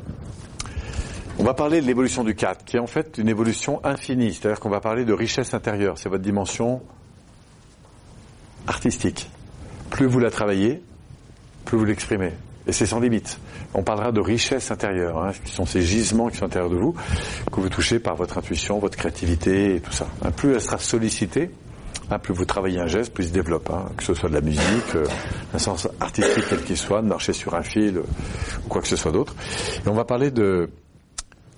[1.41, 4.61] on va parler de l'évolution du 4, qui est en fait une évolution infinie, c'est-à-dire
[4.61, 6.81] qu'on va parler de richesse intérieure, c'est votre dimension
[8.69, 9.28] artistique.
[9.90, 10.82] Plus vous la travaillez,
[11.65, 12.32] plus vous l'exprimez.
[12.66, 13.39] Et c'est sans limite.
[13.74, 16.77] On parlera de richesse intérieure, hein, qui sont ces gisements qui sont à l'intérieur de
[16.77, 16.95] vous,
[17.51, 20.07] que vous touchez par votre intuition, votre créativité et tout ça.
[20.23, 21.51] Hein, plus elle sera sollicitée,
[22.11, 23.69] Hein, plus vous travaillez un geste, plus il se développe.
[23.70, 25.07] Hein, que ce soit de la musique, euh,
[25.53, 28.03] un sens artistique quel qu'il soit, de marcher sur un fil, euh,
[28.65, 29.35] ou quoi que ce soit d'autre.
[29.85, 30.70] Et on va parler de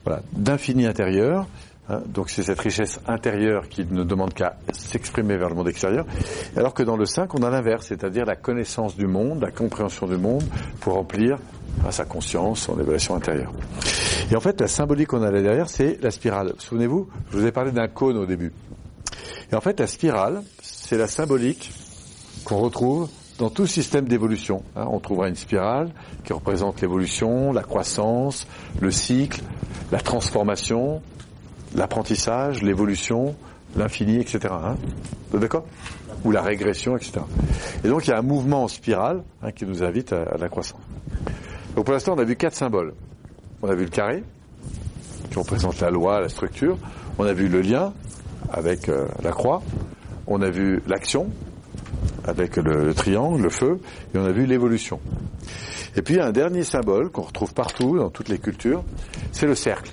[0.04, 1.46] voilà, d'infini intérieur.
[1.90, 6.06] Hein, donc c'est cette richesse intérieure qui ne demande qu'à s'exprimer vers le monde extérieur.
[6.56, 10.06] Alors que dans le 5, on a l'inverse, c'est-à-dire la connaissance du monde, la compréhension
[10.06, 10.44] du monde
[10.80, 11.38] pour remplir
[11.84, 13.52] hein, sa conscience, son évaluation intérieure.
[14.30, 16.52] Et en fait, la symbolique qu'on a là derrière, c'est la spirale.
[16.58, 18.52] Souvenez-vous, je vous ai parlé d'un cône au début.
[19.50, 21.72] Et en fait, la spirale, c'est la symbolique
[22.44, 23.08] qu'on retrouve
[23.38, 24.62] dans tout système d'évolution.
[24.76, 25.90] Hein, on trouvera une spirale
[26.24, 28.46] qui représente l'évolution, la croissance,
[28.80, 29.40] le cycle,
[29.90, 31.02] la transformation,
[31.74, 33.34] l'apprentissage, l'évolution,
[33.76, 34.38] l'infini, etc.
[34.50, 34.76] Hein.
[35.32, 35.64] D'accord?
[36.24, 37.20] Ou la régression, etc.
[37.84, 40.48] Et donc il y a un mouvement en spirale hein, qui nous invite à, la
[40.48, 40.80] croissance.
[41.76, 42.94] Donc pour l'instant, on a vu quatre symboles.
[43.62, 44.22] On a vu le carré,
[45.30, 46.78] qui représente la loi, la structure.
[47.18, 47.92] On a vu le lien,
[48.52, 49.62] avec euh, la croix,
[50.26, 51.28] on a vu l'action
[52.24, 53.80] avec le, le, triangle, le feu,
[54.14, 55.00] et on a vu l'évolution.
[55.96, 58.84] Et puis un dernier symbole qu'on retrouve partout dans toutes les cultures,
[59.32, 59.92] c'est le cercle,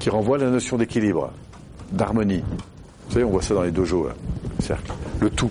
[0.00, 1.30] qui renvoie à la notion d'équilibre,
[1.92, 2.42] d'harmonie.
[3.06, 4.14] Vous savez, on voit ça dans les dojos, là,
[4.58, 5.50] le cercle, le tout.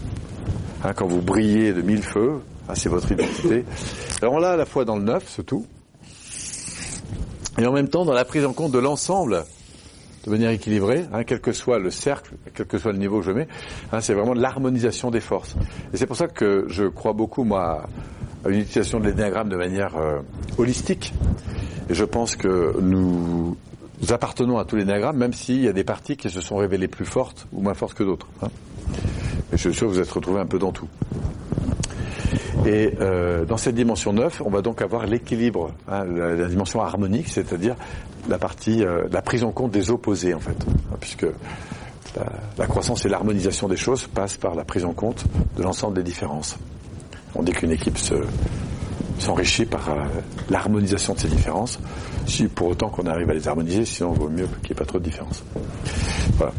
[0.84, 3.64] Hein, quand vous brillez de mille feux, hein, c'est votre identité.
[4.22, 5.66] Alors on l'a à la fois dans le neuf, ce tout,
[7.58, 9.46] et en même temps dans la prise en compte de l'ensemble
[10.26, 13.26] de manière équilibrée, hein, quel que soit le cercle, quel que soit le niveau que
[13.26, 13.48] je mets.
[13.92, 15.56] Hein, c'est vraiment l'harmonisation des forces.
[15.94, 17.84] Et c'est pour ça que je crois beaucoup, moi,
[18.46, 20.20] à une utilisation de l'énéagramme de manière euh,
[20.58, 21.14] holistique.
[21.90, 23.58] Et je pense que nous
[24.10, 26.88] appartenons à tous les néagrammes, même s'il y a des parties qui se sont révélées
[26.88, 28.28] plus fortes ou moins fortes que d'autres.
[28.42, 28.50] hein.
[29.52, 30.88] Et je suis sûr que vous êtes retrouvés un peu dans tout.
[32.66, 37.30] Et euh, dans cette dimension 9, on va donc avoir l'équilibre, hein, la, dimension harmonique,
[37.30, 37.76] c'est-à-dire
[38.28, 41.26] la partie, euh, la prise en compte des opposés en fait, hein, puisque
[42.58, 46.04] la croissance et l'harmonisation des choses passent par la prise en compte de l'ensemble des
[46.04, 46.58] différences.
[47.36, 48.16] On dit qu'une équipe se,
[49.20, 50.06] s'enrichit par euh,
[50.50, 51.80] l'harmonisation de ces différences,
[52.26, 54.76] si pour autant qu'on arrive à les harmoniser, sinon il vaut mieux qu'il n'y ait
[54.76, 55.44] pas trop de différences.
[56.38, 56.54] Voilà.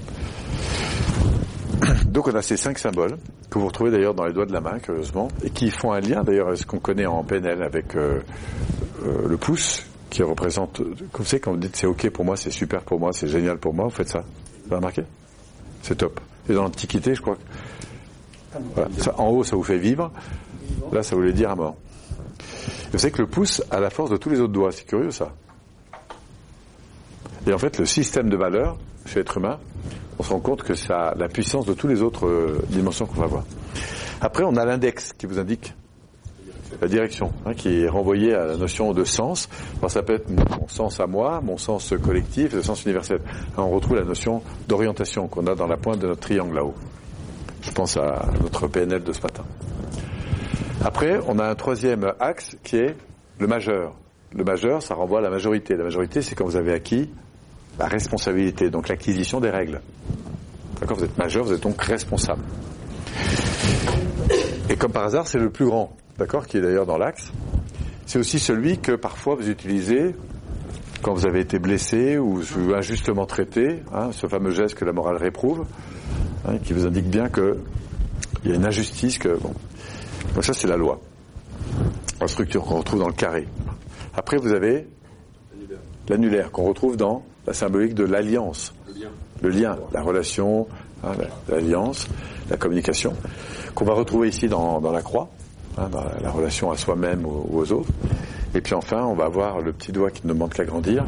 [2.07, 3.17] Donc on a ces cinq symboles
[3.49, 6.01] que vous retrouvez d'ailleurs dans les doigts de la main, curieusement, et qui font un
[6.01, 8.21] lien d'ailleurs à ce qu'on connaît en PNL avec euh,
[9.05, 12.37] euh, le pouce, qui représente, comme vous savez, quand vous dites c'est ok pour moi,
[12.37, 14.25] c'est super pour moi, c'est génial pour moi, vous faites ça.
[14.65, 15.03] Vous avez remarqué?
[15.83, 16.21] C'est top.
[16.49, 17.37] Et dans l'Antiquité, je crois
[19.17, 20.11] en haut, ça vous fait vivre.
[20.93, 21.77] Là, ça voulait dire à mort.
[22.93, 24.73] Vous savez que le pouce a la force de tous les autres doigts.
[24.73, 25.33] C'est curieux, ça.
[27.47, 28.77] Et en fait, le système de valeurs
[29.07, 29.59] chez l'être humain,
[30.19, 33.07] on se rend compte que ça a la puissance de toutes les autres euh, dimensions
[33.07, 33.45] qu'on va voir.
[34.21, 35.73] Après, on a l'index qui vous indique
[36.81, 39.49] la direction, hein, qui est renvoyée à la notion de sens.
[39.79, 43.21] Alors, ça peut être mon sens à moi, mon sens collectif, le sens universel.
[43.57, 46.75] On retrouve la notion d'orientation qu'on a dans la pointe de notre triangle là-haut.
[47.63, 49.45] Je pense à notre PNL de ce matin.
[50.83, 52.97] Après, on a un troisième axe qui est
[53.39, 53.95] le majeur.
[54.35, 55.77] Le majeur, ça renvoie à la majorité.
[55.77, 57.11] La majorité, c'est quand vous avez acquis
[57.79, 59.81] la responsabilité, donc l'acquisition des règles.
[60.81, 62.43] D'accord Vous êtes majeur, vous êtes donc responsable.
[64.69, 67.33] Et comme par hasard, c'est le plus grand, d'accord Qui est d'ailleurs dans l'axe.
[68.07, 70.15] C'est aussi celui que parfois vous utilisez
[71.03, 72.43] quand vous avez été blessé ou
[72.75, 75.65] injustement traité, hein, ce fameux geste que la morale réprouve,
[76.47, 77.59] hein, qui vous indique bien que
[78.45, 79.55] il y a une injustice que bon.
[80.35, 81.01] Donc ça c'est la loi,
[82.21, 83.47] la structure qu'on retrouve dans le carré.
[84.15, 84.87] Après vous avez
[86.09, 88.75] l'annulaire qu'on retrouve dans la symbolique de l'alliance,
[89.43, 90.67] le lien, la relation,
[91.05, 92.07] hein, la- l'alliance,
[92.51, 93.15] la communication,
[93.75, 95.29] qu'on va retrouver ici dans, dans la croix,
[95.79, 97.89] hein, dans la, la relation à soi-même ou, ou aux autres.
[98.55, 101.05] Et puis enfin, on va avoir le petit doigt qui ne demande qu'à grandir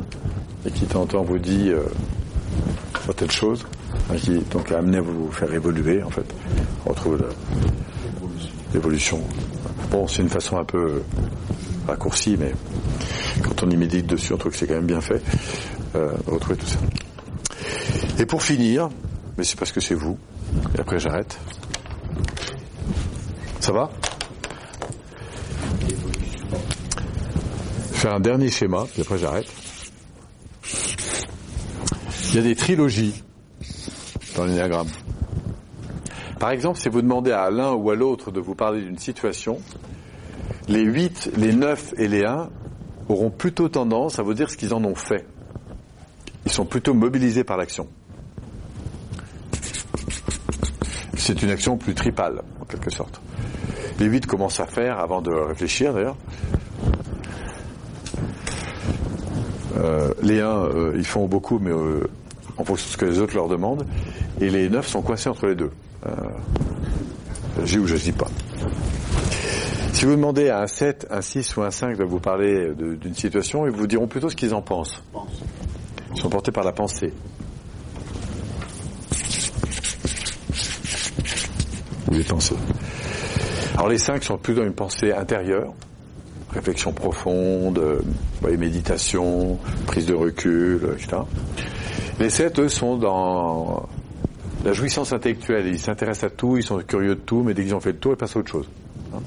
[0.65, 1.83] et qui de temps en temps vous dit euh,
[3.29, 3.67] chose,
[4.11, 6.25] hein, qui donc a amené à vous faire évoluer en fait.
[6.87, 7.29] On retrouve le-
[8.73, 9.21] l'évolution.
[9.91, 11.03] Bon, c'est une façon un peu
[11.87, 12.53] raccourcie, mais
[13.43, 15.23] quand on y médite dessus, on trouve que c'est quand même bien fait,
[15.95, 16.79] euh, retrouver tout ça.
[18.19, 18.89] Et pour finir,
[19.37, 20.19] mais c'est parce que c'est vous,
[20.77, 21.39] et après j'arrête.
[23.61, 23.91] Ça va?
[27.93, 29.47] Fais un dernier schéma, puis après j'arrête.
[32.31, 33.23] Il y a des trilogies
[34.37, 34.89] dans l'énéagramme.
[36.43, 39.61] Par exemple, si vous demandez à l'un ou à l'autre de vous parler d'une situation,
[40.67, 42.51] les 8, les 9 et les 1
[43.09, 45.25] auront plutôt tendance à vous dire ce qu'ils en ont fait.
[46.45, 47.87] Ils sont plutôt mobilisés par l'action.
[51.15, 53.21] C'est une action plus tripale, en quelque sorte.
[54.01, 56.17] Les 8 commencent à faire avant de réfléchir, d'ailleurs.
[59.77, 62.11] Euh, les 1, euh, ils font beaucoup, mais euh,
[62.57, 63.87] en fonction de ce que les autres leur demandent.
[64.41, 65.71] Et les 9 sont coincés entre les deux.
[66.07, 66.13] Euh,
[67.65, 68.29] J'y ou je dis pas.
[69.93, 73.15] Si vous demandez à un 7, un 6 ou un 5 de vous parler d'une
[73.15, 75.03] situation, ils vous diront plutôt ce qu'ils en pensent.
[76.15, 77.13] Ils sont portés par la pensée.
[82.11, 82.57] Ou les pensées.
[83.75, 85.73] Alors les 5 sont plutôt dans une pensée intérieure,
[86.53, 91.23] réflexion profonde, euh, méditation, prise de recul, etc.
[92.19, 93.89] Les 7, eux, sont dans
[94.65, 95.67] la jouissance intellectuelle.
[95.67, 97.99] Ils s'intéressent à tout, ils sont curieux de tout, mais dès qu'ils ont fait le
[97.99, 98.69] tour, ils passent à autre chose.
[99.15, 99.21] Hein.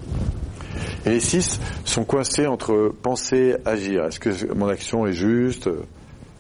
[1.06, 4.06] Et les 6 sont coincés entre penser, agir.
[4.06, 5.70] Est-ce que mon action est juste?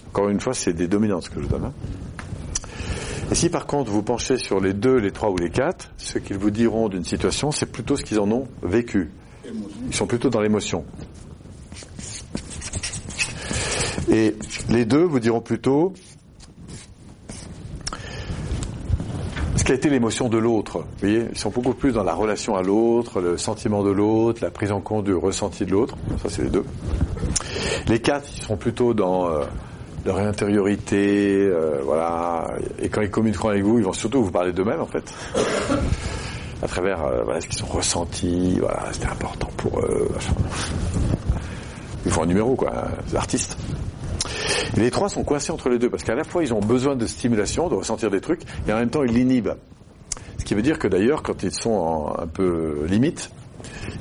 [0.10, 1.66] Encore une fois, c'est des dominantes que je donne.
[1.66, 1.74] hein.
[3.32, 6.20] Et si par contre vous penchez sur les 2, les 3 ou les 4, ce
[6.20, 9.10] qu'ils vous diront d'une situation, c'est plutôt ce qu'ils en ont vécu.
[9.88, 10.86] Ils sont plutôt dans l'émotion.
[14.12, 14.36] Et
[14.70, 15.94] les deux vous diront plutôt
[19.66, 20.80] qu'a été l'émotion de l'autre.
[20.80, 24.40] Vous voyez, ils sont beaucoup plus dans la relation à l'autre, le sentiment de l'autre,
[24.42, 25.96] la prise en compte du ressenti de l'autre.
[26.22, 26.66] Ça, c'est les deux.
[27.88, 29.28] Les quatre, ils seront plutôt dans
[30.06, 32.48] leur intériorité, euh, voilà.
[32.80, 35.12] Et quand ils communiqueront avec vous, ils vont surtout vous parler d'eux-mêmes, en fait.
[36.62, 40.10] à travers euh, ce qu'ils ont ressenti, voilà, c'était important pour eux.
[42.06, 43.58] Ils font un numéro, quoi, hein, des artistes.
[44.78, 47.06] Les trois sont coincés entre les deux parce qu'à la fois ils ont besoin de
[47.06, 49.56] stimulation, de ressentir des trucs, et en même temps ils l'inhibent.
[50.38, 53.32] Ce qui veut dire que d'ailleurs, quand ils sont un peu limite,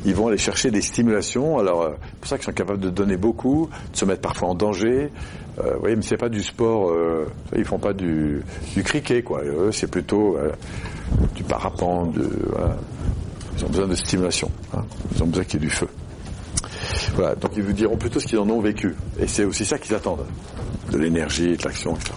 [0.04, 1.58] ils vont aller chercher des stimulations.
[1.58, 4.48] Alors, euh, c'est pour ça qu'ils sont capables de donner beaucoup, de se mettre parfois
[4.48, 5.10] en danger.
[5.58, 6.90] Euh, vous voyez, mais c'est pas du sport.
[6.90, 7.26] Euh,
[7.56, 8.42] ils font pas du,
[8.74, 9.42] du cricket, quoi.
[9.42, 10.50] Eux, c'est plutôt euh,
[11.34, 12.14] du parapente.
[13.56, 14.50] Ils ont besoin de stimulation.
[14.76, 14.84] hein.
[15.14, 15.88] Ils ont besoin qu'il y ait du feu.
[17.14, 17.34] Voilà.
[17.34, 18.94] Donc, ils vous diront plutôt ce qu'ils en ont vécu.
[19.18, 20.26] Et c'est aussi ça qu'ils attendent.
[20.90, 22.12] De l'énergie, de l'action, etc.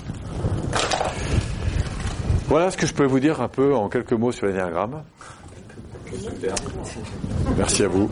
[2.48, 5.04] Voilà ce que je peux vous dire un peu en quelques mots sur l'énéagramme.
[7.58, 8.10] Merci à vous.